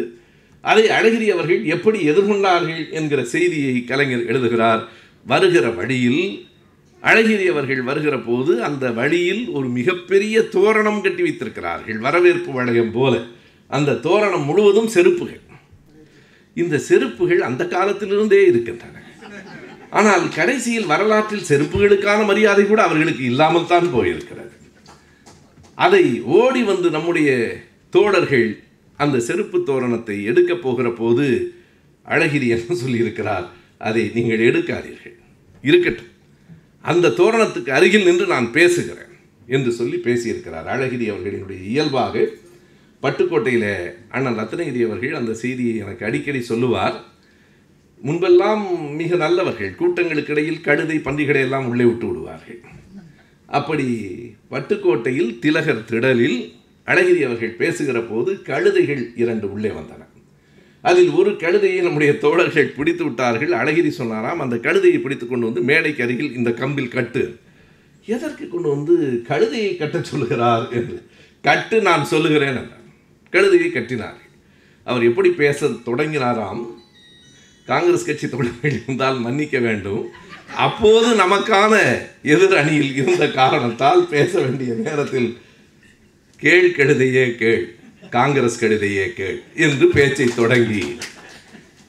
அதை 0.60 0.84
அழகிரி 0.88 1.28
அவர்கள் 1.28 1.64
எப்படி 1.64 1.98
எதிர்கொண்டார்கள் 2.08 2.90
என்கிற 2.90 3.24
செய்தியை 3.24 3.84
கலைஞர் 3.84 4.26
எழுதுகிறார். 4.26 4.88
வருகிற 5.26 5.70
வழியில் 5.70 6.46
அழகிரி 7.02 7.46
அவர்கள் 7.50 7.82
வருகிற 7.82 8.18
போது 8.18 8.62
அந்த 8.62 8.90
வழியில் 8.90 9.48
ஒரு 9.48 9.68
மிகப்பெரிய 9.68 10.42
தோரணம் 10.42 11.00
கட்டி 11.00 11.22
வைத்திருக்கிறார்கள். 11.22 11.98
வரவேற்பு 11.98 12.52
வளையம் 12.52 12.92
போல. 12.92 13.14
அந்த 13.68 13.92
தோரணம் 13.92 14.44
முழுவதும் 14.44 14.88
செருப்புகள். 14.88 15.40
இந்த 16.54 16.78
செருப்புகள் 16.88 17.40
அந்த 17.40 17.64
காலத்திலிருந்தே 17.64 18.46
இருக்கின்றன. 18.46 19.00
ஆனால் 19.90 20.28
கடைசியில் 20.28 20.86
வரலாற்றில் 20.86 21.48
செருப்புகளுக்கான 21.48 22.26
மரியாதை 22.26 22.66
கூட 22.66 22.82
அவர்களுக்கு 22.82 23.24
இல்லாமல் 23.24 23.66
தான் 23.66 23.88
போயிருக்கிறது. 23.94 24.54
அதை 25.74 26.20
ஓடி 26.20 26.62
வந்து 26.62 26.90
நம்முடைய 26.90 27.56
தோழர்கள் 27.90 28.58
அந்த 28.96 29.20
செருப்பு 29.20 29.62
தோரணத்தை 29.66 30.24
எடுக்கப் 30.24 30.62
போகிற 30.62 30.90
போது 30.90 31.52
அழகிரி 32.08 32.48
என்ன 32.48 32.80
சொல்லியிருக்கிறார்? 32.86 33.46
அதை 33.78 34.10
நீங்கள் 34.14 34.38
எடுக்காதீர்கள். 34.38 35.18
இருக்கட்டும். 35.62 36.10
அந்த 36.82 37.08
தோரணத்துக்கு 37.08 37.70
அருகில் 37.70 38.04
நின்று 38.04 38.26
நான் 38.26 38.52
பேசுகிறேன் 38.52 39.10
என்று 39.46 39.72
சொல்லி 39.72 39.96
பேசியிருக்கிறார் 39.96 40.66
அழகிரி 40.66 41.10
அவர்களினுடைய 41.10 41.66
இயல்பாக. 41.66 42.28
பட்டுக்கோட்டையில் 43.02 43.94
அண்ணன் 44.08 44.38
ரத்னகிரி 44.38 44.86
அவர்கள் 44.86 45.14
அந்த 45.14 45.34
செய்தியை 45.34 45.76
எனக்கு 45.76 46.06
அடிக்கடி 46.06 46.42
சொல்லுவார். 46.42 47.04
முன்பெல்லாம் 48.04 48.94
மிக 48.94 49.16
நல்லவர்கள் 49.16 49.74
கூட்டங்களுக்கு 49.74 50.32
இடையில் 50.32 50.60
கழுதை 50.60 50.98
பன்றிகளை 50.98 51.40
எல்லாம் 51.40 51.68
உள்ளே 51.68 51.84
விட்டு 51.84 52.06
விடுவார்கள். 52.06 52.60
அப்படி 53.46 54.08
பட்டுக்கோட்டையில் 54.52 55.38
திலகர் 55.38 55.84
திடலில் 55.90 56.38
அழகிரி 56.86 57.20
அவர்கள் 57.24 57.58
பேசுகிற 57.62 58.00
போது 58.00 58.32
கழுதைகள் 58.32 59.12
இரண்டு 59.16 59.52
உள்ளே 59.52 59.68
வந்தன. 59.68 60.06
அதில் 60.82 61.10
ஒரு 61.10 61.30
கழுதையை 61.30 61.82
நம்முடைய 61.82 62.18
தோழர்கள் 62.18 62.72
பிடித்து 62.76 63.04
விட்டார்கள். 63.04 63.48
அழகிரி 63.48 63.88
சொன்னாராம் 63.88 64.40
அந்த 64.40 64.56
கழுதையை 64.56 64.98
பிடித்து 65.00 65.26
கொண்டு 65.26 65.44
வந்து 65.44 65.60
மேடைக்கு 65.60 66.02
அருகில் 66.02 66.36
இந்த 66.36 66.50
கம்பில் 66.50 66.88
கட்டு. 66.88 67.38
எதற்கு 68.06 68.48
கொண்டு 68.48 68.68
வந்து 68.68 69.22
கழுதையை 69.28 69.76
கட்டச் 69.76 70.04
சொல்கிறார் 70.04 70.68
என்று. 70.72 71.02
கட்டு 71.42 71.80
நான் 71.80 72.04
சொல்லுகிறேன் 72.04 72.56
என்றார். 72.56 72.80
கழுதையை 73.32 73.72
கட்டினார் 73.72 74.20
அவர் 74.84 75.04
எப்படி 75.04 75.30
பேச 75.30 75.66
தொடங்கினாராம்? 75.66 76.66
காங்கிரஸ் 77.66 78.06
கட்சி 78.06 78.28
தொழில்கள் 78.28 78.82
இருந்தால் 78.82 79.18
மன்னிக்க 79.18 79.58
வேண்டும். 79.58 80.06
அப்போது 80.56 81.14
நமக்கான 81.14 81.98
எதிர் 82.22 82.56
அணியில் 82.56 82.96
இருந்த 82.96 83.28
காரணத்தால் 83.30 84.06
பேச 84.10 84.40
வேண்டிய 84.40 84.74
நேரத்தில் 84.74 85.38
கேள் 86.36 86.74
கெடுதையே 86.76 87.34
கேள் 87.34 87.74
காங்கிரஸ் 88.10 88.64
கெடுதையே 88.64 89.12
கேள் 89.12 89.42
என்று 89.56 89.88
பேச்சை 89.88 90.26
தொடங்கி 90.36 90.96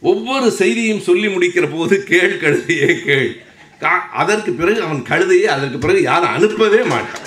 ஒவ்வொரு 0.02 0.52
செய்தியும் 0.52 1.00
சொல்லி 1.00 1.28
முடிக்கிற 1.28 1.70
போது 1.72 2.04
கேள் 2.04 2.40
கழுதையே 2.40 3.04
கேள். 3.06 3.38
கா- 3.80 4.10
அதற்கு 4.14 4.52
பிறகு 4.52 4.82
அவன் 4.82 5.02
கழுதையை 5.02 5.44
அதற்கு 5.44 5.78
பிறகு 5.78 6.02
யாரும் 6.02 6.30
அனுப்பவே 6.30 6.84
மாட்டான். 6.84 7.22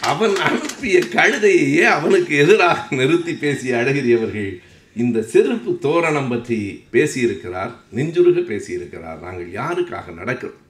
அவன் 0.00 0.36
அனுப்பிய 0.36 0.98
கழுதையே 0.98 1.80
அவனுக்கு 1.80 2.36
எதிராக 2.36 2.96
நிறுத்தி 2.96 3.34
பேசிய 3.34 3.76
அழகிரி 3.76 4.16
அவர்கள் 4.16 4.60
இந்த 4.96 5.22
செருப்பு 5.22 5.78
தோரணம் 5.78 6.28
பற்றி 6.28 6.84
பேசியிருக்கிறார் 6.92 7.72
நெஞ்சுருக 7.94 8.38
பேசியிருக்கிறார். 8.40 9.18
நாங்கள் 9.22 9.50
யாருக்காக 9.50 10.04
நடக்கிறோம்? 10.20 10.60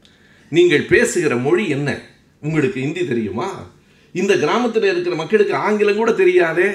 நீங்கள் 0.48 0.82
பேசுகிற 0.82 1.36
மொழி 1.36 1.68
என்ன? 1.68 2.00
உங்களுக்கு 2.40 2.80
இந்தி 2.80 3.06
தெரியுமா? 3.06 3.66
இந்த 4.12 4.36
கிராமத்தில் 4.36 4.82
இருக்கிற 4.82 5.16
மக்களுக்கு 5.16 5.54
ஆங்கிலம் 5.54 5.96
கூட 5.96 6.12
தெரியாதே. 6.12 6.66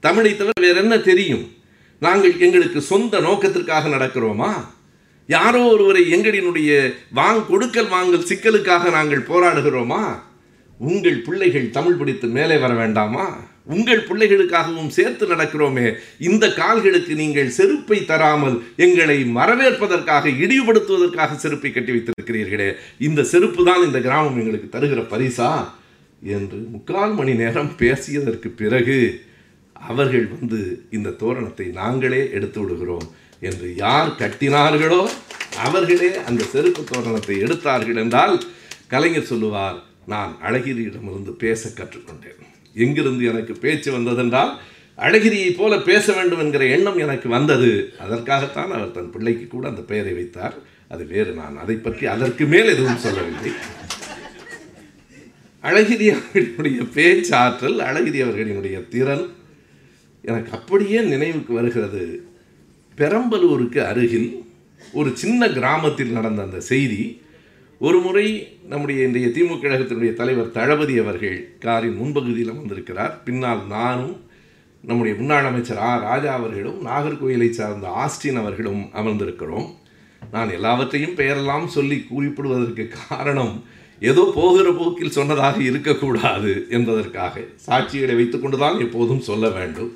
தமிழை 0.00 0.36
தவிர 0.36 0.52
வேற 0.60 0.80
என்ன 0.80 0.98
தெரியும்? 0.98 1.52
நாங்கள் 2.00 2.38
எங்களுக்கு 2.38 2.80
சொந்த 2.80 3.20
நோக்கத்திற்காக 3.20 3.88
நடக்கிறோமா? 3.88 4.52
யாரோ 5.26 5.62
ஒருவரை 5.62 6.12
எங்களினுடைய 6.12 6.94
வாங் 7.14 7.46
கொடுக்கல் 7.46 7.88
வாங்கல் 7.88 8.26
சிக்கலுக்காக 8.28 8.90
நாங்கள் 8.90 9.28
போராடுகிறோமா? 9.28 10.20
உங்கள் 10.78 11.20
பிள்ளைகள் 11.20 11.70
தமிழ் 11.70 11.94
பிடித்து 11.94 12.28
மேலே 12.28 12.56
வர 12.56 12.74
வேண்டாமா? 12.74 13.40
உங்கள் 13.68 14.06
பிள்ளைகளுக்காகவும் 14.08 14.92
சேர்த்து 14.98 15.24
நடக்கிறோமே. 15.26 15.86
இந்த 16.18 16.44
கால்களுக்கு 16.52 17.14
நீங்கள் 17.14 17.54
செருப்பை 17.58 17.98
தராமல் 18.04 18.56
எங்களை 18.76 19.18
வரவேற்பதற்காக 19.38 20.28
இழிவுபடுத்துவதற்காக 20.44 21.36
செருப்பை 21.36 21.72
கட்டி 21.72 21.92
வைத்திருக்கிறீர்களே. 21.92 22.70
இந்த 22.98 23.22
செருப்பு 23.22 23.64
தான் 23.64 23.86
இந்த 23.86 24.00
கிராமம் 24.00 24.40
எங்களுக்கு 24.42 24.68
தருகிற 24.76 25.02
பரிசா? 25.14 25.50
என்று 26.22 26.58
முக்கால் 26.74 27.14
மணி 27.14 27.32
நேரம் 27.34 27.72
பேசியதற்கு 27.78 28.48
பிறகு 28.48 28.98
அவர்கள் 29.76 30.26
வந்து 30.34 30.60
இந்த 30.90 31.14
தோரணத்தை 31.20 31.66
நாங்களே 31.80 32.22
எடுத்து 32.30 32.60
விடுகிறோம் 32.60 33.06
என்று 33.40 33.68
யார் 33.76 34.10
கட்டினார்களோ 34.18 35.02
அவர்களே 35.66 36.10
அந்த 36.28 36.42
செருப்பு 36.44 36.82
தோரணத்தை 36.84 37.36
எடுத்தார்கள் 37.38 37.96
என்றால் 37.96 38.36
கலைஞர் 38.88 39.30
சொல்லுவார் 39.32 39.78
நான் 40.06 40.32
அழகிரியிடமிருந்து 40.42 41.32
பேச 41.44 41.70
கற்றுக்கொண்டேன். 41.70 42.47
எங்கிருந்து 42.84 43.24
எனக்கு 43.32 43.54
பேச்சு 43.64 43.88
வந்ததென்றால் 43.98 44.52
அழகிரியைப் 45.06 45.58
போல 45.58 45.74
பேச 45.80 46.06
வேண்டும் 46.12 46.38
என்கிற 46.38 46.64
எண்ணம் 46.76 46.98
எனக்கு 46.98 47.28
வந்தது. 47.28 47.70
அதற்காகத்தான் 47.98 48.72
அவர் 48.76 48.96
தன் 48.96 49.12
பிள்ளைக்கு 49.14 49.46
கூட 49.46 49.64
அந்த 49.68 49.82
பெயரை 49.90 50.12
வைத்தார். 50.12 50.56
அது 50.88 51.04
வேறு 51.06 51.32
நான் 51.32 51.56
அதை 51.58 51.76
பற்றி 51.76 52.06
அதற்கு 52.06 52.44
மேல் 52.46 52.72
எதுவும் 52.74 53.02
சொல்லவில்லை. 53.04 53.52
அழகிரி 55.64 56.06
அவர்களுடைய 56.16 56.80
பேச்சாற்றல் 56.94 57.78
அழகிரி 57.88 58.18
அவர்களினுடைய 58.24 58.76
திறன் 58.88 59.24
எனக்கு 60.24 60.50
அப்படியே 60.58 61.00
நினைவுக்கு 61.12 61.52
வருகிறது. 61.54 62.04
பெரம்பலூருக்கு 62.98 63.80
அருகில் 63.90 64.30
ஒரு 64.92 65.10
சின்ன 65.22 65.48
கிராமத்தில் 65.48 66.16
நடந்த 66.16 66.40
அந்த 66.42 66.60
செய்தி 66.70 67.02
ஒரு 67.80 67.98
முறை 67.98 68.26
நம்முடைய 68.62 69.04
இன்றைய 69.04 69.28
திமுக 69.28 69.60
கழகத்தினுடைய 69.60 70.12
தலைவர் 70.12 70.50
தளபதி 70.50 70.98
அவர்கள் 70.98 71.58
காரின் 71.58 71.98
முன்பகுதியில் 72.00 72.56
வந்திருக்கிறார். 72.56 73.22
பின்னால் 73.24 73.66
நானும் 73.66 74.14
நம்முடைய 74.84 75.16
முன்னாள் 75.16 75.44
அமைச்சர் 75.44 75.78
ஆ. 75.78 75.96
ராஜா 76.02 76.32
அவர்களும் 76.32 76.86
நாகர்கோயிலை 76.86 77.50
சார்ந்த 77.50 77.88
ஆஸ்டின் 77.96 78.34
அவர்களும் 78.34 78.90
அமர்ந்திருக்கிறோம். 78.94 79.68
நான் 80.30 80.50
எல்லாவற்றையும் 80.50 81.16
பெயரெல்லாம் 81.16 81.66
சொல்லி 81.66 82.06
குறிப்பிடுவதற்கு 82.10 82.88
காரணம் 83.08 83.54
ஏதோ 84.02 84.32
போகிற 84.34 84.72
போக்கில் 84.72 85.10
சொன்னதாக 85.10 85.62
இருக்கக்கூடாது 85.62 86.66
என்பதற்காக 86.70 87.44
சாட்சிகளை 87.66 88.14
வைத்துக்கொண்டுதான் 88.16 88.80
எப்போதும் 88.80 89.20
சொல்ல 89.20 89.48
வேண்டும். 89.48 89.90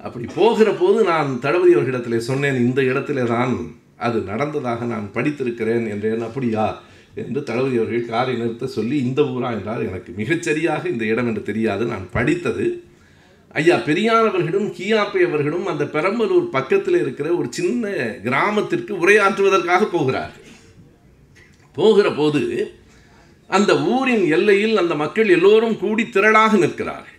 அப்படி 0.00 0.26
போகிற 0.34 0.70
போது 0.72 1.04
நான் 1.04 1.38
தளபதி 1.40 1.74
அவர்களிடத்திலே 1.74 2.16
சொன்னேன் 2.16 2.56
இந்த 2.56 2.82
இடத்திலே 2.82 3.22
தான் 3.24 3.52
அது 3.96 4.20
நடந்ததாக 4.20 4.84
நான் 4.84 5.10
படித்திருக்கிறேன் 5.14 5.88
என்றேன். 5.88 6.22
அப்படியா? 6.22 6.64
என்று 7.14 7.42
தளபதி 7.42 7.76
அவர்கள் 7.76 8.06
காரை 8.06 8.34
நிறுத்த 8.34 8.66
சொல்லி 8.66 8.96
இந்த 8.98 9.22
ஊரா 9.22 9.50
என்றால் 9.50 9.86
எனக்கு 9.86 10.14
மிகச்சரியாக 10.16 10.86
இந்த 10.86 11.04
இடம் 11.04 11.26
என்று 11.26 11.42
தெரியாது. 11.42 11.84
நான் 11.84 12.10
படித்தது. 12.10 12.82
ஐயா 13.48 13.76
பெரியார் 13.76 14.28
அவர்களும் 14.28 14.66
கியாப்பை 14.66 15.16
அவர்களும் 15.16 15.66
அந்த 15.66 15.84
பெரம்பலூர் 15.84 16.50
பக்கத்தில் 16.50 17.00
இருக்கிற 17.00 17.34
ஒரு 17.34 17.48
சின்ன 17.50 17.90
கிராமத்திற்கு 18.22 19.08
உரையாற்றுவதற்காக 19.08 19.84
போகிறார்கள். 19.84 20.50
போகிற 21.74 22.12
போது 22.12 22.72
அந்த 23.48 23.80
ஊரின் 23.80 24.30
எல்லையில் 24.30 24.76
அந்த 24.76 24.94
மக்கள் 24.94 25.28
எல்லோரும் 25.28 25.78
கூடி 25.78 26.02
திரளாக 26.02 26.58
நிற்கிறார்கள். 26.58 27.18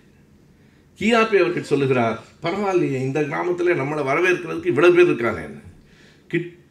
கியாப்பை 0.99 1.39
அவர்கள் 1.39 1.63
சொல்லுகிறார் 1.63 2.23
பரவாயில்லையே 2.41 3.01
இந்த 3.01 3.23
கிராமத்தில் 3.23 3.67
நம்மளை 3.67 4.03
வரவேற்கிறதுக்கு 4.09 4.65
இவ்வளவு 4.65 4.95
பேர் 4.95 5.05
இருக்காங்க. 5.05 5.41
என்ன? 5.41 5.59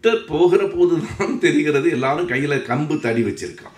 கிட்ட 0.05 0.20
போகிற 0.30 0.62
போது 0.68 0.94
தான் 1.09 1.34
தெரிகிறது. 1.42 1.88
எல்லாரும் 1.96 2.30
கையில் 2.30 2.64
கம்பு 2.68 2.94
தடி 3.05 3.22
வச்சிருக்கான். 3.26 3.76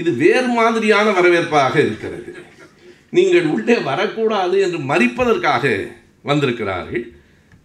இது 0.00 0.10
வேறு 0.22 0.48
மாதிரியான 0.56 1.12
வரவேற்பாக 1.18 1.74
இருக்கிறது. 1.84 2.30
நீங்கள் 3.16 3.46
உள்ளே 3.54 3.76
வரக்கூடாது 3.88 4.56
என்று 4.66 4.78
மறிப்பதற்காக 4.88 5.62
வந்திருக்கிறார்கள். 6.30 7.04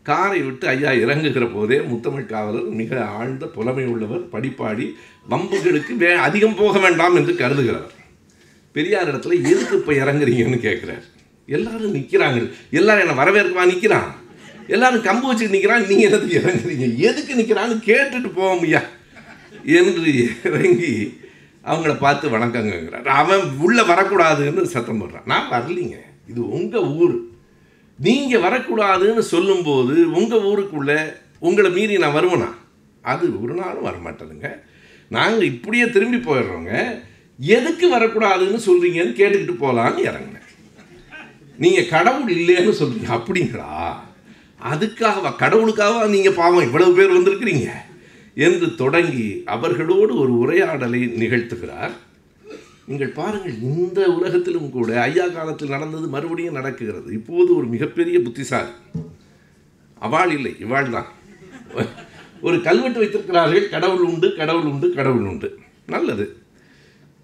காரை 0.10 0.42
விட்டு 0.46 0.66
ஐயா 0.74 0.92
இறங்குகிற 1.04 1.46
போதே 1.56 1.80
முத்தமிழ் 1.90 2.30
காவலர் 2.34 2.70
மிக 2.82 3.02
ஆழ்ந்த 3.18 3.46
புலமை 3.56 3.86
உள்ளவர் 3.94 4.24
படிப்பாடி 4.36 4.86
வம்புகளுக்கு 5.34 5.96
வே 6.04 6.14
அதிகம் 6.28 6.58
போக 6.62 6.78
வேண்டாம் 6.86 7.18
என்று 7.22 7.36
கருதுகிறார். 7.42 7.92
பெரியார் 8.76 9.12
இடத்துல 9.12 9.42
எதுக்கு 9.52 9.76
இப்போ 9.82 9.94
இறங்குறீங்கன்னு 10.04 10.62
கேட்குறார். 10.70 11.06
எல்லாரும் 11.58 11.96
நிற்கிறாங்க 12.00 12.48
எல்லாரும் 12.80 13.04
என்னை 13.06 13.20
வரவேற்கவா 13.24 13.70
நிற்கிறான் 13.74 14.10
எல்லாரும் 14.76 15.04
கம்பு 15.04 15.28
வச்சுட்டு 15.30 15.56
நிற்கிறான் 15.56 15.88
நீங்கள் 15.88 16.08
என்னத்துக்கு 16.10 16.40
இறங்குறீங்க? 16.40 16.88
எதுக்கு 17.10 17.34
நிற்கிறான்னு 17.36 17.78
கேட்டுட்டு 17.90 18.30
போவோம் 18.34 18.62
ஐயா. 18.62 18.82
என்று 19.64 20.30
இறங்கி 20.44 20.94
அவங்கள 21.66 21.98
பார்த்து 21.98 22.30
வணக்கங்கிறார் 22.30 23.08
அவன் 23.22 23.42
உள்ளே 23.60 23.82
வரக்கூடாதுன்னு 23.82 24.64
சத்தம் 24.64 25.02
போடுறான். 25.02 25.26
நான் 25.26 25.52
வரலீங்க. 25.52 25.98
இது 26.32 26.42
உங்கள் 26.50 26.88
ஊர். 27.02 27.18
நீங்கள் 28.00 28.42
வரக்கூடாதுன்னு 28.42 29.20
சொல்லும்போது 29.20 30.12
உங்கள் 30.12 30.46
ஊருக்குள்ளே 30.52 31.00
உங்களை 31.40 31.72
மீறி 31.72 31.98
நான் 31.98 32.16
வருவேனா? 32.16 32.50
அது 33.02 33.42
ஒரு 33.42 33.54
நாளும் 33.54 33.86
வரமாட்டேனுங்க. 33.86 34.50
நாங்கள் 35.10 35.52
இப்படியே 35.54 35.90
திரும்பி 35.90 36.18
போயிடுறோங்க. 36.18 37.02
எதுக்கு 37.40 37.86
வரக்கூடாதுன்னு 37.96 38.60
சொல்கிறீங்கன்னு 38.68 39.20
கேட்டுக்கிட்டு 39.20 39.56
போகலான்னு 39.62 40.06
இறங்கினேன். 40.10 40.48
நீங்கள் 41.58 41.88
கடவுள் 41.88 42.36
இல்லைன்னு 42.36 42.74
சொல்கிறீங்க 42.82 43.10
அப்படிங்களா? 43.18 43.74
அதுக்காகவா? 44.62 45.32
கடவுளுக்காகவா 45.44 46.10
நீங்கள் 46.10 46.34
பாவம் 46.34 46.64
இவ்வளவு 46.64 46.96
பேர் 46.96 47.16
வந்திருக்கிறீங்க? 47.18 47.70
என்று 48.36 48.76
தொடங்கி 48.76 49.42
அவர்களோடு 49.46 50.16
ஒரு 50.18 50.38
உரையாடலை 50.38 51.02
நிகழ்த்துகிறார். 51.06 51.92
நீங்கள் 52.86 53.10
பாருங்கள் 53.10 53.62
இந்த 53.62 54.08
உலகத்திலும் 54.08 54.70
கூட 54.70 55.02
ஐயா 55.02 55.28
காலத்தில் 55.28 55.70
நடந்தது 55.70 56.08
மறுபடியும் 56.08 56.54
நடக்குகிறது 56.54 57.14
இப்போது 57.14 57.56
ஒரு 57.56 57.66
மிகப்பெரிய 57.66 58.22
புத்திசாலி. 58.22 58.70
அவாள் 60.02 60.32
இல்லை 60.32 60.56
இவாள் 60.60 60.90
தான். 60.90 61.06
ஒரு 62.42 62.62
கல்வெட்டு 62.62 63.00
வைத்திருக்கிறார்கள் 63.00 63.70
கடவுள் 63.70 64.02
உண்டு 64.02 64.36
கடவுள் 64.36 64.64
உண்டு 64.64 64.94
கடவுள் 64.94 65.22
உண்டு. 65.22 65.60
நல்லது. 65.86 66.38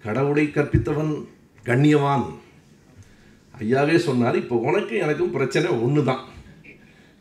கடவுளை 0.04 0.44
கற்பித்தவன் 0.44 1.24
கண்ணியவான். 1.64 2.26
ஐயாவே 3.60 3.96
சொன்னார் 3.96 4.36
இப்போ 4.36 4.56
உனக்கும் 4.56 5.00
எனக்கும் 5.00 5.30
பிரச்சனை 5.30 5.70
ஒன்று 5.70 6.04
தான் 6.04 6.24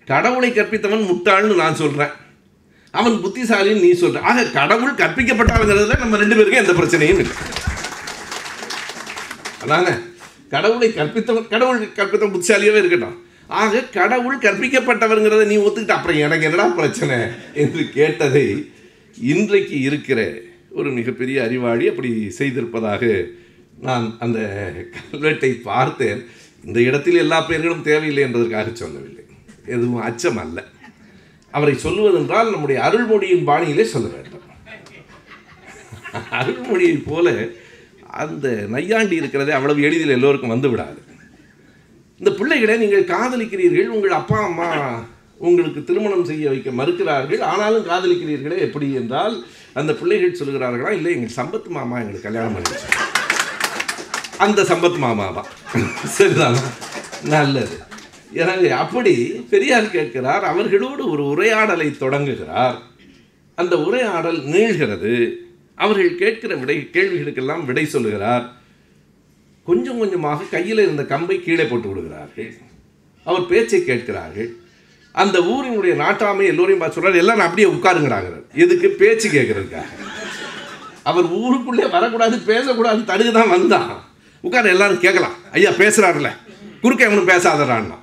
கடவுளை 0.05 0.51
கற்பித்தவன் 0.51 1.07
முட்டாள்னு 1.09 1.55
நான் 1.55 1.75
சொல்கிறேன் 1.75 2.13
அவன் 2.91 3.13
புத்திசாலின்னு 3.13 3.81
நீ 3.81 3.91
சொல்ற. 3.91 4.19
ஆக 4.19 4.43
கடவுள் 4.43 4.93
கற்பிக்கப்பட்டாளுங்கிறதுல 4.93 5.97
நம்ம 5.97 6.17
ரெண்டு 6.17 6.35
பேருக்கும் 6.35 6.65
எந்த 6.65 6.73
பிரச்சனையும் 6.73 7.19
இல்லை. 7.19 7.35
அதானே? 9.61 9.89
கடவுளை 10.49 10.89
கற்பித்தவன் 10.89 11.47
கடவுள் 11.47 11.81
கற்பித்த 11.85 12.25
புத்திசாலியாகவே 12.27 12.77
இருக்கட்டும். 12.77 13.25
ஆக 13.47 13.81
கடவுள் 13.81 14.37
கற்பிக்கப்பட்டவருங்கிறத 14.37 15.45
நீ 15.45 15.57
ஒத்துக்கிட்ட. 15.57 15.89
அப்புறம் 15.89 16.17
எனக்கு 16.17 16.45
என்னடா 16.45 16.67
பிரச்சனை 16.67 17.17
என்று 17.53 17.89
கேட்டதை 17.93 18.71
இன்றைக்கு 19.21 19.81
இருக்கிற 19.81 20.33
ஒரு 20.71 20.91
மிகப்பெரிய 20.91 21.43
அறிவாளி 21.43 21.87
அப்படி 21.87 22.33
செய்திருப்பதாக 22.37 23.25
நான் 23.81 24.15
அந்த 24.19 24.39
கல்வெட்டை 25.11 25.61
பார்த்தேன். 25.61 26.25
இந்த 26.65 26.81
இடத்தில் 26.81 27.15
எல்லா 27.15 27.41
பெயர்களும் 27.41 27.81
தேவையில்லை 27.81 28.23
என்பதற்காக 28.23 28.69
சொல்லவில்லை. 28.73 29.24
எதுவும் 29.67 30.01
அச்சம் 30.01 30.37
அல்ல. 30.37 30.57
அவரை 31.51 31.75
சொல்லுவதென்றால் 31.83 32.51
நம்முடைய 32.51 32.79
அருள்மொழியின் 32.81 33.47
பாணியிலே 33.47 33.83
சொல்ல 33.83 34.07
வேண்டும். 34.07 34.45
அருள்மொழியைப் 36.39 37.07
போல 37.09 37.33
அந்த 38.23 38.47
நையாண்டி 38.75 39.15
இருக்கிறதே 39.15 39.51
அவ்வளவு 39.51 39.81
எளிதில் 39.81 40.15
எல்லோருக்கும் 40.17 40.53
வந்து 40.55 40.69
விடாது. 40.69 40.99
இந்த 42.17 42.31
பிள்ளைகளை 42.31 42.77
நீங்கள் 42.77 43.09
காதலிக்கிறீர்கள் 43.13 43.93
உங்கள் 43.95 44.17
அப்பா 44.19 44.37
அம்மா 44.43 44.69
உங்களுக்கு 45.37 45.83
திருமணம் 45.83 46.25
செய்ய 46.25 46.49
வைக்க 46.49 46.71
மறுக்கிறார்கள் 46.71 47.41
ஆனாலும் 47.41 47.87
காதலிக்கிறீர்களே 47.87 48.57
எப்படி 48.67 48.87
என்றால் 48.93 49.35
அந்த 49.73 49.93
பிள்ளைகள் 49.93 50.37
சொல்கிறார்களா 50.39 50.89
இல்லை 50.89 51.11
எங்கள் 51.15 51.37
சம்பத்து 51.39 51.69
மாமா 51.77 51.97
எங்களுக்கு 51.99 52.27
கல்யாணம் 52.27 52.53
பண்ணி 52.53 52.79
அந்த 54.37 54.61
சம்பத் 54.61 55.01
மாமாவா? 55.03 55.41
சரிதான்? 56.05 56.57
நல்லது. 57.23 57.75
எனவே 58.41 58.69
அப்படி 58.83 59.13
பெரியார் 59.53 59.93
கேட்கிறார் 59.95 60.43
அவர்களோடு 60.51 61.03
ஒரு 61.09 61.23
உரையாடலை 61.33 61.87
தொடங்குகிறார். 61.97 62.77
அந்த 63.55 63.75
உரையாடல் 63.87 64.39
நீள்கிறது. 64.53 65.13
அவர்கள் 65.75 66.19
கேட்கிற 66.21 66.55
விடை 66.55 66.75
கேள்விகளுக்கெல்லாம் 66.93 67.65
விடை 67.65 67.85
சொல்லுகிறார். 67.85 68.45
கொஞ்சம் 69.69 69.99
கொஞ்சமாக 69.99 70.43
கையில் 70.43 70.81
இருந்த 70.85 71.03
கம்பை 71.03 71.37
கீழே 71.43 71.65
போட்டு 71.65 71.87
விடுகிறார்கள். 71.87 72.53
அவர் 73.23 73.45
பேச்சை 73.51 73.79
கேட்கிறார்கள். 73.83 74.49
அந்த 75.11 75.37
ஊரினுடைய 75.53 75.93
நாட்டாமை 76.03 76.45
எல்லோரையும் 76.51 76.81
பார்த்து 76.83 76.97
சொல்கிறார் 76.97 77.21
எல்லாரும் 77.23 77.45
அப்படியே 77.47 77.67
உட்காருங்கிறாங்க 77.67 78.29
எதுக்கு 78.63 78.89
பேச்சு 79.01 79.27
கேட்குறதுக்காக? 79.29 79.91
அவர் 81.03 81.27
ஊருக்குள்ளே 81.41 81.85
வரக்கூடாது 81.95 82.37
பேசக்கூடாது 82.51 83.03
தடுக்கு 83.11 83.33
தான் 83.33 83.53
வந்தான். 83.55 83.91
உட்கார 84.41 84.69
எல்லாரும் 84.69 85.03
கேட்கலாம். 85.05 85.37
ஐயா 85.51 85.71
பேசுகிறாருல 85.71 86.31
குறுக்க 86.81 87.03
எவனும் 87.09 87.31
பேசாதடான்னா 87.33 87.97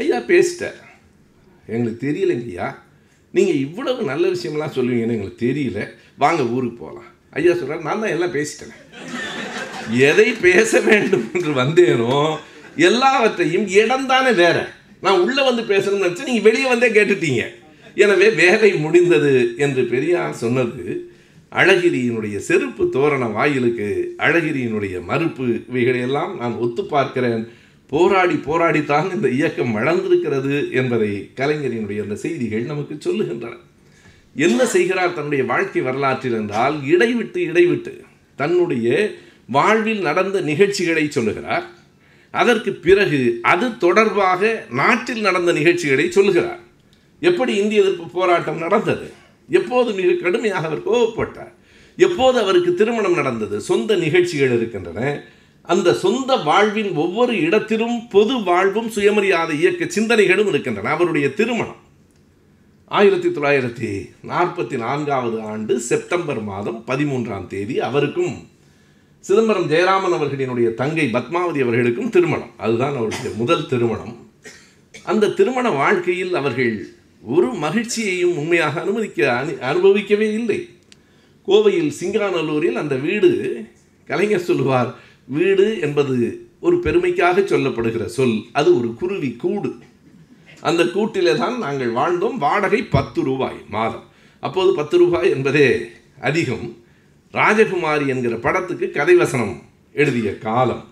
ஐயா 0.00 0.18
பேசிட்டார். 0.30 0.80
எங்களுக்கு 1.74 2.00
தெரியலைங்க 2.06 2.48
ஐயா 2.52 2.66
நீங்கள் 3.36 3.60
இவ்வளவு 3.66 4.00
நல்ல 4.10 4.24
விஷயம்லாம் 4.34 4.74
சொல்லுவீங்கன்னு 4.76 5.16
எங்களுக்கு 5.16 5.44
தெரியல. 5.46 5.78
வாங்க 6.22 6.42
ஊருக்கு 6.54 6.76
போகலாம். 6.82 7.08
ஐயா 7.38 7.52
சொல்கிறார் 7.60 7.86
நான் 7.88 8.02
தான் 8.02 8.14
எல்லாம் 8.16 8.34
பேசிட்டேன். 8.36 8.74
எதை 10.10 10.28
பேச 10.46 10.80
வேண்டும் 10.88 11.26
என்று 11.36 11.52
வந்தேனோ 11.62 12.14
எல்லாவற்றையும் 12.88 13.66
இடம் 13.80 14.08
தானே 14.12 14.32
வேற. 14.44 14.56
நான் 15.04 15.22
உள்ளே 15.24 15.42
வந்து 15.48 15.62
பேசணும்னு 15.72 16.06
நினச்சா 16.06 16.30
நீங்கள் 16.30 16.48
வெளியே 16.48 16.68
வந்தே 16.72 16.88
கேட்டுட்டீங்க. 16.96 17.44
எனவே 18.04 18.28
வேலை 18.44 18.70
முடிந்தது 18.84 19.34
என்று 19.64 19.82
பெரியார் 19.92 20.40
சொன்னது 20.44 20.84
அழகிரியினுடைய 21.60 22.36
செருப்பு 22.46 22.84
தோரண 22.96 23.24
வாயிலுக்கு 23.36 23.86
அழகிரியினுடைய 24.26 24.96
மறுப்பு 25.10 25.46
இவைகளையெல்லாம் 25.70 26.32
நான் 26.40 26.58
ஒத்து 26.64 26.82
பார்க்கிறேன். 26.94 27.44
போராடி 27.86 28.34
போராடித்தான் 28.34 29.14
இந்த 29.14 29.28
இயக்கம் 29.28 29.76
வளர்ந்திருக்கிறது 29.76 30.72
என்பதை 30.72 31.30
கலைஞரினுடைய 31.36 32.02
அந்த 32.02 32.16
செய்திகள் 32.16 32.62
நமக்கு 32.62 32.94
சொல்லுகின்றன. 32.94 33.56
என்ன 34.34 34.66
செய்கிறார் 34.66 35.12
தன்னுடைய 35.12 35.44
வாழ்க்கை 35.44 35.82
வரலாற்றில் 35.82 36.32
என்றால் 36.32 36.86
இடைவிட்டு 36.86 37.40
இடைவிட்டு 37.40 38.02
தன்னுடைய 38.36 39.14
வாழ்வில் 39.48 40.00
நடந்த 40.00 40.40
நிகழ்ச்சிகளை 40.40 41.10
சொல்லுகிறார். 41.10 41.66
அதற்கு 42.30 42.72
பிறகு 42.72 43.38
அது 43.42 43.78
தொடர்பாக 43.78 44.64
நாட்டில் 44.70 45.20
நடந்த 45.20 45.52
நிகழ்ச்சிகளை 45.52 46.10
சொல்லுகிறார். 46.10 46.58
எப்படி 47.20 47.56
இந்திய 47.56 47.82
எதிர்ப்பு 47.82 48.08
போராட்டம் 48.08 48.58
நடந்தது? 48.58 49.10
எப்போது 49.48 49.92
மிக 49.92 50.12
கடுமையாக 50.12 50.66
அவர் 50.66 50.88
கோபப்பட்டார் 50.88 51.52
எப்போது 51.96 52.38
அவருக்கு 52.38 52.74
திருமணம் 52.74 53.14
நடந்தது? 53.14 53.60
சொந்த 53.60 53.96
நிகழ்ச்சிகள் 53.96 54.56
இருக்கின்றன. 54.56 55.22
அந்த 55.66 55.94
சொந்த 55.94 56.36
வாழ்வின் 56.36 56.94
ஒவ்வொரு 56.94 57.40
இடத்திலும் 57.40 58.08
பொது 58.08 58.42
வாழ்வும் 58.42 58.88
சுயமரியாதை 58.88 59.58
இயக்க 59.58 59.84
சிந்தனைகளும் 59.84 60.48
இருக்கின்றன. 60.48 60.90
அவருடைய 60.90 61.32
திருமணம் 61.32 61.76
ஆயிரத்தி 62.84 63.28
தொள்ளாயிரத்தி 63.28 64.10
நாற்பத்தி 64.28 64.76
நான்காவது 64.76 65.40
ஆண்டு 65.40 65.80
செப்டம்பர் 65.80 66.42
மாதம் 66.42 66.84
பதிமூன்றாம் 66.86 67.46
தேதி 67.46 67.80
அவருக்கும் 67.80 68.48
சிதம்பரம் 69.20 69.70
ஜெயராமன் 69.70 70.14
அவர்களினுடைய 70.14 70.74
தங்கை 70.74 71.10
பத்மாவதி 71.10 71.60
அவர்களுக்கும் 71.60 72.10
திருமணம். 72.10 72.50
அதுதான் 72.56 72.94
அவருடைய 72.94 73.30
முதல் 73.36 73.66
திருமணம். 73.66 74.30
அந்த 75.04 75.28
திருமண 75.28 75.70
வாழ்க்கையில் 75.70 76.34
அவர்கள் 76.34 76.88
ஒரு 77.22 77.46
மகிழ்ச்சியையும் 77.46 78.36
உண்மையாக 78.36 78.80
அனுமதிக்க 78.80 79.44
அனு- 79.44 79.64
அனுபவிக்கவே 79.64 80.32
இல்லை. 80.32 80.68
கோவையில் 81.46 81.92
சிங்காநல்லூரில் 82.00 82.72
அந்த 82.72 82.94
வீடு 82.94 83.62
கலைஞர் 84.06 84.40
சொல்லுவார் 84.40 85.04
வீடு 85.26 85.80
என்பது 85.80 86.48
ஒரு 86.60 86.76
பெருமைக்காக 86.76 87.40
சொல்லப்படுகிற 87.40 88.04
சொல். 88.04 88.42
அது 88.52 88.78
ஒரு 88.78 88.94
குருவி 88.94 89.32
கூடு. 89.32 89.74
அந்த 90.60 90.86
கூட்டிலே 90.86 91.36
தான் 91.36 91.58
நாங்கள் 91.58 91.92
வாழ்ந்தோம். 91.92 92.36
வாடகை 92.36 92.82
பத்து 92.82 93.22
ரூபாய் 93.22 93.56
மாதம். 93.68 94.04
அப்போது 94.40 94.74
பத்து 94.74 94.98
ரூபாய் 94.98 95.30
என்பதே 95.30 95.86
அதிகம். 96.20 96.76
ராஜகுமாரி 97.32 98.06
என்கிற 98.06 98.36
படத்துக்கு 98.36 98.90
கதைவசனம் 98.92 99.62
எழுதிய 99.92 100.38
காலம். 100.38 100.84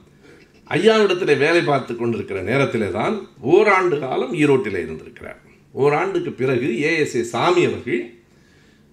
ஐயாவிடத்தில் 0.68 1.38
வேலை 1.38 1.62
பார்த்து 1.62 1.96
கொண்டிருக்கிற 1.96 2.42
நேரத்திலே 2.42 2.90
தான் 2.90 3.28
ஓராண்டு 3.40 3.98
காலம் 3.98 4.32
ஈரோட்டில் 4.32 4.78
இருந்திருக்கிறார். 4.78 5.40
ஓராண்டுக்கு 5.72 6.32
பிறகு 6.32 6.66
ஏஎஸ்ஏ 6.66 7.20
சாமி 7.20 7.64
அவர்கள் 7.64 8.14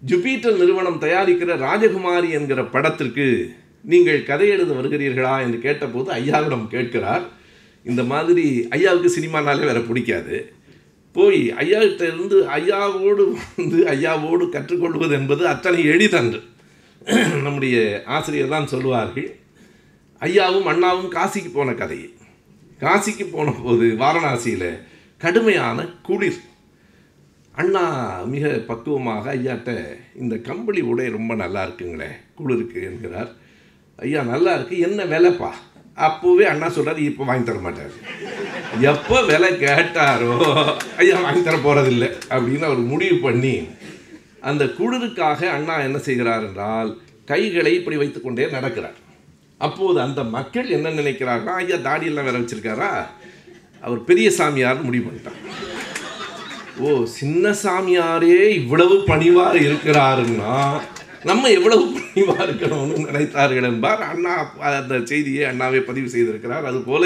ஜூபிட்டர் 0.06 0.58
நிறுவனம் 0.58 1.02
தயாரிக்கிற 1.02 1.58
ராஜகுமாரி 1.58 2.30
என்கிற 2.30 2.66
படத்திற்கு 2.66 3.54
நீங்கள் 3.84 4.24
கதை 4.24 4.48
எழுத 4.50 4.72
வருகிறீர்களா 4.74 5.36
என்று 5.46 5.60
கேட்டபோது 5.60 6.10
ஐயாவிடம் 6.12 6.66
கேட்கிறார் 6.68 7.26
இந்த 7.84 8.04
மாதிரி 8.04 8.46
ஐயாவுக்கு 8.70 9.10
சினிமானாலே 9.18 9.64
வேற 9.70 9.80
பிடிக்காது. 9.80 10.54
போய் 11.16 11.40
ஐயாவிட்ட 11.52 12.04
இருந்து 12.12 12.38
ஐயாவோடு 12.58 13.24
வந்து 13.56 13.80
ஐயாவோடு 13.94 14.50
கற்றுக்கொள்வது 14.50 15.14
என்பது 15.14 15.48
அத்தனை 15.48 15.86
எளிதன்று 15.86 16.42
நம்முடைய 17.44 18.04
ஆசிரியர் 18.06 18.54
தான் 18.56 18.72
சொல்லுவார்கள் 18.74 19.30
ஐயாவும் 20.22 20.70
அண்ணாவும் 20.72 21.12
காசிக்கு 21.12 21.52
போன 21.54 21.74
கதை 21.74 22.00
காசிக்கு 22.82 23.26
போன 23.32 23.52
போது 23.52 23.86
வாரணாசியில் 24.02 24.70
கடுமையான 25.18 25.86
குளிர். 26.02 26.40
அண்ணா 27.56 27.84
மிக 28.26 28.50
பக்குவமாக 28.68 29.36
ஐயாட்ட 29.36 29.72
இந்த 30.16 30.36
கம்பளி 30.38 30.82
உடை 30.82 31.10
ரொம்ப 31.10 31.36
நல்லா 31.36 31.66
இருக்குங்களே 31.66 32.10
குளிருக்கு 32.36 32.80
என்கிறார். 32.90 33.32
ஐயா 34.04 34.22
நல்லா 34.32 34.52
இருக்குது 34.58 34.86
என்ன 34.88 35.04
விலைப்பா? 35.12 35.50
அப்போவே 36.08 36.46
அண்ணா 36.52 36.68
சொல்கிறார் 36.76 37.00
இப்போ 37.10 37.24
வாங்கி 37.30 37.46
தர 37.48 37.60
மாட்டார். 37.66 37.94
எப்போ 38.92 39.18
விலை 39.30 39.52
கேட்டாரோ 39.64 40.36
ஐயா 41.02 41.18
வாங்கி 41.26 41.42
தர 41.48 41.58
போகிறதில்லை 41.66 42.10
அப்படின்னு 42.34 42.68
அவர் 42.70 42.82
முடிவு 42.92 43.18
பண்ணி 43.26 43.56
அந்த 44.50 44.64
குளிருக்காக 44.78 45.50
அண்ணா 45.56 45.76
என்ன 45.88 45.98
செய்கிறார் 46.08 46.46
என்றால் 46.48 46.90
கைகளை 47.32 47.74
இப்படி 47.80 47.98
வைத்துக்கொண்டே 48.02 48.48
நடக்கிறார். 48.58 48.98
அப்போது 49.66 49.98
அந்த 50.06 50.22
மக்கள் 50.36 50.70
என்ன 50.78 50.94
நினைக்கிறார்களா 51.00 51.56
ஐயா 51.64 51.78
தாடியெல்லாம் 51.88 52.28
வேற 52.30 52.38
வச்சிருக்காரா? 52.40 52.92
அவர் 53.84 54.02
பெரிய 54.10 54.28
சாமியார்னு 54.40 54.88
முடிவு 54.88 55.06
பண்ணிட்டார். 55.08 55.40
ஓ 56.84 56.90
சின்ன 57.20 57.54
சாமியாரே 57.64 58.40
இவ்வளவு 58.62 58.96
பணிவாக 59.12 59.56
இருக்கிறாருன்னா 59.68 60.56
நம்ம 61.30 61.50
எவ்வளவு 61.58 61.84
பணிவாக 61.96 62.46
இருக்கணும்னு 62.48 62.96
நினைத்தார்கள் 63.08 63.68
என்பார். 63.70 64.02
அண்ணா 64.12 64.34
அந்த 64.80 64.96
செய்தியை 65.12 65.44
அண்ணாவே 65.52 65.80
பதிவு 65.90 66.10
செய்திருக்கிறார். 66.14 66.68
அதுபோல 66.72 67.06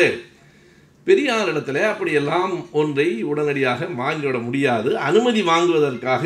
இடத்துல 1.07 1.81
அப்படியெல்லாம் 1.89 2.53
ஒன்றை 2.81 3.07
உடனடியாக 3.31 3.87
வாங்கிவிட 4.03 4.37
முடியாது. 4.45 4.91
அனுமதி 5.07 5.41
வாங்குவதற்காக 5.51 6.23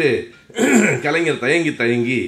கலைஞர் 1.05 1.43
தயங்கி 1.45 1.73
தயங்கி 1.81 2.21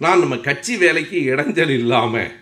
நான் 0.00 0.22
நம்ம 0.22 0.36
கட்சி 0.48 0.74
வேலைக்கு 0.76 1.18
இடைஞ்சல் 1.32 1.72
இல்லாமல் 1.80 2.32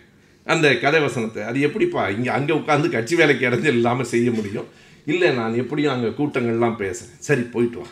அந்த 0.47 0.67
கதை 0.81 0.99
வசனத்தை 1.05 1.43
அது 1.49 1.59
எப்படிப்பா 1.67 2.01
இங்கே 2.15 2.31
அங்கே 2.37 2.53
உட்காந்து 2.53 2.89
கட்சி 2.95 3.15
வேலைக்கு 3.15 3.47
இடைஞ்சல் 3.49 3.77
இல்லாமல் 3.79 4.11
செய்ய 4.13 4.27
முடியும்? 4.31 4.67
இல்லை 5.07 5.29
நான் 5.39 5.55
எப்படியும் 5.61 5.93
அங்கே 5.93 6.11
கூட்டங்கள்லாம் 6.17 6.77
பேசுகிறேன் 6.81 7.23
சரி 7.27 7.43
போயிட்டு 7.53 7.79
வா 7.79 7.87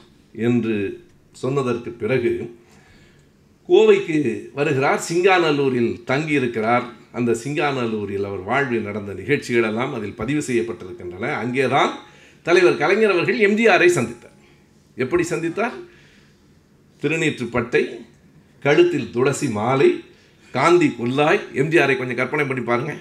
என்று 0.48 0.76
சொன்னதற்கு 1.36 1.92
பிறகு 2.02 2.34
கோவைக்கு 3.68 4.50
வருகிறார். 4.54 5.02
சிங்காநல்லூரில் 5.12 6.04
தங்கி 6.04 6.32
இருக்கிறார் 6.32 6.84
அந்த 7.12 7.32
சிங்காநல்லூரில் 7.44 8.26
அவர் 8.26 8.40
வாழ்வில் 8.40 8.82
நடந்த 8.82 9.14
நிகழ்ச்சிகள் 9.14 9.64
எல்லாம் 9.64 9.94
அதில் 9.94 10.14
பதிவு 10.14 10.42
செய்யப்பட்டிருக்கின்றன. 10.48 11.34
அங்கேதான் 11.34 12.00
தலைவர் 12.44 12.78
கலைஞர் 12.78 13.12
அவர்கள் 13.12 13.40
எம்ஜிஆரை 13.40 13.88
சந்தித்தார். 13.88 14.38
எப்படி 14.96 15.24
சந்தித்தார்? 15.24 15.72
திருநீற்றுப்பட்டை 17.02 18.06
கழுத்தில் 18.60 19.12
துளசி 19.12 19.50
மாலை 19.50 20.04
காந்தி 20.52 20.96
குல்லாய். 21.00 21.40
எம்ஜிஆரை 21.54 21.98
கொஞ்சம் 21.98 22.16
கற்பனை 22.16 22.46
பண்ணி 22.46 22.64
பாருங்க. 22.64 22.96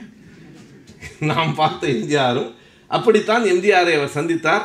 நாம் 1.20 1.54
பார்த்த 1.54 1.86
எம்ஜிஆரும் 1.86 2.54
அப்படித்தான் 2.88 3.42
எம்ஜிஆரை 3.42 3.94
அவர் 3.96 4.14
சந்தித்தார். 4.14 4.62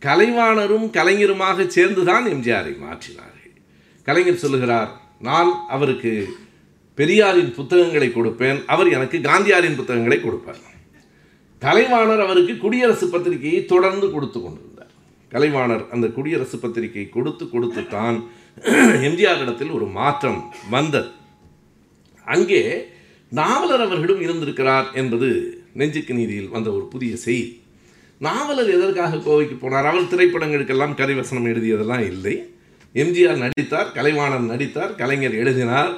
கலைவாணரும் 0.00 0.86
கலைஞருமாக 0.90 1.66
சேர்ந்துதான் 1.66 2.26
எம்ஜிஆரை 2.26 2.74
மாற்றினார்கள். 2.84 3.54
கலைஞர் 4.02 4.36
சொல்லுகிறார் 4.36 5.02
நான் 5.20 5.50
அவருக்கு 5.68 6.12
பெரியாரின் 6.94 7.52
புத்தகங்களை 7.54 8.08
கொடுப்பேன் 8.08 8.58
அவர் 8.66 8.88
எனக்கு 8.88 9.18
காந்தியாரின் 9.18 9.76
புத்தகங்களை 9.76 10.20
கொடுப்பார். 10.20 10.62
கலைவாணர் 11.62 12.22
அவருக்கு 12.24 12.58
குடியரசு 12.58 13.08
பத்திரிகையை 13.08 13.64
தொடர்ந்து 13.64 14.10
கொடுத்து 14.10 14.38
கொண்டிருந்தார். 14.40 14.92
கலைவாணர் 15.32 15.88
அந்த 15.88 16.06
குடியரசு 16.08 16.58
பத்திரிகை 16.58 17.08
கொடுத்து 17.08 17.50
கொடுத்து 17.50 17.88
தான் 17.88 18.16
எம்ஜிஆர் 19.08 19.42
இடத்தில் 19.44 19.70
ஒரு 19.70 19.86
மாற்றம் 19.98 20.40
வந்தது. 20.70 21.10
அங்கே 22.24 22.62
நாவலர் 23.28 23.80
அவர்களும் 23.80 24.20
இருந்திருக்கிறார் 24.20 24.88
என்பது 24.94 25.28
நெஞ்சுக்கு 25.72 26.14
நீதியில் 26.14 26.48
வந்த 26.48 26.70
ஒரு 26.70 26.84
புதிய 26.84 27.16
செய்தி. 27.16 27.62
நாவலர் 28.18 28.74
எதற்காக 28.76 29.16
கோவைக்கு 29.16 29.56
போனார்? 29.60 29.88
அவர் 29.90 30.10
திரைப்படங்களுக்கெல்லாம் 30.12 30.98
கரிவசனம் 31.00 31.48
எழுதியதெல்லாம் 31.52 32.04
இல்லை. 32.12 32.34
எம்ஜிஆர் 33.02 33.40
நடித்தார் 33.44 33.88
கலைவாணர் 33.96 34.50
நடித்தார் 34.52 34.92
கலைஞர் 35.00 35.38
எழுதினார். 35.42 35.92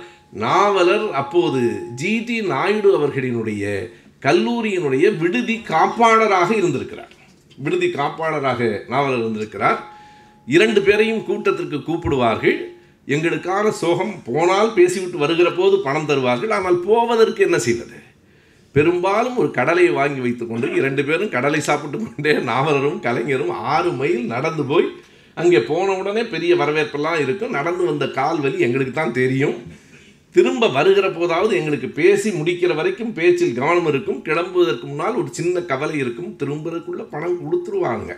நாவலர் 0.45 1.07
அப்போது 1.21 1.61
ஜிடி 2.01 2.39
நாயுடு 2.53 2.91
அவர்களினுடைய 2.99 3.65
கல்லூரியினுடைய 4.23 5.05
விடுதி 5.23 5.57
காப்பாளராக 5.73 6.51
இருந்திருக்கிறார். 6.61 7.13
விடுதி 7.65 7.89
காப்பாளராக 7.99 8.61
நாவலர் 8.93 9.23
இருந்திருக்கிறார். 9.25 9.79
இரண்டு 10.49 10.81
பேரையும் 10.87 11.23
கூட்டத்திற்கு 11.29 11.79
கூப்பிடுவார்கள். 11.89 12.59
எங்களுக்கான 13.15 13.67
சோகம் 13.83 14.15
போனால் 14.29 14.75
பேசிவிட்டு 14.77 15.19
வருகிற 15.25 15.49
போது 15.51 15.77
பணம் 15.87 16.09
தருவார்கள். 16.11 16.55
ஆனால் 16.57 16.79
போவதற்கு 16.89 17.41
என்ன 17.47 17.59
செய்வது? 17.67 17.99
பெரும்பாலும் 18.75 19.37
ஒரு 19.43 19.51
கடலையை 19.59 19.93
வாங்கி 19.99 20.21
வைத்துக்கொண்டு 20.25 20.67
இரண்டு 20.79 21.03
பேரும் 21.09 21.35
கடலை 21.35 21.61
சாப்பிட்டு 21.61 21.99
கொண்டே 21.99 22.33
நாவலரும் 22.51 22.99
கலைஞரும் 23.07 23.53
ஆறு 23.75 23.91
மைல் 24.01 24.25
நடந்து 24.35 24.65
போய் 24.65 24.89
அங்கே 25.41 25.61
போன 25.71 25.97
உடனே 26.01 26.23
பெரிய 26.35 26.53
வரவேற்பெல்லாம் 26.61 27.19
இருக்கும் 27.25 27.57
நடந்து 27.57 27.83
வந்த 27.89 28.07
கால் 28.19 28.41
வலி 28.45 28.59
எங்களுக்கு 28.67 28.95
தான் 28.99 29.19
தெரியும். 29.19 29.57
திரும்ப 30.37 30.69
வருகிற 30.77 31.07
போதாவது 31.11 31.53
எங்களுக்கு 31.59 31.89
பேசி 31.99 32.29
முடிக்கிற 32.39 32.73
வரைக்கும் 32.79 33.13
பேச்சில் 33.19 33.59
கவனம் 33.59 33.89
இருக்கும். 33.91 34.19
கிளம்புவதற்கு 34.29 34.87
முன்னால் 34.89 35.21
ஒரு 35.21 35.31
சின்ன 35.39 35.63
கவலை 35.71 35.97
இருக்கும். 36.05 36.31
திரும்புறதுக்குள்ளே 36.41 37.05
பணம் 37.13 37.39
கொடுத்துருவாங்க 37.43 38.11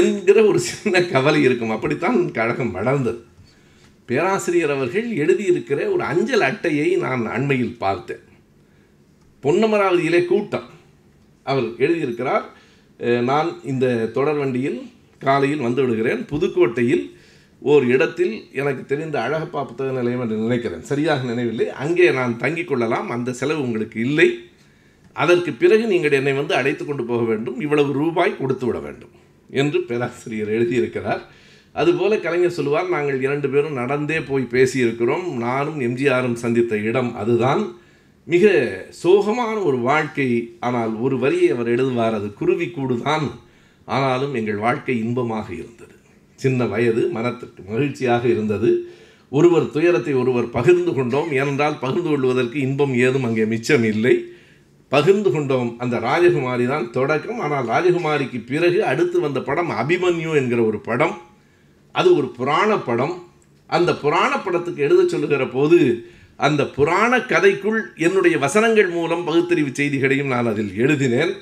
என்கிற 0.00 0.38
ஒரு 0.50 0.60
சின்ன 0.70 1.02
கவலை 1.14 1.40
இருக்கும். 1.46 1.74
அப்படித்தான் 1.76 2.18
கழகம் 2.38 2.74
வளர்ந்தது. 2.78 3.20
பேராசிரியர் 4.08 4.74
அவர்கள் 4.76 5.08
எழுதியிருக்கிற 5.22 5.78
ஒரு 5.94 6.02
அஞ்சல் 6.12 6.46
அட்டையை 6.48 6.88
நான் 7.04 7.22
அண்மையில் 7.36 7.76
பார்த்தேன். 7.84 8.24
பொன்னமராவதியிலே 9.44 10.20
கூட்டம். 10.32 10.68
அவர் 11.46 11.68
எழுதியிருக்கிறார் 11.84 12.44
நான் 13.30 13.48
இந்த 13.72 13.86
தொடர் 14.16 14.38
வண்டியில் 14.42 14.80
காலையில் 15.18 15.58
வந்து 15.58 15.84
விடுகிறேன். 15.84 16.26
புதுக்கோட்டையில் 16.30 17.10
ஓர் 17.60 17.84
இடத்தில் 17.84 18.46
எனக்கு 18.52 18.84
தெரிந்த 18.84 19.18
அழகப்பா 19.18 19.66
புத்தக 19.66 19.92
நிலையம் 19.92 20.20
என்று 20.20 20.36
நினைக்கிறேன். 20.36 20.82
சரியாக 20.82 21.26
நினைவில்லை. 21.26 21.70
அங்கே 21.70 22.10
நான் 22.10 22.38
தங்கிக் 22.40 22.64
கொள்ளலாம். 22.64 23.10
அந்த 23.10 23.32
செலவு 23.32 23.62
உங்களுக்கு 23.62 24.00
இல்லை. 24.00 24.38
அதற்கு 25.12 25.52
பிறகு 25.52 25.86
நீங்கள் 25.86 26.12
என்னை 26.12 26.32
வந்து 26.32 26.54
அழைத்து 26.54 26.84
கொண்டு 26.84 27.04
போக 27.04 27.22
வேண்டும். 27.22 27.60
இவ்வளவு 27.60 27.92
ரூபாய் 27.92 28.36
கொடுத்து 28.36 28.66
விட 28.66 28.78
வேண்டும் 28.78 29.08
என்று 29.50 29.80
பேராசிரியர் 29.80 30.48
எழுதியிருக்கிறார். 30.48 31.20
அதுபோல 31.72 32.18
கலைஞர் 32.18 32.50
சொல்லுவார் 32.50 32.88
நாங்கள் 32.88 33.22
இரண்டு 33.22 33.48
பேரும் 33.48 33.72
நடந்தே 33.72 34.20
போய் 34.20 34.48
பேசியிருக்கிறோம். 34.50 35.32
நானும் 35.32 35.80
எம்ஜிஆரும் 35.80 36.32
சந்தித்த 36.32 36.76
இடம் 36.76 37.16
அதுதான். 37.16 37.76
மிக 38.24 38.52
சோகமான 39.04 39.64
ஒரு 39.64 39.76
வாழ்க்கை. 39.76 40.56
ஆனால் 40.60 40.94
ஒரு 40.94 41.18
வரியை 41.18 41.50
அவர் 41.50 41.68
எழுதுவார் 41.68 42.14
அது 42.14 42.32
குருவி 42.32 42.66
கூடுதான். 42.66 43.30
ஆனாலும் 43.84 44.34
எங்கள் 44.34 44.56
வாழ்க்கை 44.56 44.94
இன்பமாக 45.04 45.48
இருந்தது. 45.54 45.94
சின்ன 46.38 46.64
வயது 46.64 47.02
மனத்திற்கு 47.08 47.62
மகிழ்ச்சியாக 47.68 48.28
இருந்தது. 48.28 48.70
ஒருவர் 49.30 49.70
துயரத்தை 49.70 50.14
ஒருவர் 50.14 50.48
பகிர்ந்து 50.50 50.92
கொண்டோம். 50.94 51.32
ஏனென்றால் 51.32 51.78
பகிர்ந்து 51.78 52.10
கொள்வதற்கு 52.10 52.60
இன்பம் 52.60 52.94
ஏதும் 52.94 53.24
அங்கே 53.24 53.44
மிச்சம் 53.44 53.84
இல்லை. 53.84 54.14
பகிர்ந்து 54.88 55.30
கொண்டோம் 55.30 55.78
அந்த 55.78 55.96
ராஜகுமாரி 55.98 56.66
தான் 56.66 56.90
தொடக்கம். 56.90 57.38
ஆனால் 57.38 57.66
ராஜகுமாரிக்கு 57.66 58.38
பிறகு 58.46 58.84
அடுத்து 58.84 59.20
வந்த 59.20 59.40
படம் 59.40 59.70
அபிமன்யு 59.70 60.34
என்கிற 60.34 60.62
ஒரு 60.64 60.80
படம். 60.80 61.14
அது 61.92 62.16
ஒரு 62.16 62.28
புராண 62.28 62.76
படம். 62.78 63.14
அந்த 63.66 63.90
புராண 63.94 64.32
படத்துக்கு 64.38 64.82
எழுத 64.82 65.08
சொல்லுகிற 65.08 65.46
போது 65.46 66.08
அந்த 66.36 66.62
புராண 66.66 67.16
கதைக்குள் 67.16 67.80
என்னுடைய 67.96 68.38
வசனங்கள் 68.38 68.88
மூலம் 68.88 69.24
பகுத்தறிவு 69.24 69.70
செய்திகளையும் 69.72 70.26
நான் 70.26 70.46
அதில் 70.46 70.72
எழுதினேன். 70.76 71.34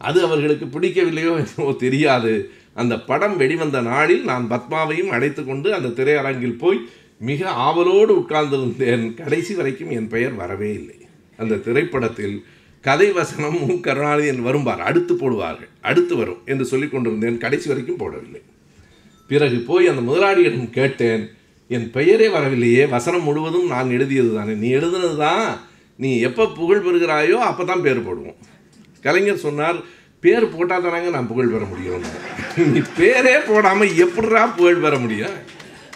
அது 0.00 0.18
அவர்களுக்கு 0.26 0.66
பிடிக்கவில்லையோ 0.74 1.32
என்னவோ 1.42 1.72
தெரியாது. 1.84 2.32
அந்த 2.80 2.94
படம் 3.10 3.36
வெளிவந்த 3.42 3.78
நாளில் 3.80 4.24
நான் 4.30 4.50
பத்மாவையும் 4.52 5.12
அழைத்து 5.16 5.42
கொண்டு 5.44 5.68
அந்த 5.76 5.92
திரையரங்கில் 5.98 6.60
போய் 6.62 6.80
மிக 7.28 7.50
ஆவலோடு 7.66 8.12
உட்கார்ந்திருந்தேன். 8.22 9.04
கடைசி 9.20 9.52
வரைக்கும் 9.54 9.94
என் 9.98 10.10
பெயர் 10.14 10.34
வரவே 10.42 10.70
இல்லை. 10.80 10.98
அந்த 11.38 11.60
திரைப்படத்தில் 11.66 12.36
கதை 12.84 13.06
வசனம் 13.12 13.56
மு 13.68 13.74
கருணாநிதியன் 13.86 14.42
வரும்பார். 14.46 14.82
அடுத்து 14.88 15.14
போடுவார்கள். 15.14 15.70
அடுத்து 15.90 16.14
வரும் 16.16 16.42
என்று 16.44 16.64
சொல்லி 16.72 16.88
கொண்டிருந்தேன். 16.88 17.38
கடைசி 17.44 17.66
வரைக்கும் 17.70 18.02
போடவில்லை. 18.02 18.42
பிறகு 19.30 19.58
போய் 19.70 19.90
அந்த 19.92 20.02
முதலாளியிடம் 20.08 20.68
கேட்டேன் 20.76 21.24
என் 21.76 21.88
பெயரே 21.96 22.28
வரவில்லையே. 22.36 22.82
வசனம் 22.96 23.26
முழுவதும் 23.28 23.66
நான் 23.74 23.94
எழுதியது 23.96 24.30
தானே 24.34 24.52
நீ 24.52 24.68
எழுதுனது 24.80 25.16
தான் 25.16 25.46
நீ 25.96 26.10
எப்போ 26.28 26.44
புகழ் 26.58 26.84
பெறுகிறாயோ 26.86 27.38
அப்போ 27.48 27.64
தான் 27.64 27.84
பேர் 27.86 28.06
போடுவோம். 28.08 28.38
கலைஞர் 29.04 29.44
சொன்னார் 29.46 29.78
பேர் 30.20 30.52
போட்டால் 30.54 30.84
தானாங்க 30.84 31.10
நான் 31.10 31.30
புகழ் 31.30 31.52
பெற 31.54 31.64
முடியும். 31.64 32.04
நீ 32.72 32.80
பேரே 32.98 33.34
போடாமல் 33.48 33.96
எப்படிடா 34.04 34.42
புகழ் 34.58 34.84
பெற 34.84 34.94
முடியும்? 34.98 35.34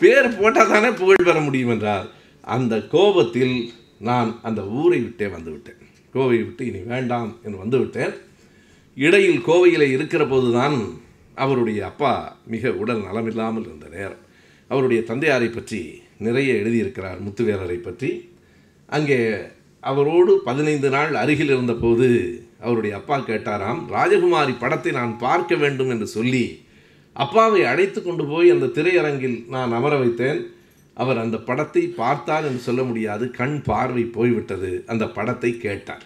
பேர் 0.01 0.29
போட்டால் 0.39 0.73
தானே 0.73 0.91
புகழ் 0.91 1.27
பெற 1.29 1.39
முடியும் 1.41 1.73
என்றார். 1.75 2.07
அந்த 2.45 2.75
கோபத்தில் 2.95 3.57
நான் 4.09 4.31
அந்த 4.43 4.61
ஊரை 4.81 4.99
விட்டே 4.99 5.27
வந்துவிட்டேன் 5.27 5.81
கோவையை 6.15 6.15
கோவை 6.15 6.39
விட்டு 6.45 6.63
இனி 6.67 6.81
வேண்டாம் 6.93 7.31
என்று 7.45 7.59
வந்துவிட்டேன் 7.65 8.15
இடையில் 8.97 9.41
கோவையில் 9.47 9.87
இருக்கிற 9.97 10.23
போதுதான் 10.27 10.77
அவருடைய 11.35 11.81
அப்பா 11.87 12.13
மிக 12.47 12.73
உடல் 12.83 13.03
நலமில்லாமல் 13.05 13.67
இருந்த 13.69 13.89
நேரம். 13.89 14.23
அவருடைய 14.69 15.01
தந்தையாரை 15.03 15.49
பற்றி 15.51 15.81
நிறைய 16.19 16.51
எழுதியிருக்கிறார் 16.55 17.21
முத்துவேலரை 17.27 17.79
பற்றி. 17.83 18.11
அங்கே 18.89 19.21
அவரோடு 19.83 20.33
பதினைந்து 20.49 20.89
நாள் 20.91 21.15
அருகில் 21.15 21.53
இருந்தபோது 21.55 22.09
அவருடைய 22.63 22.97
அப்பா 22.97 23.17
கேட்டாராம் 23.19 23.81
ராஜகுமாரி 23.97 24.55
படத்தை 24.59 24.93
நான் 24.93 25.19
பார்க்க 25.19 25.57
வேண்டும் 25.57 25.91
என்று 25.91 26.07
சொல்லி 26.07 26.45
அப்பாவை 27.13 27.65
அழைத்து 27.65 28.03
கொண்டு 28.03 28.25
போய் 28.27 28.49
அந்த 28.51 28.67
திரையரங்கில் 28.67 29.49
நான் 29.49 29.73
அமர 29.73 29.95
வைத்தேன். 29.99 30.41
அவர் 30.97 31.19
அந்த 31.19 31.37
படத்தை 31.39 31.83
பார்த்தார் 31.87 32.45
என்று 32.45 32.59
சொல்ல 32.59 32.83
முடியாது 32.83 33.31
கண் 33.31 33.63
பார்வை 33.63 34.03
போய்விட்டது. 34.03 34.85
அந்த 34.87 35.05
படத்தை 35.07 35.59
கேட்டார். 35.59 36.05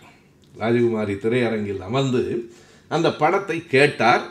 ராஜகுமாரி 0.54 1.14
திரையரங்கில் 1.24 1.80
அமர்ந்து 1.80 2.48
அந்த 2.90 3.12
படத்தை 3.12 3.66
கேட்டார். 3.66 4.24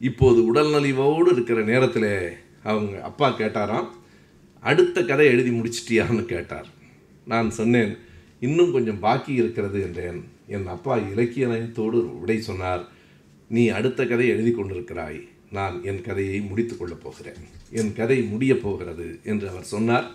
இப்போது 0.00 0.40
உடல்நலிவோடு 0.46 1.28
இருக்கிற 1.32 1.60
நேரத்தில் 1.62 2.38
அவங்க 2.62 3.00
அப்பா 3.02 3.28
கேட்டாராம் 3.38 3.88
அடுத்த 4.62 5.04
கதை 5.04 5.26
எழுதி 5.26 5.50
முடிச்சிட்டியான்னு 5.50 6.24
கேட்டார். 6.24 6.68
நான் 7.24 7.50
சொன்னேன் 7.50 7.92
இன்னும் 8.40 8.72
கொஞ்சம் 8.72 8.98
பாக்கி 8.98 9.32
இருக்கிறது 9.32 9.78
என்றேன். 9.82 10.20
என் 10.46 10.66
அப்பா 10.66 10.96
இலக்கிய 10.96 11.46
நயத்தோடு 11.46 12.18
விடை 12.20 12.40
சொன்னார் 12.40 12.88
நீ 13.48 13.68
அடுத்த 13.68 14.06
கதை 14.06 14.28
எழுதி 14.28 14.50
கொண்டிருக்கிறாய். 14.50 15.28
நான் 15.52 15.80
என் 15.84 16.02
கதையை 16.02 16.40
முடித்து 16.40 16.76
கொள்ளப் 16.76 17.02
போகிறேன். 17.02 17.34
என் 17.70 17.92
கதை 17.94 18.22
முடியப் 18.22 18.62
போகிறது 18.62 19.18
என்று 19.24 19.48
அவர் 19.48 19.62
சொன்னார். 19.62 20.10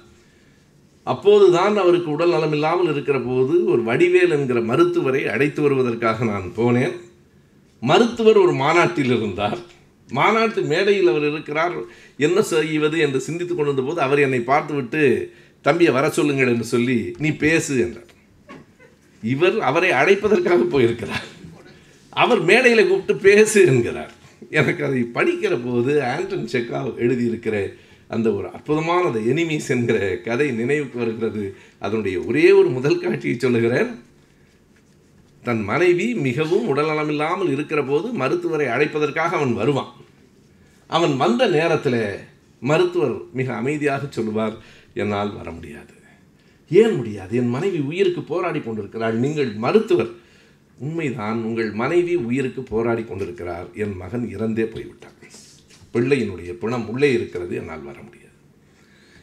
அப்போதுதான் 1.04 1.78
அவருக்கு 1.78 2.12
உடல் 2.12 2.32
நலமில்லாமல் 2.32 2.92
இருக்கிற 2.92 3.20
போது 3.20 3.66
ஒரு 3.66 3.84
வடிவேல் 3.84 4.30
என்கிற 4.30 4.62
மருத்துவரை 4.62 5.28
அழைத்து 5.28 5.62
வருவதற்காக 5.62 6.26
நான் 6.26 6.52
போனேன். 6.58 6.92
மருத்துவர் 7.80 8.38
ஒரு 8.38 8.54
மாநாட்டில் 8.54 9.18
இருந்தார். 9.18 9.58
மாநாட்டு 10.10 10.62
மேடையில் 10.62 11.08
அவர் 11.08 11.32
இருக்கிறார். 11.32 11.74
என்ன 12.18 12.42
செய்வது? 12.42 13.00
என்று 13.00 13.20
சிந்தித்து 13.20 13.56
கொண்டிருந்த 13.56 13.90
போது 13.90 14.02
அவர் 14.02 14.20
என்னை 14.20 14.40
பார்த்துவிட்டு 14.40 15.32
தம்பியை 15.62 15.94
வர 15.94 16.10
சொல்லுங்கள் 16.10 16.48
என்று 16.48 16.64
சொல்லி 16.64 17.16
நீ 17.18 17.32
பேசு 17.32 17.80
என்றார். 17.80 18.07
இவர் 19.24 19.62
அவரை 19.62 19.92
அழைப்பதற்காக 19.92 20.56
போயிருக்கிறார். 20.56 21.24
அவர் 22.10 22.42
மேடையில் 22.42 22.88
கூப்பிட்டு 22.88 23.22
பேசு 23.22 23.66
என்கிறார். 23.66 24.14
எனக்கு 24.50 24.86
அதை 24.86 25.02
படிக்கிற 25.14 25.60
போது 25.66 26.04
ஆண்டன் 26.04 26.48
செக்காவ் 26.52 26.94
எழுதியிருக்கிற 26.98 27.74
அந்த 28.08 28.32
ஒரு 28.32 28.48
அற்புதமான 28.48 29.06
அந்த 29.06 29.20
எனிமீஸ் 29.20 29.68
என்கிற 29.68 30.18
கதை 30.18 30.52
நினைவுக்கு 30.52 30.98
வருகிறது. 31.00 31.56
அதனுடைய 31.78 32.20
ஒரே 32.20 32.52
ஒரு 32.52 32.70
முதல் 32.70 33.00
காட்சியை 33.00 33.36
சொல்லுகிறேன். 33.40 34.06
தன் 35.44 35.64
மனைவி 35.64 36.14
மிகவும் 36.14 36.76
உடல்நலமில்லாமல் 36.76 37.52
இருக்கிற 37.52 37.84
போது 37.84 38.08
மருத்துவரை 38.08 38.68
அழைப்பதற்காக 38.68 39.36
அவன் 39.36 39.54
வருவான். 39.54 39.94
அவன் 40.88 41.18
வந்த 41.18 41.48
நேரத்தில் 41.48 42.18
மருத்துவர் 42.60 43.18
மிக 43.34 43.56
அமைதியாக 43.56 44.06
சொல்லுவார் 44.10 44.54
என்னால் 44.94 45.36
வர 45.36 45.52
முடியாது. 45.52 45.94
ஏன் 46.70 46.96
முடியாது? 46.96 47.36
என் 47.36 47.48
மனைவி 47.48 47.80
உயிருக்கு 47.80 48.22
போராடி 48.22 48.60
கொண்டிருக்கிறாள். 48.60 49.16
நீங்கள் 49.16 49.52
மருத்துவர். 49.52 50.10
உண்மைதான் 50.78 51.44
உங்கள் 51.44 51.72
மனைவி 51.72 52.16
உயிருக்கு 52.16 52.62
போராடி 52.62 53.04
கொண்டிருக்கிறார். 53.04 53.68
என் 53.76 53.96
மகன் 53.96 54.30
இறந்தே 54.30 54.66
போய்விட்டான். 54.66 55.16
பிள்ளையினுடைய 55.94 56.52
பிணம் 56.54 56.90
உள்ளே 56.90 57.14
இருக்கிறது 57.14 57.56
என்னால் 57.56 57.82
வர 57.82 58.02
முடியாது. 58.02 58.34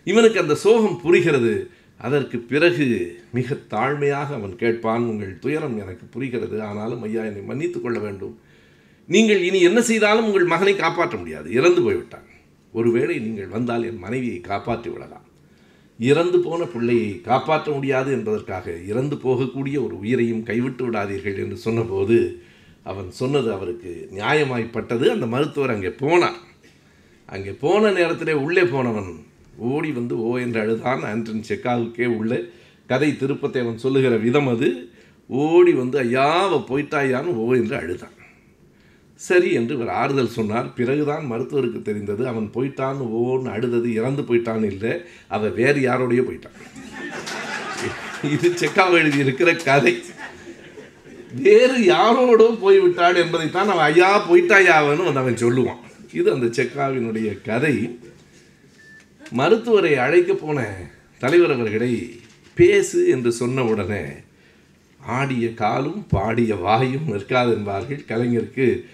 இவனுக்கு 0.05 0.41
அந்த 0.41 0.55
சோகம் 0.55 1.01
புரிகிறது. 1.01 1.71
அதற்கு 1.99 2.39
பிறகு 2.39 3.19
மிக 3.33 3.57
தாழ்மையாக 3.71 4.33
அவன் 4.33 4.57
கேட்பான் 4.57 5.03
உங்கள் 5.03 5.39
துயரம் 5.39 5.79
எனக்கு 5.79 6.07
புரிகிறது. 6.07 6.63
ஆனாலும் 6.63 7.03
ஐயா 7.03 7.25
என்னை 7.25 7.43
மன்னித்துக் 7.43 7.83
கொள்ள 7.83 7.99
வேண்டும். 7.99 8.39
நீங்கள் 9.07 9.43
இனி 9.43 9.61
என்ன 9.61 9.83
செய்தாலும் 9.83 10.27
உங்கள் 10.27 10.45
மகனை 10.45 10.77
காப்பாற்ற 10.77 11.19
முடியாது. 11.19 11.53
இறந்து 11.53 11.83
போய்விட்டான். 11.83 12.27
ஒருவேளை 12.73 13.19
நீங்கள் 13.19 13.47
வந்தால் 13.47 13.85
என் 13.85 13.99
மனைவியை 13.99 14.41
காப்பாற்றி 14.41 14.91
விடலாம். 14.91 15.24
இறந்து 15.99 16.39
போன 16.39 16.65
பிள்ளையை 16.65 17.21
காப்பாற்ற 17.21 17.73
முடியாது 17.73 18.13
என்பதற்காக 18.13 18.73
இறந்து 18.87 19.17
போகக்கூடிய 19.17 19.77
ஒரு 19.85 19.99
உயிரையும் 19.99 20.43
கைவிட்டு 20.43 20.91
விடாதீர்கள் 20.91 21.37
என்று 21.37 21.57
சொன்னபோது 21.57 22.17
அவன் 22.83 23.11
சொன்னது 23.11 23.53
அவருக்கு 23.53 24.09
நியாயமாய்ப்பட்டது. 24.15 25.07
அந்த 25.09 25.27
மருத்துவர் 25.27 25.75
அங்கே 25.75 25.89
போனார். 25.89 26.41
அங்கே 27.27 27.53
போன 27.61 27.91
நேரத்திலே 27.91 28.33
உள்ளே 28.33 28.65
போனவன் 28.65 29.13
ஓடி 29.57 29.91
வந்து 29.93 30.15
ஓ 30.23 30.39
என்று 30.39 30.61
அழுதான். 30.61 31.03
ஆண்டன் 31.03 31.47
செக்காவுக்கே 31.49 32.07
உள்ளே 32.07 32.39
கதை 32.87 33.17
திருப்பத்தை 33.17 33.63
அவன் 33.63 33.79
சொல்லுகிற 33.79 34.17
விதம் 34.17 34.49
அது. 34.49 34.89
ஓடி 35.29 35.73
வந்து 35.73 36.03
ஐயாவை 36.03 36.59
போயிட்டாயான்னு 36.71 37.33
ஓ 37.45 37.55
என்று 37.55 37.77
அழுதான். 37.77 38.14
சரி 39.17 39.53
என்று 39.53 39.75
இவர் 39.75 39.89
ஆறுதல் 39.89 40.37
சொன்னார். 40.39 40.73
பிறகுதான் 40.75 41.31
மருத்துவருக்கு 41.31 41.83
தெரிந்தது. 41.83 42.27
அவன் 42.27 42.51
போயிட்டான்னு 42.55 43.05
ஓன்னு 43.23 43.53
அழுதது 43.53 43.95
இறந்து 43.95 44.23
போயிட்டான் 44.23 44.65
இல்லை. 44.65 45.01
அவன் 45.29 45.55
வேறு 45.55 45.81
யாரோடையோ 45.81 46.25
போயிட்டான். 46.29 46.59
இது 48.31 48.49
செக்காவை 48.51 48.93
எழுதி 48.93 49.19
இருக்கிற 49.19 49.55
கதை. 49.55 50.03
வேறு 51.33 51.85
யாரோடோ 51.85 52.57
போய்விட்டாள் 52.63 53.17
என்பதைத்தான் 53.17 53.69
அவன் 53.69 53.85
ஐயா 53.85 54.31
போயிட்டாயாவன்னு 54.31 55.05
வந்து 55.05 55.23
அவன் 55.23 55.43
சொல்லுவான். 55.45 55.83
இது 56.13 56.33
அந்த 56.33 56.47
செக்காவினுடைய 56.47 57.43
கதை. 57.43 57.99
மருத்துவரை 59.31 59.97
அழைக்க 59.97 60.35
போன 60.35 60.67
தலைவர் 61.19 61.53
அவர்களை 61.53 62.21
பேசு 62.55 63.09
என்று 63.09 63.33
சொன்ன 63.33 63.65
உடனே 63.65 64.03
ஆடிய 65.01 65.55
காலும் 65.55 66.07
பாடிய 66.09 66.55
வாயும் 66.55 67.07
நிற்காது 67.07 67.53
என்பார்கள். 67.55 68.05
கலைஞருக்கு 68.09 68.85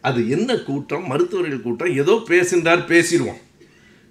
அது 0.00 0.28
என்ன 0.28 0.56
கூட்டம்? 0.56 1.06
மருத்துவர்கள் 1.06 1.62
கூட்டம். 1.62 1.96
ஏதோ 1.96 2.22
பேசுகின்றார் 2.26 2.88
பேசிடுவோம். 2.88 3.44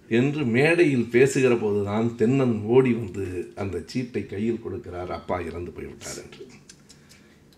என்று 0.10 0.46
மேடையில் 0.46 1.08
பேசுகிற 1.12 1.56
போதுதான் 1.56 2.16
தென்னன் 2.18 2.62
ஓடி 2.62 2.94
வந்து 2.94 3.52
அந்த 3.56 3.82
சீட்டை 3.86 4.26
கையில் 4.26 4.62
கொடுக்கிறார். 4.70 5.08
அப்பா 5.08 5.40
இறந்து 5.40 5.72
போய்விட்டார் 5.72 6.18
என்று. 6.24 6.48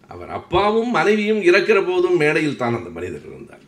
அவர் 0.08 0.30
அப்பாவும் 0.30 0.92
மனைவியும் 0.92 1.42
இறக்கிற 1.42 1.86
போதும் 1.86 2.18
மேடையில் 2.18 2.56
தான் 2.56 2.76
அந்த 2.76 2.90
மனிதர் 2.90 3.26
இருந்தார். 3.28 3.60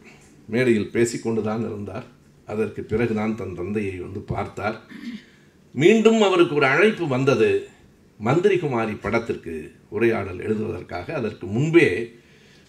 மேடையில் 0.45 0.91
பேசிக்கொண்டு 0.91 1.41
தான் 1.41 1.59
இருந்தார். 1.59 2.05
அதற்கு 2.45 2.83
பிறகுதான் 2.83 3.35
தன் 3.35 3.55
தந்தையை 3.55 3.95
வந்து 3.95 4.19
பார்த்தார். 4.19 4.81
மீண்டும் 5.71 6.21
அவருக்கு 6.21 6.55
ஒரு 6.55 6.65
அழைப்பு 6.65 7.07
வந்தது. 7.07 7.67
மந்திரிகுமாரி 8.25 8.97
படத்திற்கு 9.01 9.71
உரையாடல் 9.89 10.39
எழுதுவதற்காக. 10.39 11.13
அதற்கு 11.13 11.47
முன்பே 11.47 12.13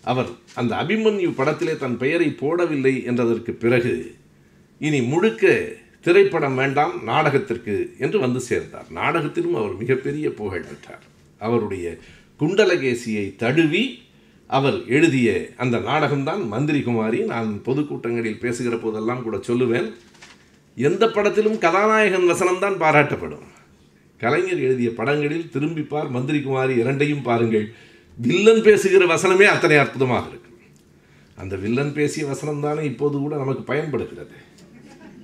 அவர் 0.05 0.29
அந்த 0.55 0.77
அபிமன்யு 0.77 1.31
படத்திலே 1.31 1.77
தன் 1.77 1.97
பெயரை 1.97 2.37
போடவில்லை 2.41 2.95
என்றதற்கு 3.11 3.51
பிறகு 3.51 4.15
இனி 4.79 5.03
முழுக்க 5.03 5.69
திரைப்படம் 6.01 6.55
வேண்டாம் 6.55 7.05
நாடகத்திற்கு 7.05 7.95
என்று 7.99 8.19
வந்து 8.19 8.41
சேர்ந்தார். 8.41 8.87
நாடகத்திலும் 8.91 9.55
அவர் 9.55 9.75
மிகப்பெரிய 9.77 10.31
புகழ் 10.31 10.61
பெற்றார். 10.61 11.03
அவருடைய 11.39 11.99
குண்டலகேசியை 12.41 13.37
தழுவி 13.37 14.03
அவர் 14.47 14.87
எழுதிய 14.87 15.49
அந்த 15.57 15.79
நாடகம்தான் 15.79 16.47
மந்திரி 16.47 16.81
குமாரி 16.83 17.21
நான் 17.21 17.61
பொதுக்கூட்டங்களில் 17.65 18.39
பேசுகிற 18.39 18.77
போதெல்லாம் 18.77 19.23
கூட 19.23 19.37
சொல்லுவேன் 19.37 19.93
எந்த 20.75 21.09
படத்திலும் 21.09 21.59
கதாநாயகன் 21.59 22.29
வசனம்தான் 22.31 22.81
பாராட்டப்படும். 22.81 23.47
கலைஞர் 24.19 24.61
எழுதிய 24.61 24.91
படங்களில் 24.91 25.51
திரும்பிப்பார் 25.53 26.11
மந்திரி 26.11 26.41
குமாரி 26.41 26.75
இரண்டையும் 26.75 27.23
பாருங்கள். 27.23 27.73
வில்லன் 28.21 28.63
பேசுகிற 28.63 29.05
வசனமே 29.07 29.45
அத்தனை 29.45 29.77
அற்புதமாக 29.77 30.29
இருக்கு. 30.29 30.51
அந்த 31.37 31.57
வில்லன் 31.57 31.93
பேசிய 31.93 32.27
வசனம் 32.27 32.61
தானே 32.61 32.85
இப்போது 32.85 33.19
கூட 33.19 33.37
நமக்கு 33.37 33.63
பயன்படுகிறது. 33.63 34.31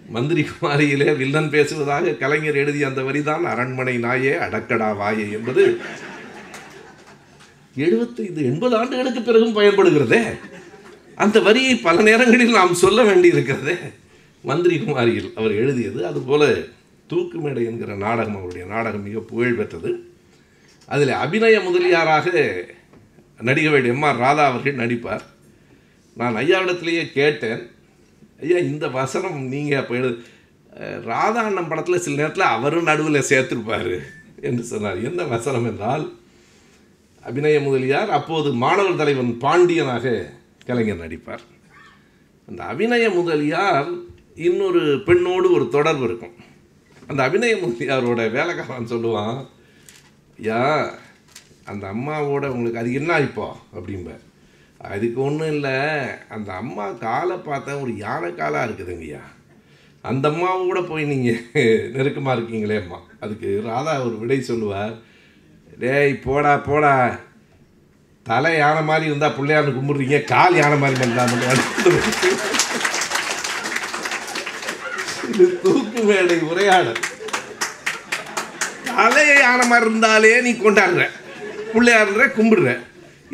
மந்திரி 0.08 0.46
குமாரியிலே 0.48 1.16
வில்லன் 1.16 1.50
பேசுவதாக 1.50 2.12
கலைஞர் 2.12 2.54
எழுதிய 2.54 2.86
அந்த 2.86 3.02
வரிதான் 3.02 3.42
அரண்மனை 3.42 3.98
நாயே 3.98 4.32
அடக்கடா 4.38 4.88
வாயே 5.00 5.32
என்பது. 5.32 5.78
எழுபத்தைந்து 7.76 8.44
எண்பது 8.44 8.76
ஆண்டுகளுக்கு 8.76 9.22
பிறகும் 9.22 9.56
பயன்படுகிறதே. 9.56 10.22
அந்த 11.14 11.40
வரியை 11.40 11.76
பல 11.76 12.02
நேரங்களில் 12.02 12.50
நாம் 12.50 12.74
சொல்ல 12.74 13.02
வேண்டியிருக்கிறதே. 13.02 13.76
மந்திரி 14.42 14.76
குமாரியில் 14.76 15.32
அவர் 15.34 15.52
எழுதியது. 15.52 16.06
அதுபோல 16.06 16.54
தூக்கு 17.06 17.38
மேடை 17.38 17.64
என்கிற 17.64 17.94
நாடகம் 17.94 18.36
அவருடைய 18.36 18.66
நாடகம் 18.66 19.02
மிக 19.02 19.18
புகழ் 19.18 19.52
பெற்றது 19.52 20.10
அதில் 20.86 21.08
அபிநய 21.08 21.60
முதலியாராக 21.60 22.30
நடிகவேடு 23.40 23.90
எம் 23.94 24.06
ஆர் 24.08 24.22
ராதா 24.24 24.44
அவர்கள் 24.50 24.80
நடிப்பார். 24.82 25.24
நான் 26.20 26.38
ஐயாவிடத்திலேயே 26.42 27.02
கேட்டேன் 27.18 27.62
ஐயா 28.42 28.58
இந்த 28.70 28.86
வசனம் 29.00 29.38
நீங்கள் 29.52 29.80
அப்போ 29.80 29.94
எழுது 29.98 30.14
ராதா 31.10 31.42
அண்ணன் 31.48 31.70
படத்தில் 31.70 32.02
சில 32.04 32.16
நேரத்தில் 32.20 32.52
அவரும் 32.54 32.88
நடுவில் 32.90 33.28
சேர்த்துருப்பார் 33.30 33.92
என்று 34.48 34.62
சொன்னார். 34.70 34.98
என்ன 35.08 35.24
வசனம் 35.34 35.68
என்றால் 35.70 36.04
அபிநய 37.28 37.58
முதலியார் 37.66 38.10
அப்போது 38.16 38.48
மாணவர் 38.64 39.00
தலைவன் 39.00 39.30
பாண்டியனாக 39.44 40.14
கலைஞர் 40.68 41.02
நடிப்பார். 41.04 41.44
அந்த 42.48 42.60
அபிநய 42.72 43.06
முதலியார் 43.16 43.88
இன்னொரு 44.48 44.82
பெண்ணோடு 45.06 45.48
ஒரு 45.56 45.66
தொடர்பு 45.76 46.04
இருக்கும். 46.08 46.34
அந்த 47.08 47.20
அபிநய 47.26 47.54
முதலியாரோட 47.62 48.20
வேலைக்காரன் 48.36 48.92
சொல்லுவான் 48.92 49.36
ஐயா 50.38 50.60
அந்த 51.70 51.84
அம்மாவோட 51.94 52.44
உங்களுக்கு 52.54 52.80
அது 52.82 52.90
என்ன 53.00 53.18
இப்போ 53.28 53.46
அப்படிம்பார் 53.76 54.24
அதுக்கு 54.90 55.18
ஒன்றும் 55.26 55.52
இல்லை. 55.54 55.76
அந்த 56.34 56.48
அம்மா 56.62 56.84
காலை 57.04 57.36
பார்த்தா 57.46 57.80
ஒரு 57.84 57.92
யானை 58.04 58.28
காலாக 58.40 58.66
இருக்குதுங்கய்யா. 58.68 59.22
அந்த 60.10 60.24
அம்மாவோட 60.32 60.80
போய் 60.90 61.10
நீங்கள் 61.12 61.40
நெருக்கமாக 61.94 62.36
இருக்கீங்களே 62.38 62.76
அம்மா. 62.82 62.98
அதுக்கு 63.24 63.48
ராதா 63.68 63.94
ஒரு 64.06 64.16
விடை 64.22 64.38
சொல்லுவார். 64.50 64.94
டேய் 65.82 66.14
போடா 66.26 66.52
போடா. 66.68 66.94
தலை 68.26 68.52
யானை 68.60 68.82
மாதிரி 68.90 69.10
இருந்தால் 69.10 69.36
பிள்ளையார்னு 69.38 69.76
கும்பிட்றீங்க 69.78 70.18
கால் 70.32 70.60
யானை 70.60 70.78
மாதிரி 70.84 70.96
பண்ணாமல் 71.02 71.44
இது 75.30 75.46
தூக்கு 75.62 76.00
மேடை 76.08 76.36
உரையாடல். 76.50 77.00
தலையை 78.88 79.36
யானை 79.44 79.64
மாதிரி 79.70 79.88
இருந்தாலே 79.90 80.34
நீ 80.46 80.52
கொண்டாடுற. 80.64 81.04
பிள்ளையாடுற 81.72 82.26
கும்பிடுற. 82.38 82.70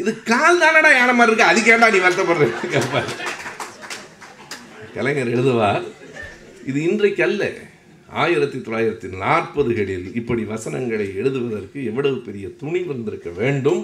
இது 0.00 0.10
கால் 0.30 0.60
தானடா 0.62 0.90
யானை 0.98 1.14
மாதிரி 1.14 1.32
இருக்கு? 1.32 1.50
அதுக்கேண்டா 1.50 1.88
நீ 1.94 1.98
வருத்தப்படுற? 2.04 2.46
கேட்பார் 2.74 3.10
கலைஞர் 4.94 5.34
எழுதுவார் 5.34 5.84
இது 6.70 6.78
இன்றைக்கு 6.88 7.22
அல்ல. 7.22 7.42
ஆயிரத்தி 8.22 8.58
தொள்ளாயிரத்தி 8.58 9.08
நாற்பதுகளில் 9.24 10.06
இப்படி 10.20 10.42
வசனங்களை 10.44 11.06
எழுதுவதற்கு 11.20 11.84
எவ்வளவு 11.90 12.18
பெரிய 12.18 12.48
துணி 12.62 12.80
வந்திருக்க 12.82 13.30
வேண்டும்? 13.40 13.82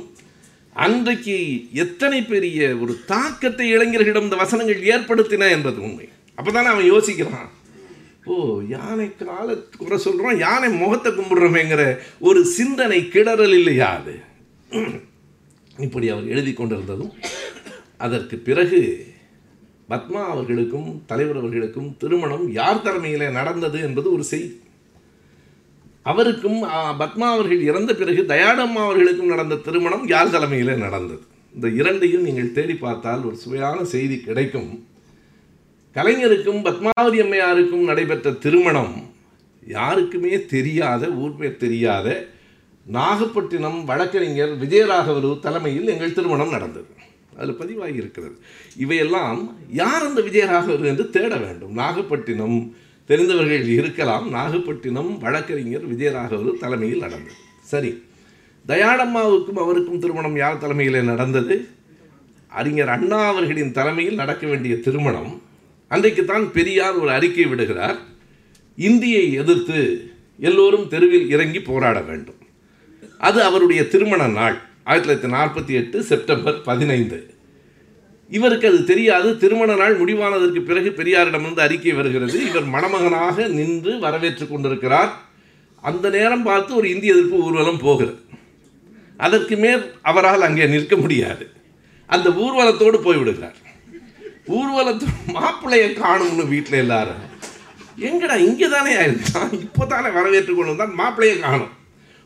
அன்றைக்கு 0.72 1.36
எத்தனை 1.72 2.18
பெரிய 2.22 2.76
ஒரு 2.82 2.94
தாக்கத்தை 3.06 3.66
இளைஞர்களிடம் 3.76 4.26
இந்த 4.28 4.36
வசனங்கள் 4.36 4.88
ஏற்படுத்தின 4.94 5.48
என்பது 5.50 5.78
உண்மை. 5.82 6.08
அப்போதானே 6.38 6.70
அவன் 6.74 6.90
யோசிக்கிறான். 6.92 7.48
ஓ 8.24 8.34
யானை 8.68 9.08
கால 9.16 9.54
குறை 9.82 9.98
சொல்கிறோம் 9.98 10.38
யானை 10.38 10.68
முகத்தை 10.68 11.12
கும்பிடுறோமேங்கிற 11.12 11.82
ஒரு 12.18 12.40
சிந்தனை 12.44 13.00
கிளறல் 13.14 13.56
இல்லையா 13.58 13.88
அது? 13.98 14.14
இப்படி 15.84 16.06
அவர் 16.08 16.26
எழுதி 16.28 16.52
கொண்டிருந்ததும் 16.52 17.12
அதற்கு 17.96 18.36
பிறகு 18.38 18.80
பத்மா 19.88 20.22
அவர்களுக்கும் 20.32 20.88
தலைவர் 21.06 21.36
அவர்களுக்கும் 21.36 21.96
திருமணம் 21.96 22.44
யார் 22.52 22.82
தலைமையில் 22.82 23.24
நடந்தது 23.30 23.78
என்பது 23.80 24.08
ஒரு 24.12 24.24
செய்தி. 24.24 24.50
அவருக்கும் 26.02 26.60
பத்மா 27.00 27.26
அவர்கள் 27.34 27.62
இறந்த 27.70 27.94
பிறகு 27.94 28.22
தயாடம்மா 28.34 28.82
அவர்களுக்கும் 28.86 29.32
நடந்த 29.34 29.60
திருமணம் 29.66 30.04
யார் 30.08 30.30
தலைமையில் 30.30 30.82
நடந்தது? 30.84 31.22
இந்த 31.54 31.68
இரண்டையும் 31.80 32.26
நீங்கள் 32.28 32.52
தேடி 32.52 32.74
பார்த்தால் 32.74 33.24
ஒரு 33.24 33.36
சுவையான 33.36 33.84
செய்தி 33.94 34.18
கிடைக்கும். 34.20 34.70
கலைஞருக்கும் 35.96 36.64
பத்மாவதி 36.66 37.20
அம்மையாருக்கும் 37.24 37.88
நடைபெற்ற 37.90 38.32
திருமணம் 38.44 38.94
யாருக்குமே 39.66 40.34
தெரியாத 40.54 41.08
ஊர் 41.22 41.38
பேர் 41.38 41.62
தெரியாத 41.64 42.08
நாகப்பட்டினம் 42.88 43.84
வழக்கறிஞர் 43.84 44.62
விஜயராகவலு 44.62 45.38
தலைமையில் 45.38 45.88
எங்கள் 45.88 46.12
திருமணம் 46.12 46.50
நடந்தது. 46.50 46.86
அதில் 47.36 47.54
பதிவாகி 47.54 47.94
இருக்கிறது. 47.94 48.38
இவையெல்லாம் 48.76 49.56
யார் 49.70 50.02
அந்த 50.02 50.20
விஜயராகவலு 50.20 50.84
என்று 50.84 51.10
தேட 51.10 51.36
வேண்டும். 51.36 51.72
நாகப்பட்டினம் 51.72 52.74
தெரிந்தவர்கள் 53.06 53.68
இருக்கலாம். 53.68 54.28
நாகப்பட்டினம் 54.30 55.18
வழக்கறிஞர் 55.18 55.96
விஜயராகவலு 55.96 56.58
தலைமையில் 56.58 56.98
நடந்தது. 56.98 57.36
சரி. 57.62 58.02
தயாளம்மாவுக்கும் 58.68 59.58
அவருக்கும் 59.58 59.98
திருமணம் 59.98 60.36
யார் 60.36 60.58
தலைமையில் 60.58 61.02
நடந்தது? 61.02 61.68
அறிஞர் 62.48 62.88
அண்ணா 62.88 63.28
அவர்களின் 63.28 63.72
தலைமையில் 63.72 64.14
நடக்க 64.14 64.46
வேண்டிய 64.46 64.80
திருமணம். 64.80 65.42
அன்றைக்குத்தான் 65.88 66.52
பெரியார் 66.52 66.94
ஒரு 66.94 67.10
அறிக்கை 67.10 67.46
விடுகிறார். 67.46 67.98
இந்தியை 68.76 69.32
எதிர்த்து 69.32 70.10
எல்லோரும் 70.38 70.88
தெருவில் 70.88 71.30
இறங்கி 71.30 71.60
போராட 71.60 72.00
வேண்டும். 72.00 72.37
அது 73.18 73.42
அவருடைய 73.42 73.88
திருமண 73.88 74.26
நாள். 74.26 74.56
ஆயிரத்தி 74.84 75.08
தொள்ளாயிரத்தி 75.08 75.30
நாற்பத்தி 75.36 75.72
எட்டு 75.80 76.02
செப்டம்பர் 76.02 76.62
பதினைந்து. 76.62 77.18
இவருக்கு 78.30 78.68
அது 78.68 78.84
தெரியாது. 78.84 79.28
திருமண 79.42 79.74
நாள் 79.74 80.00
முடிவானதற்கு 80.00 80.60
பிறகு 80.60 80.90
பெரியாரிடமிருந்து 80.98 81.64
அறிக்கை 81.66 81.92
வருகிறது. 81.92 82.46
இவர் 82.46 82.66
மணமகனாக 82.74 83.46
நின்று 83.58 83.98
வரவேற்று 83.98 84.48
கொண்டிருக்கிறார். 84.48 85.12
அந்த 85.82 86.10
நேரம் 86.10 86.42
பார்த்து 86.42 86.74
ஒரு 86.74 86.86
இந்திய 86.94 87.14
எதிர்ப்பு 87.14 87.38
ஊர்வலம் 87.46 87.80
போகிறது. 87.86 88.20
அதற்கு 89.16 89.56
மேல் 89.56 89.84
அவரால் 90.02 90.42
அங்கே 90.42 90.66
நிற்க 90.66 90.96
முடியாது. 90.96 91.44
அந்த 92.06 92.28
ஊர்வலத்தோடு 92.44 92.98
போய்விடுகிறார். 93.06 93.58
ஊர்வலத்தோடு 94.58 95.16
மாப்பிள்ளையை 95.38 95.88
காணும்னு 96.02 96.46
வீட்டில் 96.52 96.78
எல்லாரும் 96.84 97.24
எங்கடா 98.08 98.36
இங்கே 98.48 98.68
தானே 98.68 98.92
ஆயிருக்கான் 98.94 99.52
இப்போ 99.64 99.84
தானே 99.86 100.08
வரவேற்று 100.18 100.52
கொண்டு 100.54 100.74
வந்தால் 100.74 100.98
மாப்பிள்ளையை 101.00 101.38
காணும். 101.40 101.72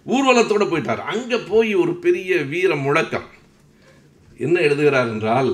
ஊர்வலத்தோடு 0.07 0.66
போயிட்டார். 0.70 1.03
அங்கே 1.12 1.38
போய் 1.50 1.70
ஒரு 1.82 1.92
பெரிய 2.05 2.38
வீர 2.53 2.74
முழக்கம். 2.86 3.28
என்ன 4.46 4.57
எழுதுகிறார் 4.61 5.12
என்றால் 5.14 5.53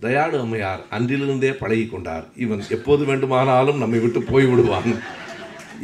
தயாடு 0.00 0.36
அம்மையார் 0.40 0.82
அன்றிலிருந்தே 0.96 1.52
பழகி 1.60 1.86
கொண்டார். 1.86 2.26
இவன் 2.44 2.60
எப்போது 2.76 3.02
வேண்டுமானாலும் 3.04 3.80
நம்மை 3.82 4.00
விட்டு 4.02 4.20
போய்விடுவான். 4.32 4.90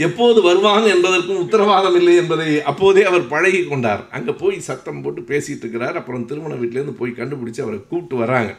எப்போது 0.06 0.38
வருவான் 0.46 0.86
என்பதற்கும் 0.92 1.40
உத்தரவாதம் 1.42 1.96
இல்லை 1.98 2.14
என்பதை 2.20 2.48
அப்போதே 2.70 3.02
அவர் 3.10 3.24
பழகி 3.32 3.62
கொண்டார். 3.64 4.02
அங்கே 4.16 4.32
போய் 4.42 4.56
சத்தம் 4.68 5.02
போட்டு 5.02 5.22
பேசிகிட்டு 5.30 5.64
இருக்கிறார். 5.64 5.98
அப்புறம் 6.00 6.26
திருமண 6.30 6.54
வீட்டிலேருந்து 6.60 7.00
போய் 7.00 7.18
கண்டுபிடிச்சு 7.20 7.64
அவரை 7.64 7.78
கூப்பிட்டு 7.80 8.16
வராங்க 8.22 8.52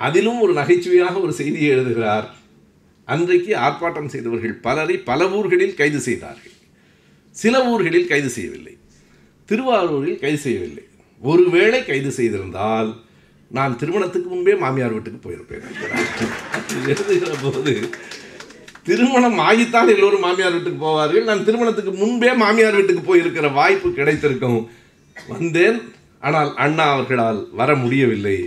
அதிலும் 0.00 0.40
ஒரு 0.44 0.52
நகைச்சுவையாக 0.60 1.16
ஒரு 1.24 1.32
செய்தியை 1.40 1.70
எழுதுகிறார். 1.76 2.28
அன்றைக்கு 3.08 3.52
ஆர்ப்பாட்டம் 3.66 4.12
செய்தவர்கள் 4.14 4.54
பலரை 4.66 4.96
பல 5.10 5.28
ஊர்களில் 5.38 5.78
கைது 5.80 6.00
செய்தார்கள். 6.08 6.54
சில 7.40 7.54
ஊர்களில் 7.70 8.10
கைது 8.12 8.30
செய்யவில்லை. 8.36 8.74
திருவாரூரில் 9.48 10.22
கைது 10.22 10.40
செய்யவில்லை. 10.44 10.84
ஒருவேளை 11.30 11.80
கைது 11.90 12.10
செய்திருந்தால் 12.18 12.90
நான் 13.56 13.76
திருமணத்துக்கு 13.80 14.28
முன்பே 14.32 14.54
மாமியார் 14.62 14.94
வீட்டுக்கு 14.96 15.20
போயிருப்பேன். 15.24 15.62
எழுதுகிற 16.92 17.32
போது 17.42 17.74
திருமணம் 18.88 19.38
ஆகித்தான் 19.46 19.92
எல்லோரும் 19.94 20.24
மாமியார் 20.26 20.54
வீட்டுக்கு 20.56 20.80
போவார்கள். 20.86 21.24
நான் 21.28 21.44
திருமணத்துக்கு 21.46 21.92
முன்பே 22.02 22.30
மாமியார் 22.42 22.78
வீட்டுக்கு 22.78 23.02
போயிருக்கிற 23.08 23.48
வாய்ப்பு 23.60 23.88
கிடைத்திருக்கும். 23.98 24.60
வந்தேன். 25.32 25.78
ஆனால் 26.26 26.50
அண்ணா 26.64 26.86
அவர்களால் 26.94 27.40
வர 27.60 27.70
முடியவில்லை. 27.84 28.38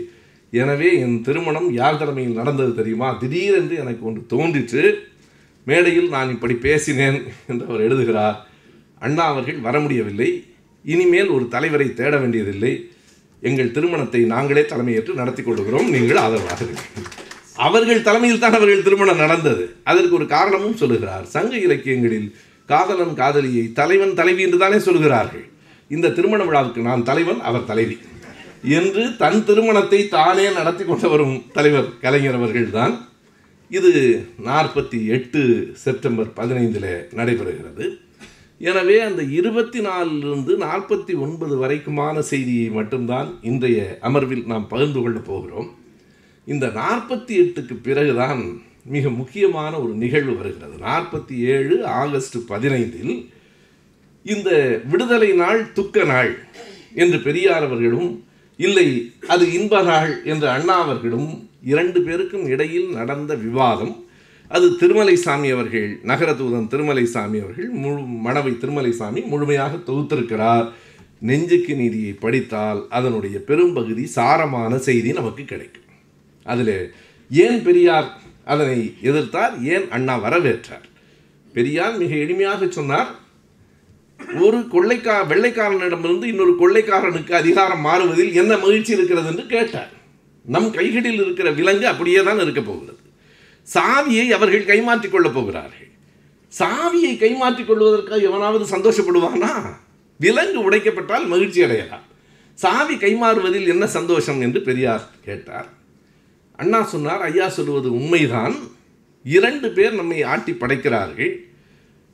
எனவே 0.62 0.90
என் 1.04 1.18
திருமணம் 1.28 1.68
யார் 1.80 2.00
தலைமையில் 2.00 2.40
நடந்தது 2.40 2.72
தெரியுமா? 2.80 3.10
திடீரென்று 3.22 3.76
எனக்கு 3.84 4.04
ஒன்று 4.10 4.22
தோன்றிற்று. 4.34 4.86
மேடையில் 5.70 6.10
நான் 6.16 6.34
இப்படி 6.36 6.56
பேசினேன் 6.68 7.20
என்று 7.52 7.66
அவர் 7.70 7.86
எழுதுகிறார். 7.88 8.38
அண்ணா 9.06 9.26
அவர்கள் 9.34 9.60
வர 9.68 9.76
முடியவில்லை. 9.84 10.30
இனிமேல் 10.94 11.34
ஒரு 11.36 11.46
தலைவரை 11.56 11.88
தேட 12.00 12.14
வேண்டியதில்லை. 12.24 12.74
எங்கள் 13.50 13.74
திருமணத்தை 13.76 14.22
நாங்களே 14.34 14.64
தலைமையேற்று 14.72 15.14
நடத்தி 15.22 15.42
கொள்கிறோம். 15.44 15.88
நீங்கள் 15.96 16.22
ஆதரவாக 16.24 16.68
அவர்கள் 17.68 18.06
தலைமையில் 18.08 18.42
தான் 18.44 18.56
அவர்கள் 18.58 18.86
திருமணம் 18.88 19.22
நடந்தது. 19.24 19.64
அதற்கு 19.92 20.16
ஒரு 20.20 20.26
காரணமும் 20.36 20.80
சொல்லுகிறார். 20.82 21.26
சங்க 21.36 21.54
இலக்கியங்களில் 21.66 22.28
காதலன் 22.72 23.16
காதலியை 23.22 23.66
தலைவன் 23.80 24.18
தலைவி 24.20 24.42
என்று 24.48 24.60
தானே 24.64 24.78
சொல்கிறார்கள். 24.88 25.46
இந்த 25.96 26.12
திருமண 26.18 26.42
விழாவுக்கு 26.48 26.82
நான் 26.90 27.08
தலைவன் 27.10 27.42
அவர் 27.50 27.70
தலைவி 27.72 27.96
என்று 28.80 29.04
தன் 29.22 29.42
திருமணத்தை 29.48 30.00
தானே 30.18 30.46
நடத்தி 30.60 30.84
கொண்டு 30.90 31.08
வரும் 31.14 31.36
தலைவர் 31.58 31.90
கலைஞர் 32.04 32.38
அவர்கள்தான். 32.40 32.94
இது 33.78 33.92
நாற்பத்தி 34.48 35.00
எட்டு 35.16 35.42
செப்டம்பர் 35.84 36.30
பதினைந்தில் 36.40 36.92
நடைபெறுகிறது. 37.20 37.86
எனவே 38.70 38.96
அந்த 39.00 39.22
இருபத்தி 39.38 39.80
நாலிலிருந்து 39.80 40.54
நாற்பத்தி 40.64 41.14
ஒன்பது 41.26 41.54
வரைக்குமான 41.62 42.20
செய்தியை 42.32 42.68
மட்டும்தான் 42.70 43.30
இன்றைய 43.42 43.80
அமர்வில் 44.02 44.44
நாம் 44.52 44.68
பகிர்ந்து 44.68 45.00
கொள்ளப் 45.02 45.30
போகிறோம். 45.30 45.70
இந்த 46.48 46.68
நாற்பத்தி 46.82 47.34
எட்டுக்கு 47.44 47.76
பிறகுதான் 47.88 48.42
மிக 48.96 49.10
முக்கியமான 49.10 49.74
ஒரு 49.80 49.94
நிகழ்வு 50.04 50.34
வருகிறது. 50.38 50.76
நாற்பத்தி 50.88 51.36
ஏழு 51.54 51.76
ஆகஸ்ட் 52.02 52.38
பதினைந்தில் 52.52 53.16
இந்த 54.26 54.50
விடுதலை 54.92 55.32
நாள் 55.34 55.62
துக்க 55.74 56.04
நாள் 56.04 56.32
என்று 57.04 57.20
பெரியார் 57.28 57.68
அவர்களும் 57.68 58.10
இல்லை 58.60 58.88
அது 59.34 59.44
இன்ப 59.60 59.82
நாள் 59.82 60.12
என்று 60.32 60.48
அண்ணா 60.48 60.78
அவர்களும் 60.86 61.30
இரண்டு 61.64 62.00
பேருக்கும் 62.02 62.46
இடையில் 62.54 62.90
நடந்த 63.00 63.34
விவாதம் 63.46 63.94
அது 64.56 64.68
திருமலை 64.78 65.16
சாமி 65.16 65.50
அவர்கள் 65.50 66.00
நகர 66.04 66.30
தூதன் 66.32 66.70
திருமலைசாமி 66.72 67.38
அவர்கள் 67.44 67.70
முழு 67.84 68.02
மணவை 68.26 68.52
திருமலைசாமி 68.52 69.22
முழுமையாக 69.26 69.76
தொகுத்திருக்கிறார். 69.76 70.68
நெஞ்சுக்கு 71.30 71.74
நீதியை 71.76 72.14
படித்தால் 72.14 72.82
அதனுடைய 72.90 73.40
பெரும்பகுதி 73.40 74.04
சாரமான 74.16 74.76
செய்தி 74.88 75.12
நமக்கு 75.12 75.46
கிடைக்கும். 75.46 75.90
அதில் 76.44 76.76
ஏன் 77.30 77.60
பெரியார் 77.64 78.08
அதனை 78.46 78.96
எதிர்த்தார்? 79.04 79.54
ஏன் 79.74 79.86
அண்ணா 79.90 80.16
வரவேற்றார்? 80.26 80.86
பெரியார் 81.54 81.98
மிக 81.98 82.12
எளிமையாக 82.16 82.70
சொன்னார் 82.70 83.12
ஒரு 84.42 84.60
கொள்ளைக்கா 84.74 85.16
வெள்ளைக்காரனிடமிருந்து 85.32 86.24
இன்னொரு 86.24 86.56
கொள்ளைக்காரனுக்கு 86.60 87.32
அதிகாரம் 87.32 87.86
மாறுவதில் 87.86 88.34
என்ன 88.34 88.58
மகிழ்ச்சி 88.58 88.92
இருக்கிறது? 88.94 89.28
என்று 89.28 89.46
கேட்டார். 89.46 89.92
நம் 90.46 90.72
கைகளில் 90.72 91.22
இருக்கிற 91.26 91.52
விலங்கு 91.52 91.88
அப்படியே 91.88 92.24
தான் 92.24 92.40
இருக்க 92.40 92.62
போகிறது. 92.62 93.01
சாவியை 93.74 94.28
அவர்கள் 94.28 94.66
கைமாற்றிக் 94.66 95.10
கொள்ளப் 95.10 95.34
போகிறார்கள். 95.34 95.90
சாவியை 96.60 97.18
கைமாற்றிக் 97.18 97.66
கொள்வதற்காக 97.66 98.22
எவனாவது 98.22 98.78
சந்தோஷப்படுவானா? 98.78 99.52
விலங்கு 100.20 100.72
உடைக்கப்பட்டால் 100.72 101.28
மகிழ்ச்சி 101.28 101.64
அடையலாம். 101.64 102.10
சாவி 102.54 102.96
கைமாறுவதில் 102.96 103.68
என்ன 103.68 103.88
சந்தோஷம் 103.88 104.42
என்று 104.42 104.62
பெரியார் 104.62 105.10
கேட்டார். 105.26 105.66
அண்ணா 106.56 106.84
சொன்னார் 106.84 107.22
ஐயா 107.22 107.50
சொல்லுவது 107.50 107.94
உண்மைதான். 107.94 108.56
இரண்டு 109.24 109.70
பேர் 109.70 109.94
நம்மை 109.94 110.24
ஆட்டி 110.24 110.54
படைக்கிறார்கள். 110.54 111.46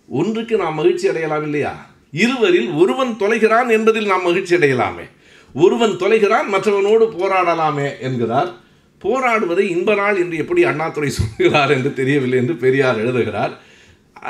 ஒன்றுக்கு 0.07 0.57
நாம் 0.57 0.75
மகிழ்ச்சி 0.75 1.07
அடையலாம் 1.07 1.43
இல்லையா? 1.43 1.89
இருவரில் 2.11 2.69
ஒருவன் 2.69 3.15
தொலைகிறான் 3.19 3.71
என்பதில் 3.71 4.05
நாம் 4.05 4.23
மகிழ்ச்சி 4.23 4.55
அடையலாமே. 4.55 5.09
ஒருவன் 5.53 5.89
தொலைகிறான் 5.89 6.47
மற்றவனோடு 6.51 7.11
போராடலாமே 7.11 7.99
என்கிறார். 7.99 8.65
போராடுவதை 9.03 9.65
இன்ப 9.75 9.95
நாள் 10.01 10.19
என்று 10.23 10.37
எப்படி 10.43 10.61
அண்ணாதுரை 10.69 11.09
சொல்கிறார் 11.19 11.73
என்று 11.75 11.91
தெரியவில்லை 11.99 12.39
என்று 12.43 12.55
பெரியார் 12.63 13.01
எழுதுகிறார். 13.03 13.53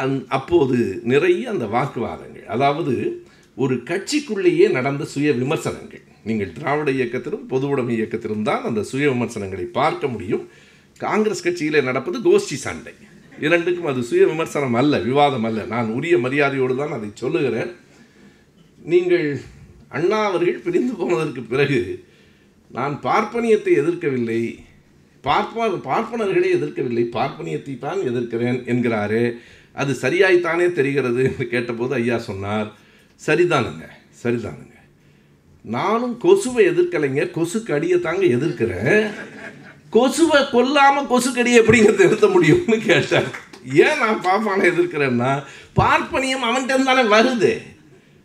அந் 0.01 0.17
அப்போது 0.37 0.77
நிறைய 1.11 1.49
அந்த 1.53 1.65
வாக்குவாதங்கள் 1.75 2.47
அதாவது 2.55 2.93
ஒரு 3.63 3.75
கட்சிக்குள்ளேயே 3.89 4.65
நடந்த 4.77 5.03
சுய 5.13 5.29
விமர்சனங்கள். 5.41 6.03
நீங்கள் 6.29 6.55
திராவிட 6.57 6.89
இயக்கத்திலும் 6.97 7.45
பொதுவுடைமை 7.51 7.93
இயக்கத்திலும் 7.97 8.47
தான் 8.49 8.65
அந்த 8.69 8.81
சுய 8.91 9.05
விமர்சனங்களை 9.13 9.65
பார்க்க 9.79 10.07
முடியும். 10.13 10.43
காங்கிரஸ் 11.05 11.45
கட்சியில் 11.45 11.87
நடப்பது 11.89 12.17
கோஷ்டி 12.27 12.57
சண்டை. 12.65 12.93
இரண்டுக்கும் 13.45 13.89
அது 13.91 14.01
சுய 14.09 14.23
விமர்சனம் 14.33 14.77
அல்ல 14.81 14.99
விவாதம் 15.09 15.47
அல்ல. 15.49 15.59
நான் 15.73 15.89
உரிய 15.97 16.15
மரியாதையோடு 16.25 16.75
தான் 16.81 16.95
அதை 16.97 17.09
சொல்லுகிறேன். 17.23 17.71
நீங்கள் 18.91 19.27
அண்ணா 19.97 20.19
அவர்கள் 20.29 20.63
பிரிந்து 20.65 20.93
போனதற்கு 20.99 21.41
பிறகு 21.53 21.79
நான் 22.75 22.95
பார்ப்பனியத்தை 23.03 23.73
எதிர்க்கவில்லை. 23.81 24.41
பார்ப்ப 25.23 25.67
பார்ப்பனர்களை 25.89 26.49
எதிர்க்கவில்லை. 26.57 27.05
பார்ப்பனியத்தை 27.17 27.73
தான் 27.85 28.01
எதிர்க்கிறேன் 28.09 28.59
என்கிறாரு. 28.71 29.21
அது 29.81 29.91
சரியாய்த்தானே 30.01 30.67
தெரிகிறது 30.79 31.21
என்று 31.29 31.45
கேட்டபோது 31.53 31.93
ஐயா 31.93 32.17
சொன்னார் 32.29 32.67
சரிதானுங்க 33.25 33.85
சரிதானுங்க. 34.23 34.75
நானும் 35.65 36.15
கொசுவை 36.25 36.61
எதிர்க்கலைங்க. 36.71 37.23
கொசு 37.37 37.63
கடியை 37.63 37.97
தாங்க 37.99 38.25
எதிர்க்கிறேன். 38.37 39.01
கொசுவை 39.95 40.39
கொல்லாமல் 40.55 41.09
கொசு 41.11 41.29
கடியை 41.33 41.57
எப்படிங்க 41.61 41.91
நிறுத்த 42.03 42.27
முடியும்னு 42.35 42.77
கேட்டேன் 42.89 43.29
ஏன் 43.85 44.01
நான் 44.03 44.23
பாப்பானை 44.27 44.65
எதிர்க்கிறேன்னா 44.73 45.31
பார்ப்பனியம் 45.79 46.47
அவன்கிட்ட 46.49 46.83
தானே 46.89 47.03
வருது. 47.15 47.51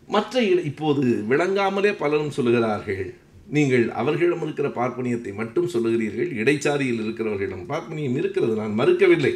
மற்ற 0.09 0.43
இப்போது 0.70 1.03
விளங்காமலே 1.30 1.93
பலரும் 2.03 2.36
சொல்லுகிறார்கள் 2.36 3.05
நீங்கள் 3.47 3.90
அவர்களிடம் 3.90 4.43
இருக்கிற 4.43 4.68
பார்ப்பனியத்தை 4.68 5.34
மட்டும் 5.34 5.68
சொல்லுகிறீர்கள் 5.68 6.30
இடைச்சாரியில் 6.32 7.03
இருக்கிறவர்களிடம் 7.05 7.68
பார்ப்பனியம் 7.68 8.16
இருக்கிறது 8.16 8.55
நான் 8.55 8.78
மறுக்கவில்லை. 8.78 9.34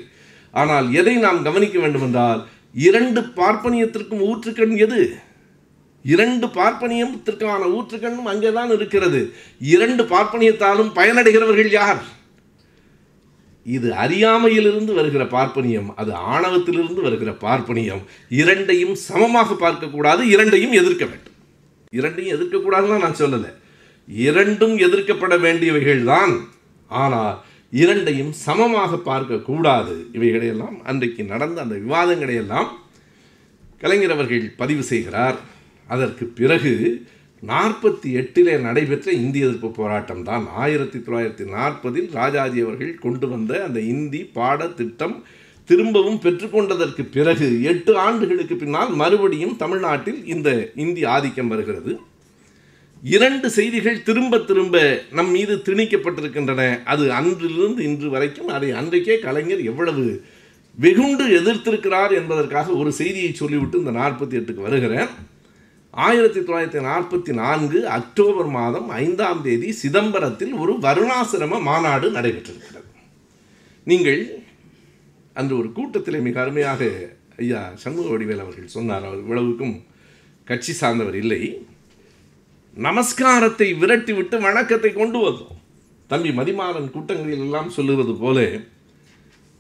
ஆனால் 0.51 0.93
எதை 0.93 1.15
நாம் 1.17 1.43
கவனிக்க 1.43 1.79
வேண்டுமென்றால் 1.79 2.47
இரண்டு 2.75 3.21
பார்ப்பனியத்திற்கும் 3.21 4.25
ஊற்றுக்கண் 4.31 4.77
எது? 4.77 5.17
இரண்டு 6.03 6.47
பார்ப்பனியத்திற்கான 6.47 7.63
ஊற்றுக்கண்ணும் 7.77 8.31
அங்கேதான் 8.33 8.71
இருக்கிறது. 8.71 9.33
இரண்டு 9.59 10.05
பார்ப்பனியத்தாலும் 10.05 10.91
பயனடைகிறவர்கள் 10.95 11.71
யார்? 11.71 12.15
இது 13.65 13.93
அறியாமையிலிருந்து 13.93 14.95
வருகிற 14.95 15.25
பார்ப்பனியம் 15.25 15.95
அது 15.95 16.13
ஆணவத்திலிருந்து 16.13 17.01
வருகிற 17.01 17.33
பார்ப்பனியம். 17.33 18.03
இரண்டையும் 18.29 18.95
சமமாக 18.95 19.55
பார்க்கக்கூடாது 19.55 20.21
இரண்டையும் 20.21 20.73
எதிர்க்க 20.73 21.05
வேண்டும். 21.05 21.35
இரண்டையும் 21.91 22.41
எதிர்க்கக்கூடாதுன்னு 22.41 22.99
நான் 22.99 23.21
சொல்லலை. 23.21 23.53
இரண்டும் 24.09 24.75
எதிர்க்கப்பட 24.79 25.35
வேண்டியவைகள் 25.39 26.03
தான் 26.05 26.35
ஆனால் 26.91 27.35
இரண்டையும் 27.73 28.33
சமமாக 28.47 28.99
பார்க்கக்கூடாது 29.11 29.95
இவைகளையெல்லாம் 30.13 30.77
அன்றைக்கு 30.85 31.23
நடந்த 31.25 31.61
அந்த 31.61 31.75
விவாதங்களையெல்லாம் 31.75 32.69
கலைஞர் 33.79 34.11
அவர்கள் 34.11 34.45
பதிவு 34.57 34.83
செய்கிறார். 34.83 35.39
அதற்கு 35.89 36.25
பிறகு 36.27 36.73
நாற்பத்தி 37.43 38.09
எட்டிலே 38.21 38.55
நடைபெற்ற 38.61 39.09
இந்திய 39.13 39.47
எதிர்ப்பு 39.47 39.71
போராட்டம் 39.71 40.23
தான் 40.23 40.45
ஆயிரத்தி 40.63 40.99
தொள்ளாயிரத்தி 40.99 41.45
நாற்பதில் 41.45 42.09
ராஜாஜி 42.11 42.61
அவர்கள் 42.61 42.95
கொண்டு 42.99 43.29
வந்த 43.29 43.53
அந்த 43.65 43.81
இந்தி 43.81 44.21
பாடத்திட்டம் 44.39 45.17
திரும்பவும் 45.69 46.21
பெற்றுக்கொண்டதற்கு 46.25 47.03
பிறகு 47.17 47.63
எட்டு 47.63 47.99
ஆண்டுகளுக்கு 47.99 48.57
பின்னால் 48.57 48.93
மறுபடியும் 48.95 49.57
தமிழ்நாட்டில் 49.57 50.25
இந்த 50.25 50.71
இந்தி 50.75 51.05
ஆதிக்கம் 51.05 51.49
வருகிறது. 51.49 51.93
இரண்டு 53.03 53.51
செய்திகள் 53.51 54.03
திரும்ப 54.03 54.39
திரும்ப 54.39 55.03
நம் 55.13 55.31
மீது 55.31 55.57
திணிக்கப்பட்டிருக்கின்றன. 55.57 56.85
அது 56.85 57.13
அன்றிலிருந்து 57.13 57.83
இன்று 57.83 58.11
வரைக்கும் 58.11 58.49
அதை 58.49 58.71
அன்றைக்கே 58.71 59.19
கலைஞர் 59.19 59.63
எவ்வளவு 59.63 60.25
வெகுண்டு 60.75 61.25
எதிர்த்திருக்கிறார் 61.41 62.13
என்பதற்காக 62.15 62.73
ஒரு 62.73 62.93
செய்தியை 62.93 63.35
சொல்லிவிட்டு 63.35 63.79
இந்த 63.79 63.91
நாற்பத்தி 63.91 64.35
எட்டுக்கு 64.41 64.55
வருகிறேன். 64.55 65.09
ஆயிரத்தி 65.91 66.41
தொள்ளாயிரத்தி 66.41 66.81
நாற்பத்தி 66.91 67.33
நான்கு 67.33 67.89
அக்டோபர் 67.89 68.47
மாதம் 68.47 68.89
ஐந்தாம் 68.89 69.43
தேதி 69.43 69.75
சிதம்பரத்தில் 69.83 70.53
ஒரு 70.53 70.73
வருணாசிரம 70.73 71.61
மாநாடு 71.61 72.11
நடைபெற்றிருக்கிறது. 72.11 72.85
நீங்கள் 73.85 74.45
அன்று 75.33 75.59
ஒரு 75.59 75.73
கூட்டத்தில் 75.73 76.21
மிக 76.21 76.41
அருமையாக 76.41 76.91
ஐயா 77.37 77.73
சண்முக 77.75 78.17
வடிவேல் 78.17 78.41
அவர்கள் 78.41 78.67
சொன்னார். 78.67 79.05
அவர் 79.05 79.19
இவ்வளவுக்கும் 79.19 79.85
கட்சி 80.45 80.73
சார்ந்தவர் 80.73 81.15
இல்லை. 81.15 81.67
நமஸ்காரத்தை 82.85 83.67
விரட்டிவிட்டு 83.83 84.41
வணக்கத்தை 84.41 84.93
கொண்டு 84.93 85.19
வந்தோம். 85.29 85.55
தம்பி 86.07 86.31
மதிமாறன் 86.31 86.91
கூட்டங்களில் 86.91 87.39
எல்லாம் 87.39 87.71
சொல்லுவது 87.71 88.15
போல 88.15 88.41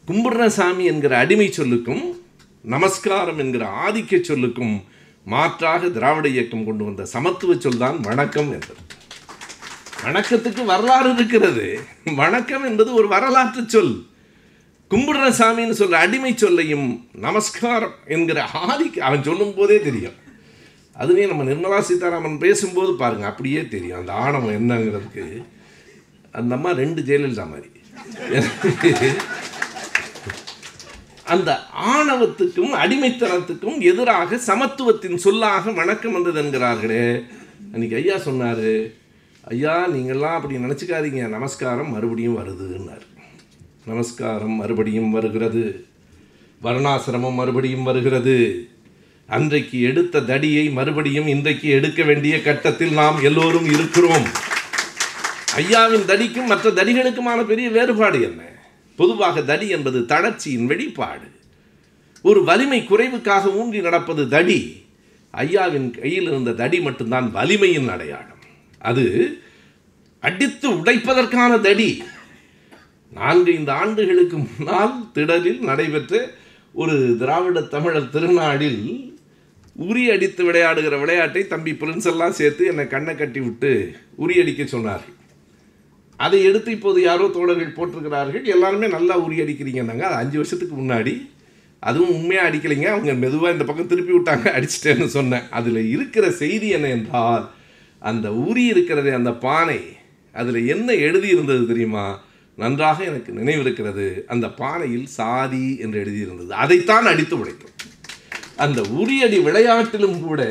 கும்புரசாமி 0.07 0.85
என்கிற 0.85 1.19
அடிமை 1.19 1.47
சொல்லுக்கும் 1.49 2.03
நமஸ்காரம் 2.63 3.39
என்கிற 3.39 3.65
ஆதிக்க 3.87 4.19
சொல்லுக்கும் 4.31 4.85
மாற்றாக 5.25 5.89
திராவிட 5.89 6.29
இயக்கம் 6.29 6.65
கொண்டு 6.65 6.85
வந்த 6.85 7.05
சமத்துவ 7.05 7.57
சொல் 7.59 7.79
தான் 7.79 8.01
வணக்கம் 8.01 8.53
என்பது. 8.53 8.83
வணக்கத்துக்கு 10.03 10.65
வரலாறு 10.65 11.15
இருக்கிறது. 11.15 11.81
வணக்கம் 12.15 12.65
என்பது 12.65 12.95
ஒரு 12.95 13.09
வரலாற்று 13.09 13.65
சொல். 13.69 14.07
கும்பிடுற 14.91 15.33
சாமின்னு 15.41 15.81
சொல்ற 15.81 15.97
அடிமை 16.05 16.37
சொல்லையும் 16.37 17.09
நமஸ்காரம் 17.13 17.97
என்கிற 18.07 18.49
ஆதிக்க 18.55 18.99
அவன் 18.99 19.23
சொல்லும் 19.23 19.55
போதே 19.55 19.81
தெரியும். 19.81 20.25
அதுவே 20.99 21.27
நம்ம 21.27 21.45
நிர்மலா 21.45 21.81
சீதாராமன் 21.81 22.43
பேசும்போது 22.45 22.95
பாருங்கள் 22.95 23.31
அப்படியே 23.31 23.69
தெரியும். 23.69 24.01
அந்த 24.01 24.13
ஆணவம் 24.13 24.57
என்னங்கிறதுக்கு 24.57 25.25
அந்த 26.33 26.55
அம்மா 26.55 26.71
ரெண்டு 26.71 27.03
ஜெயலலிதா 27.03 27.47
மாதிரி. 27.53 27.71
அந்த 31.25 31.51
ஆணவத்துக்கும் 31.93 32.75
அடிமைத்தனத்துக்கும் 32.83 33.79
எதிராக 33.81 34.37
சமத்துவத்தின் 34.47 35.23
சொல்லாக 35.25 35.71
வணக்கம் 35.71 36.17
வந்தது 36.17 36.39
என்கிறார்களே. 36.43 37.07
அன்னைக்கு 37.73 37.97
ஐயா 37.97 38.19
சொன்னார் 38.19 38.69
ஐயா 39.49 39.89
நீங்கள்லாம் 39.89 40.37
அப்படி 40.39 40.57
நினச்சிக்காதீங்க. 40.57 41.23
நமஸ்காரம் 41.29 41.91
மறுபடியும் 41.91 42.39
வருதுன்னார் 42.39 43.05
நமஸ்காரம் 43.87 44.57
மறுபடியும் 44.61 45.11
வருகிறது. 45.11 45.65
வர்ணாசிரமம் 46.63 47.39
மறுபடியும் 47.41 47.83
வருகிறது. 47.83 48.37
அன்றைக்கு 49.29 49.81
எடுத்த 49.81 50.21
தடியை 50.21 50.71
மறுபடியும் 50.71 51.27
இன்றைக்கு 51.27 51.69
எடுக்க 51.69 52.03
வேண்டிய 52.03 52.43
கட்டத்தில் 52.43 52.93
நாம் 52.93 53.23
எல்லோரும் 53.23 53.65
இருக்கிறோம். 53.65 54.27
ஐயாவின் 55.57 56.07
தடிக்கும் 56.07 56.47
மற்ற 56.47 56.71
தடிகளுக்குமான 56.71 57.45
பெரிய 57.45 57.71
வேறுபாடு 57.71 58.23
என்ன? 58.23 58.43
பொதுவாக 58.97 59.43
தடி 59.43 59.69
என்பது 59.69 60.07
தளர்ச்சியின் 60.07 60.67
வெளிப்பாடு. 60.67 61.27
ஒரு 62.23 62.45
வலிமை 62.45 62.87
குறைவுக்காக 62.89 63.45
ஊன்றி 63.45 63.81
நடப்பது 63.81 64.29
தடி. 64.29 64.85
ஐயாவின் 65.35 66.01
கையில் 66.01 66.23
இருந்த 66.23 66.53
தடி 66.53 66.81
மட்டும்தான் 66.81 67.31
வலிமையின் 67.35 67.89
அடையாளம். 67.89 68.39
அது 68.79 69.37
அடித்து 70.21 70.71
உடைப்பதற்கான 70.71 71.61
தடி. 71.61 72.03
நான்கு 73.13 73.53
ஐந்து 73.53 73.73
ஆண்டுகளுக்கு 73.73 74.37
முன்னால் 74.39 75.11
திடலில் 75.15 75.59
நடைபெற்ற 75.59 76.31
ஒரு 76.73 77.17
திராவிட 77.19 77.61
தமிழர் 77.61 78.11
திருநாளில் 78.11 79.16
உரி 79.79 80.03
அடித்து 80.13 80.53
விளையாடுகிற 80.53 80.99
விளையாட்டை 81.01 81.47
தம்பி 81.47 81.73
பிரின்ஸ் 81.73 82.07
எல்லாம் 82.07 82.33
சேர்த்து 82.33 82.67
என்னை 82.67 82.87
கண்ணை 82.87 83.15
கட்டி 83.15 83.41
விட்டு 83.41 83.93
உரி 84.19 84.41
அடிக்க 84.41 84.63
சொன்னார்கள். 84.63 85.15
அதை 86.17 86.45
எடுத்து 86.45 86.71
இப்போது 86.73 87.03
யாரோ 87.03 87.29
தோழர்கள் 87.29 87.75
போட்டிருக்கிறார்கள். 87.79 88.45
எல்லாருமே 88.45 88.87
நல்லா 88.89 89.19
உரி 89.19 89.39
அடிக்கிறீங்கன்னாங்க 89.41 90.05
அது 90.09 90.15
அஞ்சு 90.15 90.37
வருஷத்துக்கு 90.37 90.77
முன்னாடி. 90.77 91.15
அதுவும் 91.81 92.15
உண்மையாக 92.15 92.49
அடிக்கலைங்க? 92.51 92.87
அவங்க 92.87 93.15
மெதுவாக 93.15 93.53
இந்த 93.53 93.65
பக்கம் 93.65 93.87
திருப்பி 93.87 94.13
விட்டாங்க. 94.13 94.47
அடிச்சிட்டேன்னு 94.57 95.07
சொன்னேன். 95.07 95.45
அதில் 95.51 95.81
இருக்கிற 95.87 96.31
செய்தி 96.31 96.69
என்ன 96.69 96.89
என்றால் 96.89 97.51
அந்த 97.99 98.33
உரி 98.33 98.65
இருக்கிறதே 98.67 99.11
அந்த 99.11 99.33
பானை 99.33 99.81
அதில் 100.33 100.67
என்ன 100.67 100.93
எழுதி 100.93 101.29
இருந்தது 101.29 101.67
தெரியுமா? 101.67 102.07
நன்றாக 102.55 103.05
எனக்கு 103.05 103.33
நினைவிருக்கிறது. 103.33 104.07
அந்த 104.27 104.47
பானையில் 104.47 105.07
சாதி 105.19 105.79
என்று 105.79 105.99
எழுதியிருந்தது 106.05 106.55
அதைத்தான் 106.65 107.07
அடித்து 107.07 107.37
உடைத்தோம். 107.37 107.75
அந்த 108.65 108.81
உரியடி 109.01 109.39
விளையாட்டிலும் 109.43 110.19
கூட 110.21 110.43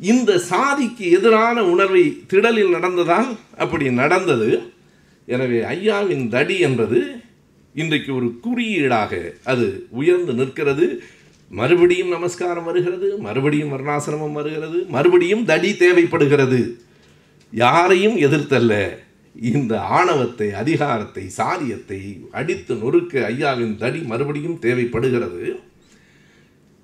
இந்த 0.00 0.30
சாதிக்கு 0.38 1.04
எதிரான 1.10 1.64
உணர்வை 1.64 2.04
திடலில் 2.30 2.74
நடந்ததால் 2.76 3.28
அப்படி 3.56 3.90
நடந்தது. 3.90 4.48
எனவே 5.26 5.58
ஐயாவின் 5.74 6.24
தடி 6.28 6.56
என்பது 6.58 6.98
இன்றைக்கு 7.74 8.10
ஒரு 8.14 8.28
குறியீடாக 8.44 9.12
அது 9.44 9.66
உயர்ந்து 9.90 10.32
நிற்கிறது. 10.32 10.86
மறுபடியும் 11.50 12.08
நமஸ்காரம் 12.08 12.64
வருகிறது 12.64 13.08
மறுபடியும் 13.26 13.72
வர்ணாசிரமம் 13.72 14.36
வருகிறது 14.38 14.78
மறுபடியும் 14.88 15.44
தடி 15.44 15.70
தேவைப்படுகிறது. 15.76 16.60
யாரையும் 17.52 18.16
எதிர்த்தல்ல. 18.16 18.74
இந்த 19.52 19.74
ஆணவத்தை 19.98 20.48
அதிகாரத்தை 20.62 21.24
சாரியத்தை 21.38 22.00
அடித்து 22.30 22.74
நொறுக்க 22.74 23.14
ஐயாவின் 23.30 23.76
தடி 23.76 24.00
மறுபடியும் 24.12 24.58
தேவைப்படுகிறது. 24.58 25.42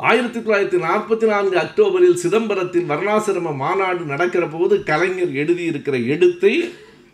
ஆயிரத்தி 0.08 0.38
தொள்ளாயிரத்தி 0.38 0.78
நாற்பத்தி 0.84 1.26
நான்கு 1.30 1.56
அக்டோபரில் 1.58 2.20
சிதம்பரத்தில் 2.22 2.86
வர்ணாசிரம 2.90 3.56
மாநாடு 3.56 4.02
நடக்கிற 4.04 4.46
போது 4.46 4.82
கலைஞர் 4.82 5.32
எழுதியிருக்கிற 5.42 5.96
எழுத்தை 6.14 6.52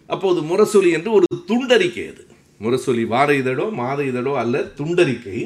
அப்போது 0.07 0.41
முரசொலி 0.41 0.91
என்று 0.91 1.11
ஒரு 1.13 1.27
துண்டறிக்கை 1.49 2.05
அது. 2.13 2.23
முரசொலி 2.61 3.05
வார 3.07 3.35
இதழோ 3.35 3.67
மாத 3.81 3.99
இதழோ 4.05 4.35
அல்ல 4.43 4.61
துண்டறிக்கை. 4.81 5.39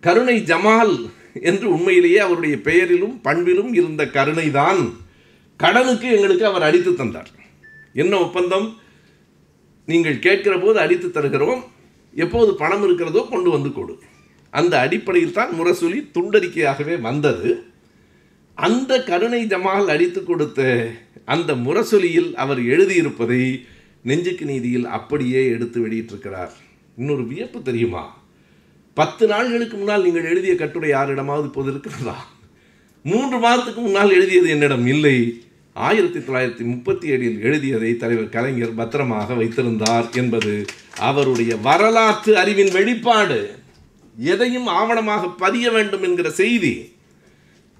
கருணை 0.00 0.36
ஜமால் 0.50 0.94
என்று 1.50 1.66
உண்மையிலேயே 1.70 2.18
அவருடைய 2.18 2.56
பெயரிலும் 2.68 3.16
பண்பிலும் 3.24 3.72
இருந்த 3.74 4.02
கருணை 4.06 4.46
தான் 4.50 4.82
கடனுக்கு 5.56 6.08
எங்களுக்கு 6.16 6.46
அவர் 6.46 6.66
அடித்து 6.68 6.94
தந்தார். 6.94 7.30
என்ன 7.94 8.14
ஒப்பந்தம்? 8.18 8.68
நீங்கள் 9.84 10.22
கேட்கிற 10.26 10.54
போது 10.58 10.78
அடித்து 10.84 11.10
தருகிறோம். 11.10 11.64
எப்போது 12.14 12.50
பணம் 12.54 12.82
இருக்கிறதோ 12.82 13.26
கொண்டு 13.32 13.50
வந்து 13.50 13.72
கொடு. 13.72 13.94
அந்த 14.50 14.80
அடிப்படையில் 14.80 15.32
தான் 15.32 15.52
முரசொலி 15.52 16.10
துண்டறிக்கையாகவே 16.14 17.00
வந்தது. 17.00 17.64
அந்த 18.54 19.02
கருணை 19.02 19.44
ஜமால் 19.44 19.86
அடித்து 19.86 20.24
கொடுத்த 20.24 20.90
அந்த 21.24 21.54
முரசொலியில் 21.54 22.34
அவர் 22.34 22.58
எழுதியிருப்பதை 22.58 23.64
நெஞ்சுக்கு 24.02 24.44
நீதியில் 24.44 24.86
அப்படியே 24.86 25.46
எடுத்து 25.46 25.86
வெளியிட்டிருக்கிறார். 25.86 26.50
இன்னொரு 26.96 27.26
வியப்பு 27.26 27.62
தெரியுமா? 27.62 28.16
பத்து 28.94 29.26
நாள்களுக்கு 29.26 29.76
முன்னால் 29.76 30.02
நீங்கள் 30.02 30.24
எழுதிய 30.24 30.54
கட்டுரை 30.54 30.88
யாரிடமாவது 30.88 31.46
இப்போது 31.46 31.70
இருக்கிறதா? 31.70 32.26
மூன்று 33.02 33.38
மாதத்துக்கு 33.38 33.80
முன்னால் 33.80 34.12
எழுதியது 34.12 34.48
என்னிடம் 34.48 34.86
இல்லை. 34.86 35.42
ஆயிரத்தி 35.72 36.18
தொள்ளாயிரத்தி 36.18 36.64
முப்பத்தி 36.64 37.10
ஏழில் 37.10 37.40
எழுதியதை 37.40 37.96
தலைவர் 37.96 38.28
கலைஞர் 38.28 38.74
பத்திரமாக 38.74 39.34
வைத்திருந்தார் 39.34 40.08
என்பது 40.12 40.64
அவருடைய 40.98 41.56
வரலாற்று 41.56 42.38
அறிவின் 42.38 42.72
வெளிப்பாடு. 42.72 43.57
எதையும் 44.18 44.68
ஆவணமாக 44.78 45.24
பதிய 45.42 45.70
வேண்டும் 45.70 46.04
என்கிற 46.08 46.28
செய்தி 46.30 46.74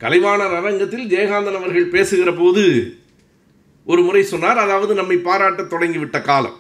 கலைவாணர் 0.00 0.56
அரங்கத்தில் 0.58 1.10
ஜெயகாந்தன் 1.12 1.58
அவர்கள் 1.60 1.92
பேசுகிற 1.94 2.30
போது 2.32 2.64
ஒரு 3.84 4.02
முறை 4.02 4.22
சொன்னார் 4.22 4.58
அதாவது 4.64 4.92
நம்மை 4.94 5.16
பாராட்ட 5.16 5.62
தொடங்கிவிட்ட 5.62 6.18
காலம். 6.22 6.58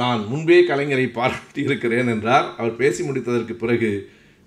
நான் 0.00 0.20
முன்பே 0.30 0.58
கலைஞரை 0.70 1.06
பாராட்டி 1.18 1.60
இருக்கிறேன் 1.62 2.10
என்றார். 2.14 2.46
அவர் 2.58 2.74
பேசி 2.82 3.00
முடித்ததற்கு 3.08 3.54
பிறகு 3.62 3.90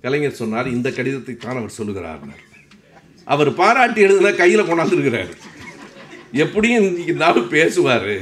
கலைஞர் 0.01 0.39
சொன்னார் 0.41 0.67
இந்த 0.75 0.87
கடிதத்தை 0.91 1.35
தான் 1.37 1.59
அவர் 1.61 1.77
சொல்லுகிறார் 1.79 2.21
அவர் 3.33 3.51
பாராட்டி 3.61 3.99
எழுதுனா 4.05 4.31
கையில் 4.35 4.69
கொண்டாந்துருக்கிறார். 4.69 5.33
எப்படியும் 6.43 6.85
இன்னைக்கு 6.89 7.13
நாள் 7.23 7.49
பேசுவார். 7.55 8.13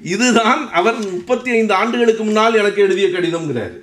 இதுதான் 0.00 0.62
அவர் 0.78 0.96
முப்பத்தி 1.16 1.50
ஐந்து 1.58 1.74
ஆண்டுகளுக்கு 1.80 2.22
முன்னால் 2.24 2.60
எனக்கு 2.62 2.82
எழுதிய 2.86 3.08
கடிதம்ங்கிறார். 3.08 3.74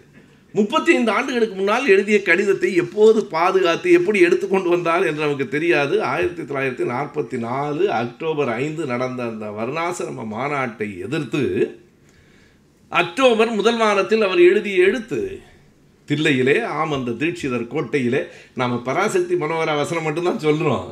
முப்பத்தி 0.58 0.89
ஐந்து 0.95 1.12
ஆண்டுகளுக்கு 1.12 1.56
முன்னால் 1.56 1.86
எழுதிய 1.93 2.18
கடிதத்தை 2.22 2.70
எப்போது 2.76 3.20
பாதுகாத்து 3.36 3.91
எப்படி 3.99 4.20
எடுத்துக்கொண்டு 4.20 4.70
வந்தார் 4.70 5.06
என்று 5.10 5.24
நமக்கு 5.26 5.47
தெரியாது. 5.47 5.95
ஆயிரத்தி 6.04 6.43
தொள்ளாயிரத்தி 6.43 6.88
நாற்பத்தி 6.93 7.38
நாலு 7.45 7.84
அக்டோபர் 7.91 8.52
ஐந்து 8.64 8.86
நடந்த 8.86 9.24
அந்த 9.24 9.45
வர்ணாசிரம 9.60 10.26
மாநாட்டை 10.34 10.89
எதிர்த்து 11.06 11.43
அக்டோபர் 12.89 13.52
முதல் 13.60 13.78
வாரத்தில் 13.78 14.26
அவர் 14.28 14.41
எழுதிய 14.49 14.84
எழுத்து 14.88 15.22
தில்லையிலே 16.08 16.58
ஆம் 16.80 16.91
அந்த 16.91 17.12
தீட்சிதர் 17.22 17.72
கோட்டையிலே. 17.74 18.22
நாம் 18.60 18.84
பராசக்தி 18.84 19.36
மனோகர 19.36 19.76
வசனம் 19.76 20.04
மட்டும்தான் 20.04 20.45
சொல்கிறோம் 20.47 20.89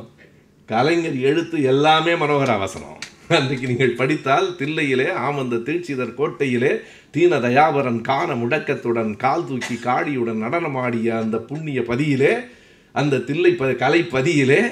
கலைஞர் 0.66 1.18
எழுத்து 1.30 1.56
எல்லாமே 1.62 2.12
மனோகர 2.12 2.52
வசனம். 2.58 2.98
அன்றைக்கு 3.36 3.66
நீங்கள் 3.70 3.98
படித்தால் 3.98 4.46
தில்லையிலே 4.58 5.04
ஆமந்த 5.26 5.56
தீட்சிதர் 5.66 6.16
கோட்டையிலே 6.20 6.70
தீன 7.14 7.38
தயாபரன் 7.44 8.00
காண 8.08 8.28
முடக்கத்துடன் 8.34 9.12
கால் 9.16 9.44
தூக்கி 9.48 9.76
காடியுடன் 9.84 10.40
நடனமாடிய 10.44 11.08
அந்த 11.18 11.36
புண்ணிய 11.50 11.80
பதியிலே 11.90 12.32
அந்த 12.94 13.20
தில்லை 13.28 13.52
ப 13.60 13.68
கலைப்பதியிலே 13.82 14.62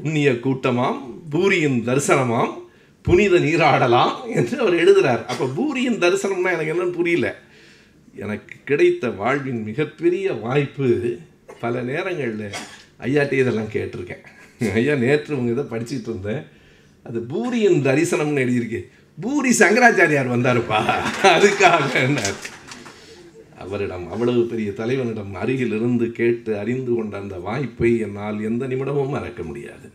புண்ணிய 0.00 0.32
கூட்டமாம் 0.46 0.98
பூரியின் 1.34 1.78
தரிசனமாம் 1.88 2.52
புனித 3.04 3.40
நீராடலாம் 3.46 4.14
என்று 4.34 4.54
அவர் 4.60 4.76
எழுதுகிறார் 4.82 5.24
அப்போ 5.30 5.48
பூரியின் 5.58 5.98
தரிசனம்னா 6.04 6.52
எனக்கு 6.56 6.74
என்னன்னு 6.74 6.98
புரியல. 6.98 7.28
எனக்கு 8.24 8.54
கிடைத்த 8.64 9.10
வாழ்வின் 9.22 9.62
மிகப்பெரிய 9.62 10.32
வாய்ப்பு 10.44 10.88
பல 11.60 11.82
நேரங்களில் 11.90 12.46
ஐயாட்டே 13.06 13.40
இதெல்லாம் 13.42 13.74
கேட்டிருக்கேன். 13.74 14.24
ஐயா 14.80 14.94
நேற்று 15.06 15.38
உங்கள் 15.38 15.54
இதை 15.54 15.66
படிச்சுட்டு 15.72 16.10
இருந்தேன். 16.12 16.44
அது 17.08 17.20
பூரியின் 17.20 17.84
தரிசனம்னு 17.84 18.42
எழுதியிருக்கு. 18.44 18.80
பூரி 19.20 19.50
சங்கராச்சாரியார் 19.50 20.32
வந்தாருப்பா. 20.34 20.78
அதுக்காக 21.22 21.94
என்னார் 21.94 22.38
அவரிடம் 23.58 24.10
அவ்வளவு 24.10 24.42
பெரிய 24.44 24.70
தலைவனிடம் 24.70 25.34
அருகிலிருந்து 25.34 26.12
கேட்டு 26.12 26.58
அறிந்து 26.58 26.94
கொண்ட 26.94 27.16
அந்த 27.18 27.36
வாய்ப்பை 27.38 27.98
என்னால் 27.98 28.44
எந்த 28.44 28.66
நிமிடமும் 28.66 29.08
மறக்க 29.08 29.42
முடியாது. 29.42 29.92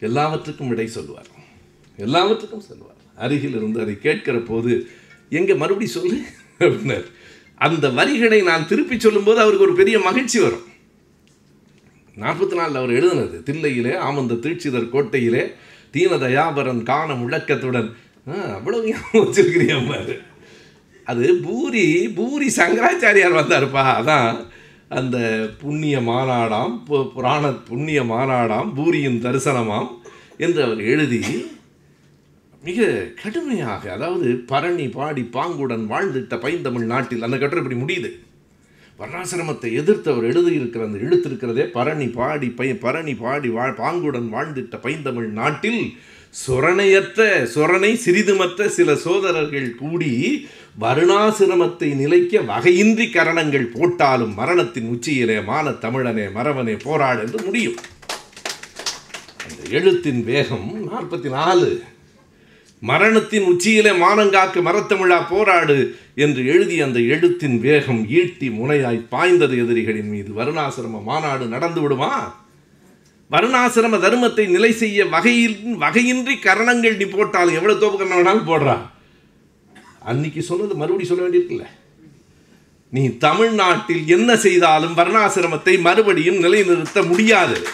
எல்லாவற்றுக்கும் 0.00 0.68
விடை 0.68 0.86
சொல்லுவார். 0.86 1.26
எல்லாவற்றுக்கும் 1.96 2.60
சொல்லுவார். 2.60 2.96
அருகில் 3.16 3.56
இருந்து 3.56 3.80
அதை 3.80 3.98
கேட்கிற 3.98 4.38
போது 4.38 4.86
எங்கே 5.30 5.54
மறுபடி 5.54 5.86
சொல்லு? 5.86 6.20
அப்படின்னார். 6.58 7.06
அந்த 7.54 7.90
வரிகளை 7.90 8.42
நான் 8.42 8.66
திருப்பி 8.66 9.00
சொல்லும்போது 9.00 9.40
அவருக்கு 9.40 9.64
ஒரு 9.64 9.74
பெரிய 9.74 9.98
மகிழ்ச்சி 9.98 10.40
வரும். 10.40 10.66
நாற்பத்தி 12.16 12.54
நாலில் 12.54 12.80
அவர் 12.80 12.90
எழுதினது 12.90 13.38
தில்லையிலே 13.50 13.92
ஆமந்த 14.08 14.38
தீட்சிதர் 14.44 14.88
கோட்டையிலே 14.88 15.42
தீனதயாபரன் 15.92 16.82
காண 16.82 17.12
முழக்கத்துடன். 17.14 17.92
ஆ, 18.28 18.54
அவ்வளவு 18.54 18.88
ஞாபகம் 18.88 19.32
வச்சிருக்கிறியம்மாரு 19.32 20.20
அது 21.04 21.34
பூரி 21.34 22.08
பூரி 22.08 22.52
சங்கராச்சாரியார் 22.56 23.34
வந்தாருப்பா. 23.34 24.00
அதான் 24.00 24.46
அந்த 24.88 25.48
புண்ணிய 25.58 26.00
மாநாடாம் 26.00 26.78
பு- 26.86 27.12
புராண 27.12 27.52
புண்ணிய 27.52 28.02
மாநாடாம் 28.02 28.74
பூரியின் 28.74 29.22
தரிசனமாம் 29.22 29.88
என்று 30.38 30.62
அவர் 30.62 30.82
எழுதி 30.84 31.46
மிக 32.62 33.06
கடுமையாக 33.22 33.92
அதாவது 33.92 34.34
பரணி 34.46 34.88
பாடி 34.88 35.22
பாங்குடன் 35.32 35.86
வாழ்ந்திட்ட 35.90 36.40
பைந்தமிழ் 36.40 36.84
நாட்டில் 36.84 37.22
அந்த 37.22 37.38
கட்டுரை 37.38 37.64
இப்படி 37.64 37.94
முடியுது. 37.94 38.10
வர்ணாசிரமத்தை 38.98 39.72
எதிர்த்து 39.72 40.12
அவர் 40.12 40.24
எழுதியிருக்கிற 40.24 40.84
அந்த 40.84 40.98
எழுத்திருக்கிறதே 40.98 41.70
பரணி 41.70 42.08
பாடி 42.08 42.48
பை 42.48 42.74
பரணி 42.74 43.14
பாடி 43.14 43.48
வாழ் 43.48 43.74
பாங்குடன் 43.78 44.28
வாழ்ந்திட்ட 44.32 44.80
பைந்தமிழ் 44.80 45.28
நாட்டில் 45.28 45.96
சுரணையற்ற 46.46 47.48
சுரணை 47.54 47.92
சிறிதுமற்ற 48.04 48.66
சில 48.66 48.96
சோதரர்கள் 48.96 49.74
கூடி 49.74 50.48
வருணாசிரமத்தை 50.80 51.94
நிலைக்க 51.94 52.40
வகையின்றி 52.40 53.12
கரணங்கள் 53.12 53.66
போட்டாலும் 53.66 54.34
மரணத்தின் 54.34 54.88
உச்சியிலே 54.88 55.44
மான 55.44 55.70
தமிழனே 55.70 56.26
மரவனே 56.34 56.78
போராடு 56.82 57.20
என்று 57.20 57.44
முடியும். 57.44 57.74
அந்த 59.48 59.70
எழுத்தின் 59.70 60.24
வேகம் 60.24 60.90
நாற்பத்தி 60.92 61.30
நாலு. 61.30 61.82
மரணத்தின் 62.80 63.42
உச்சியிலே 63.42 63.90
மானங்காக்கு 63.90 64.60
மரத்தமிழா 64.62 65.24
போராடு. 65.28 65.96
என்று 66.24 66.46
எழுதி 66.46 66.80
அந்த 66.80 66.98
எழுத்தின் 66.98 67.60
வேகம் 67.60 68.08
ஈட்டி 68.10 68.48
முனையாய் 68.48 69.08
பாய்ந்தது 69.08 69.56
எதிரிகளின் 69.58 70.08
மீது. 70.08 70.30
வருணாசிரம 70.38 71.02
மாநாடு 71.02 71.46
நடந்து 71.46 71.80
விடுமா? 71.80 72.12
வருணாசிரம 73.30 73.96
தர்மத்தை 74.04 74.48
நிலை 74.48 74.72
செய்ய 74.72 75.06
வகையில் 75.06 75.56
வகையின்றி 75.80 76.40
கரணங்கள் 76.40 76.96
நீ 76.96 77.04
போட்டாலும் 77.04 77.54
எவ்வளவு 77.54 77.80
தோப்பு 77.80 77.98
கரணம் 77.98 78.18
வேணாலும் 78.18 78.50
போடுறா. 78.50 78.76
அன்னைக்கு 80.00 80.42
சொன்னது 80.42 80.74
மறுபடியும் 80.74 81.16
சொல்ல 81.16 81.24
வேண்டியிருக்குல்ல. 81.26 81.66
நீ 82.90 83.18
தமிழ்நாட்டில் 83.18 84.06
என்ன 84.06 84.36
செய்தாலும் 84.36 84.96
வர்ணாசிரமத்தை 84.96 85.80
மறுபடியும் 85.80 86.38
நிலைநிறுத்த 86.38 87.02
முடியாது. 87.02 87.68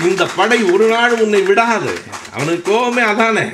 இந்த 0.00 0.26
படை 0.36 0.62
ஒரு 0.62 0.88
நாள் 0.88 1.20
உன்னை 1.20 1.42
விடாது. 1.42 1.98
அவனுக்கு 2.32 2.72
கோபமே 2.72 3.02
அதானே. 3.02 3.46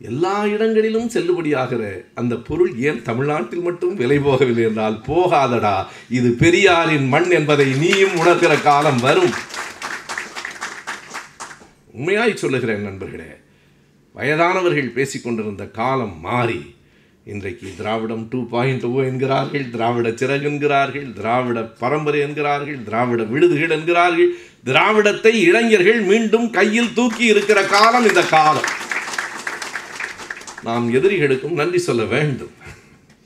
எல்லா 0.00 0.46
இடங்களிலும் 0.46 1.10
செல்லுபடியாகிற 1.10 1.82
அந்த 2.14 2.34
பொருள் 2.48 2.72
ஏன் 2.88 3.02
தமிழ்நாட்டில் 3.02 3.64
மட்டும் 3.68 3.94
விலை 3.94 4.18
போகவில்லை 4.18 4.64
என்றால் 4.68 5.00
போகாதடா. 5.06 5.76
இது 6.08 6.30
பெரியாரின் 6.42 7.06
மண் 7.08 7.30
என்பதை 7.30 7.68
நீயும் 7.82 8.16
உணர்கிற 8.16 8.62
காலம் 8.62 9.00
வரும். 9.00 9.34
உண்மையாய் 11.98 12.40
சொல்லுகிறேன் 12.42 12.82
நண்பர்களே 12.82 13.30
வயதானவர்கள் 14.14 14.94
பேசிக்கொண்டிருந்த 14.98 15.64
காலம் 15.70 16.20
மாறி 16.20 16.60
இன்றைக்கு 17.24 17.68
திராவிடம் 17.76 18.24
டூ 18.30 18.40
பாயிண்ட் 18.48 18.84
ஓ 18.84 19.02
என்கிறார்கள் 19.02 19.70
திராவிட 19.70 20.08
சிறகு 20.20 20.46
என்கிறார்கள் 20.50 21.12
திராவிட 21.12 21.62
பரம்பரை 21.82 22.20
என்கிறார்கள் 22.20 22.78
திராவிட 22.88 23.22
விடுதுகள் 23.22 23.70
என்கிறார்கள் 23.70 24.30
திராவிடத்தை 24.64 25.32
இளைஞர்கள் 25.48 26.00
மீண்டும் 26.00 26.50
கையில் 26.50 26.92
தூக்கி 26.92 27.24
இருக்கிற 27.24 27.62
காலம் 27.76 28.06
இந்த 28.10 28.22
காலம். 28.36 28.68
நாம் 30.66 30.86
எதிரிகளுக்கும் 30.94 31.58
நன்றி 31.60 31.78
சொல்ல 31.78 32.04
வேண்டும். 32.04 32.52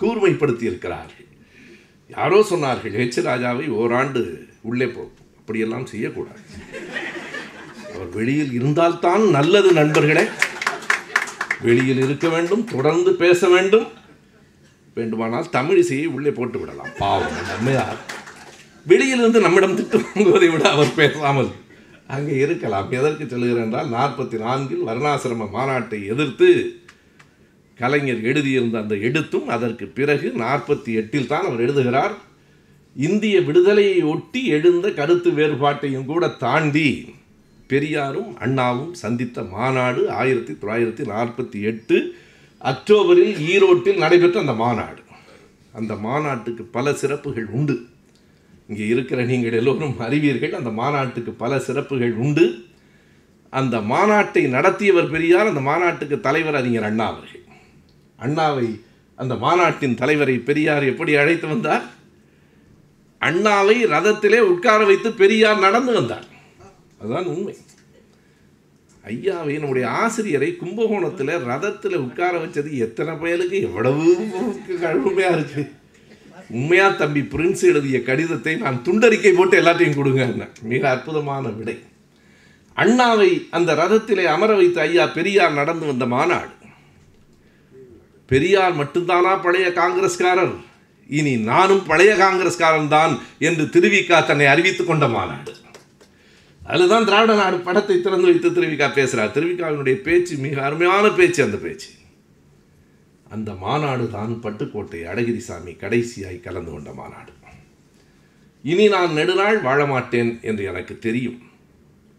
கூர்மைப்படுத்தி 0.01 0.65
இருக்கிறார்கள் 0.71 1.27
யாரோ 2.09 2.39
சொன்னார்கள் 2.51 2.97
ஹெச் 3.01 3.19
ராஜாவை 3.27 3.69
ஓராண்டு 3.81 4.23
உள்ளே 4.61 4.87
போ. 4.87 5.03
அப்படியெல்லாம் 5.39 5.87
செய்யக்கூடாது. 5.87 6.43
அவர் 7.95 8.11
வெளியில் 8.19 8.53
இருந்தால்தான் 8.53 9.25
நல்லது 9.31 9.73
நண்பர்களே. 9.73 10.25
வெளியில் 11.61 12.03
இருக்க 12.05 12.29
வேண்டும் 12.29 12.65
தொடர்ந்து 12.65 13.13
பேச 13.15 13.49
வேண்டும். 13.49 13.87
வேண்டுமானால் 14.95 15.53
தமிழிசையை 15.53 16.07
உள்ளே 16.07 16.31
போட்டு 16.31 16.59
விடலாம். 16.59 16.93
பாவம் 16.99 17.41
நம்மையார் 17.51 17.99
வெளியிலிருந்து 18.87 19.41
நம்மிடம் 19.41 19.77
திட்டு 19.79 20.05
வாங்குவதை 20.05 20.51
விட 20.53 20.71
அவர் 20.71 20.95
பேசாமல் 20.97 21.51
அங்கே 22.07 22.37
இருக்கலாம். 22.45 22.89
எதற்கு 22.91 23.25
சொல்கிறேன் 23.29 23.65
என்றால் 23.65 23.91
நாற்பத்தி 23.97 24.37
நான்கில் 24.45 24.87
வருணாசிரம 24.87 25.49
மாநாட்டை 25.57 25.99
எதிர்த்து 26.15 26.49
கலைஞர் 27.81 28.23
எழுதியிருந்த 28.31 28.77
அந்த 28.83 28.95
எழுத்தும் 29.09 29.49
அதற்கு 29.55 29.87
பிறகு 29.99 30.29
நாற்பத்தி 30.43 30.91
எட்டில் 31.01 31.31
தான் 31.33 31.47
அவர் 31.49 31.65
எழுதுகிறார் 31.67 32.15
இந்திய 32.97 33.37
விடுதலையை 33.49 33.99
ஒட்டி 34.13 34.41
எழுந்த 34.57 34.87
கருத்து 34.99 35.31
வேறுபாட்டையும் 35.39 36.09
கூட 36.13 36.29
தாண்டி 36.45 36.89
பெரியாரும் 37.71 38.31
அண்ணாவும் 38.45 38.95
சந்தித்த 39.03 39.43
மாநாடு 39.57 40.03
ஆயிரத்தி 40.21 40.53
தொள்ளாயிரத்தி 40.53 41.05
நாற்பத்தி 41.13 41.59
எட்டு 41.71 41.99
அக்டோபரில் 42.71 43.37
ஈரோட்டில் 43.53 44.03
நடைபெற்ற 44.05 44.39
அந்த 44.45 44.55
மாநாடு. 44.63 45.03
அந்த 45.79 45.93
மாநாட்டுக்கு 46.07 46.65
பல 46.77 46.93
சிறப்புகள் 47.03 47.49
உண்டு. 47.59 47.77
இங்கே 48.69 48.87
இருக்கிற 48.95 49.21
நீங்கள் 49.31 49.57
எல்லோரும் 49.61 49.95
அறிவீர்கள் 50.07 50.59
அந்த 50.59 50.71
மாநாட்டுக்கு 50.81 51.33
பல 51.45 51.53
சிறப்புகள் 51.67 52.15
உண்டு. 52.25 52.47
அந்த 53.53 53.77
மாநாட்டை 53.93 54.43
நடத்தியவர் 54.57 55.13
பெரியார் 55.15 55.51
அந்த 55.53 55.63
மாநாட்டுக்கு 55.71 56.19
தலைவர் 56.27 56.59
அறிஞர் 56.61 56.89
அண்ணா 56.89 57.07
அவர்கள். 57.13 57.45
அண்ணாவை 58.21 58.69
அந்த 59.17 59.35
மாநாட்டின் 59.35 59.95
தலைவரை 59.95 60.37
பெரியார் 60.39 60.83
எப்படி 60.83 61.15
அழைத்து 61.15 61.49
வந்தார்? 61.49 61.85
அண்ணாவை 63.21 63.77
ரதத்திலே 63.95 64.39
உட்கார 64.39 64.85
வைத்து 64.85 65.13
பெரியார் 65.13 65.59
நடந்து 65.59 65.93
வந்தார். 65.93 66.27
அதுதான் 67.01 67.25
உண்மை. 67.25 67.57
ஐயாவை 69.07 69.59
நம்முடைய 69.59 69.89
ஆசிரியரை 69.89 70.57
கும்பகோணத்தில் 70.57 71.33
ரதத்தில் 71.51 71.95
உட்கார 71.95 72.33
வச்சது 72.39 72.71
எத்தனை 72.87 73.15
பயலுக்கு? 73.15 73.59
எவ்வளவு 73.61 74.29
கழுமையாக 74.81 75.37
இருக்கு. 75.37 75.63
உண்மையா 76.51 76.89
தம்பி 76.89 77.21
பிரின்ஸ் 77.21 77.63
எழுதிய 77.63 78.03
கடிதத்தை 78.03 78.55
நான் 78.57 78.83
துண்டறிக்கை 78.85 79.33
போட்டு 79.37 79.63
எல்லாத்தையும் 79.63 79.95
கொடுங்க 79.95 80.49
மிக 80.63 80.91
அற்புதமான 80.91 81.49
விடை. 81.49 81.77
அண்ணாவை 82.77 83.31
அந்த 83.51 83.75
ரதத்திலே 83.75 84.25
அமர 84.25 84.55
வைத்த 84.55 84.81
ஐயா 84.81 85.07
பெரியார் 85.07 85.59
நடந்து 85.61 85.87
வந்த 85.87 86.07
மாநாடு. 86.07 86.59
பெரியார் 88.31 88.77
மட்டும்தானா 88.77 89.33
பழைய 89.43 89.69
காங்கிரஸ்காரர்? 89.69 90.55
இனி 91.19 91.37
நானும் 91.37 91.87
பழைய 91.87 92.13
காங்கிரஸ்காரன் 92.15 92.89
தான் 92.89 93.19
என்று 93.39 93.65
திருவிக்கா 93.65 94.27
தன்னை 94.27 94.47
அறிவித்துக் 94.47 94.87
கொண்ட 94.87 95.09
மாநாடு. 95.09 95.53
அதுதான் 96.65 97.05
திராவிட 97.05 97.35
நாடு 97.35 97.57
படத்தை 97.59 98.01
திறந்து 98.01 98.29
வைத்து 98.29 98.49
திருவிக்கா 98.51 98.89
பேசுகிறார் 98.93 99.35
திருவிக்காவினுடைய 99.37 99.93
பேச்சு 99.93 100.37
மிக 100.37 100.63
அருமையான 100.65 101.09
பேச்சு 101.09 101.43
அந்த 101.43 101.57
பேச்சு. 101.57 101.89
அந்த 103.31 103.55
மாநாடு 103.55 104.11
தான் 104.11 104.41
பட்டுக்கோட்டை 104.43 105.01
அழகிரிசாமி 105.13 105.75
கடைசியாய் 105.85 106.41
கலந்து 106.41 106.71
கொண்ட 106.71 106.93
மாநாடு. 106.93 107.33
இனி 108.63 108.89
நான் 108.89 109.13
நெடுநாள் 109.13 109.59
வாழ 109.61 109.87
மாட்டேன் 109.87 110.39
என்று 110.43 110.65
எனக்கு 110.65 110.99
தெரியும். 110.99 111.41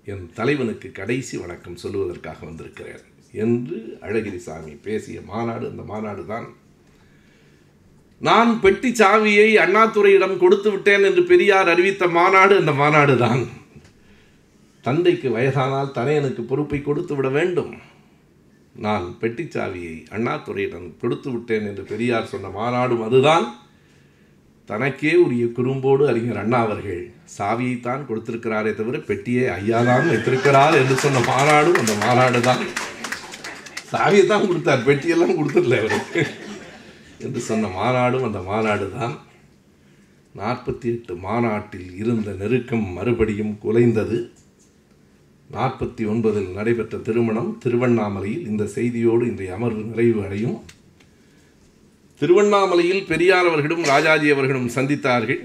என் 0.06 0.28
தலைவனுக்கு 0.34 0.92
கடைசி 0.92 1.38
வணக்கம் 1.38 1.82
சொல்லுவதற்காக 1.84 2.40
வந்திருக்கிறேன். 2.42 3.10
என்று 3.44 3.78
அழகிரிசாமி 4.08 4.74
பேசிய 4.88 5.20
மாநாடு 5.32 5.66
அந்த 5.72 5.84
மாநாடு 5.92 6.24
தான். 6.34 6.48
நான் 8.22 8.52
பெட்டி 8.64 8.90
சாவியை 9.02 9.50
அண்ணாதுரையிடம் 9.64 10.36
கொடுத்து 10.42 10.70
விட்டேன் 10.72 11.06
என்று 11.10 11.24
பெரியார் 11.32 11.72
அறிவித்த 11.74 12.08
மாநாடு 12.18 12.54
அந்த 12.62 12.74
மாநாடு 12.82 13.16
தான். 13.26 13.44
தந்தைக்கு 14.84 15.30
வயதானால் 15.38 15.96
தனையனுக்கு 15.98 16.44
பொறுப்பை 16.52 16.82
கொடுத்து 16.82 17.16
விட 17.16 17.30
வேண்டும். 17.38 17.74
நான் 18.76 19.06
பெட்டிச்சாவியை 19.22 19.96
அண்ணாதுரையிடம் 20.16 20.88
கொடுத்து 21.02 21.30
விட்டேன் 21.32 21.66
என்று 21.70 21.84
பெரியார் 21.92 22.32
சொன்ன 22.34 22.52
மாநாடும் 22.60 23.04
அதுதான். 23.08 23.48
தனக்கே 24.70 25.14
உரிய 25.24 25.46
குறும்போடு 25.58 26.04
அறிஞர் 26.12 26.42
அண்ணா 26.42 26.60
அவர்கள் 26.68 27.02
சாவியைத்தான் 27.38 28.06
கொடுத்திருக்கிறாரே 28.10 28.72
தவிர 28.76 28.98
பெட்டியை 29.10 29.44
ஐயாதான் 29.58 30.10
வைத்திருக்கிறார் 30.12 30.78
என்று 30.82 30.96
சொன்ன 31.04 31.24
மாநாடும் 31.32 31.80
அந்த 31.82 31.96
மாநாடு 32.06 32.42
தான். 32.50 32.64
சாவியை 33.92 34.26
தான் 34.28 34.48
கொடுத்தார் 34.48 34.86
பெட்டியெல்லாம் 34.88 35.38
கொடுத்துடல 35.38 35.80
அவருக்கு 35.84 36.24
என்று 37.26 37.40
சொன்ன 37.50 37.70
மாநாடும் 37.80 38.28
அந்த 38.28 38.40
மாநாடு 38.50 38.86
தான் 39.00 39.16
நாற்பத்தி 40.40 40.88
எட்டு 40.92 41.14
மாநாட்டில் 41.26 41.90
இருந்த 42.02 42.30
நெருக்கம் 42.42 42.86
மறுபடியும் 42.98 43.54
குலைந்தது. 43.64 44.18
நாற்பத்தி 45.56 46.04
ஒன்பதில் 46.12 46.50
நடைபெற்ற 46.58 46.98
திருமணம் 47.08 47.50
திருவண்ணாமலையில் 47.64 48.46
இந்த 48.52 48.66
செய்தியோடு 48.76 49.24
இன்றைய 49.32 49.56
அமர்வு 49.58 49.82
நிறைவு 49.90 50.20
அடையும். 50.26 50.58
திருவண்ணாமலையில் 52.22 53.04
பெரியார் 53.12 53.50
அவர்களும் 53.50 53.84
ராஜாஜி 53.92 54.30
அவர்களும் 54.36 54.70
சந்தித்தார்கள். 54.76 55.42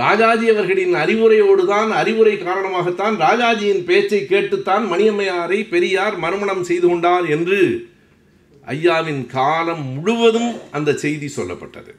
ராஜாஜி 0.00 0.46
அவர்களின் 0.52 0.94
அறிவுரையோடு 1.02 1.62
தான் 1.66 1.90
அறிவுரை 2.00 2.34
காரணமாகத்தான் 2.38 3.16
ராஜாஜியின் 3.24 3.84
பேச்சை 3.88 4.20
கேட்டுத்தான் 4.26 4.84
மணியம்மையாரை 4.92 5.60
பெரியார் 5.72 6.16
மறுமணம் 6.24 6.66
செய்து 6.70 6.86
கொண்டார் 6.88 7.26
என்று 7.36 7.60
ஐயாவின் 8.74 9.22
காலம் 9.26 9.84
முழுவதும் 9.94 10.50
அந்த 10.70 10.90
செய்தி 11.04 11.28
சொல்லப்பட்டது. 11.36 11.92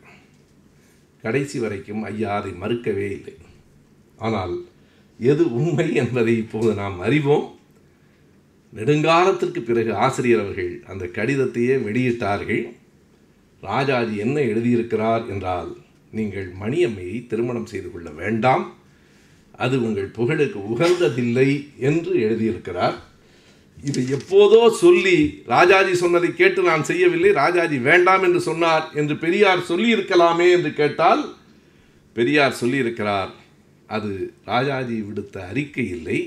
கடைசி 1.23 1.57
வரைக்கும் 1.59 2.03
ஐயா 2.03 2.33
அதை 2.39 2.51
மறுக்கவே 2.63 3.07
இல்லை. 3.17 3.35
ஆனால் 4.17 4.55
எது 5.19 5.43
உண்மை 5.59 5.87
என்பதை 6.01 6.35
இப்போது 6.37 6.71
நாம் 6.73 6.97
அறிவோம். 6.99 7.47
நெடுங்காலத்திற்கு 8.73 9.61
பிறகு 9.61 9.91
ஆசிரியர் 10.05 10.43
அவர்கள் 10.43 10.71
அந்த 10.91 11.05
கடிதத்தையே 11.17 11.75
வெளியிட்டார்கள். 11.87 12.63
ராஜாஜி 13.63 14.15
என்ன 14.25 14.39
எழுதியிருக்கிறார் 14.51 15.23
என்றால் 15.33 15.71
நீங்கள் 16.17 16.47
மணியம்மையை 16.61 17.17
திருமணம் 17.31 17.69
செய்து 17.71 17.89
கொள்ள 17.91 18.09
வேண்டாம். 18.21 18.65
அது 19.51 19.75
உங்கள் 19.85 20.09
புகழுக்கு 20.17 20.59
உகந்ததில்லை 20.71 21.49
என்று 21.89 22.11
எழுதியிருக்கிறார். 22.25 22.97
இது 23.89 24.01
எப்போதோ 24.17 24.61
சொல்லி 24.83 25.17
ராஜாஜி 25.45 25.93
சொன்னதை 25.95 26.29
கேட்டு 26.35 26.61
நான் 26.69 26.83
செய்யவில்லை. 26.83 27.31
ராஜாஜி 27.41 27.77
வேண்டாம் 27.89 28.23
என்று 28.23 28.41
சொன்னார் 28.47 28.85
என்று 28.93 29.15
பெரியார் 29.17 29.67
சொல்லியிருக்கலாமே 29.69 30.47
என்று 30.55 30.71
கேட்டால் 30.73 31.21
பெரியார் 32.15 32.59
சொல்லியிருக்கிறார் 32.61 33.31
அது 33.89 34.11
ராஜாஜி 34.45 34.97
விடுத்த 35.01 35.35
அறிக்கை 35.51 35.85
இல்லை. 35.89 36.19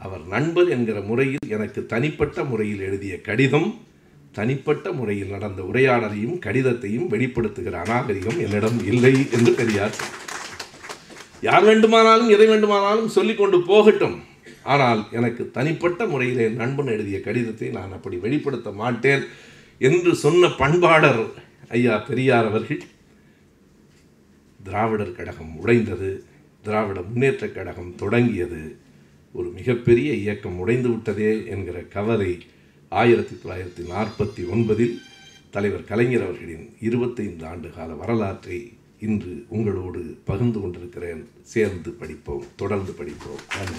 அவர் 0.00 0.22
நண்பர் 0.34 0.68
என்கிற 0.68 0.98
முறையில் 1.00 1.48
எனக்கு 1.56 1.80
தனிப்பட்ட 1.86 2.44
முறையில் 2.44 2.84
எழுதிய 2.88 3.14
கடிதம். 3.20 3.68
தனிப்பட்ட 4.32 4.92
முறையில் 4.92 5.28
நடந்த 5.28 5.62
உரையாடலையும் 5.62 6.36
கடிதத்தையும் 6.38 7.08
வெளிப்படுத்துகிற 7.10 7.74
அநாகரிகம் 7.84 8.38
என்னிடம் 8.38 8.84
இல்லை 8.84 9.14
என்று 9.32 9.52
பெரியார் 9.52 9.96
யார் 11.40 11.64
வேண்டுமானாலும் 11.64 12.28
எதை 12.28 12.46
வேண்டுமானாலும் 12.46 13.08
சொல்லிக்கொண்டு 13.08 13.62
போகட்டும். 13.62 14.16
ஆனால் 14.62 15.08
எனக்கு 15.10 15.50
தனிப்பட்ட 15.50 16.06
முறையிலே 16.06 16.48
நண்பன் 16.48 16.86
எழுதிய 16.86 17.20
கடிதத்தை 17.20 17.68
நான் 17.68 17.92
அப்படி 17.92 18.16
வெளிப்படுத்த 18.16 18.70
மாட்டேன் 18.70 19.24
என்று 19.78 20.14
சொன்ன 20.14 20.48
பண்பாளர் 20.48 21.22
ஐயா 21.68 21.96
பெரியார் 21.98 22.46
அவர்கள் 22.46 22.82
திராவிடர் 24.60 25.12
கழகம் 25.12 25.56
உடைந்தது 25.56 26.10
திராவிட 26.64 27.00
முன்னேற்றக் 27.00 27.52
கழகம் 27.52 27.94
தொடங்கியது 27.94 28.62
ஒரு 29.34 29.48
மிகப்பெரிய 29.48 30.12
இயக்கம் 30.14 30.58
உடைந்து 30.58 30.88
விட்டதே 30.88 31.46
என்கிற 31.46 31.80
கவலை 31.80 32.32
ஆயிரத்தி 32.92 33.34
தொள்ளாயிரத்தி 33.34 33.86
நாற்பத்தி 33.88 34.42
ஒன்பதில் 34.54 34.98
தலைவர் 35.50 35.84
கலைஞர் 35.84 36.22
அவர்களின் 36.22 36.76
இருபத்தைந்து 36.80 37.46
ஆண்டு 37.46 37.70
கால 37.70 37.92
வரலாற்றை 37.92 38.72
இன்று 39.00 39.44
உங்களோடு 39.48 40.18
பகிர்ந்து 40.24 40.60
கொண்டிருக்கிறேன். 40.60 41.28
சேர்ந்து 41.42 41.90
படிப்போம் 41.90 42.44
தொடர்ந்து 42.56 42.92
படிப்போம். 42.92 43.40
நன்றி. 43.56 43.74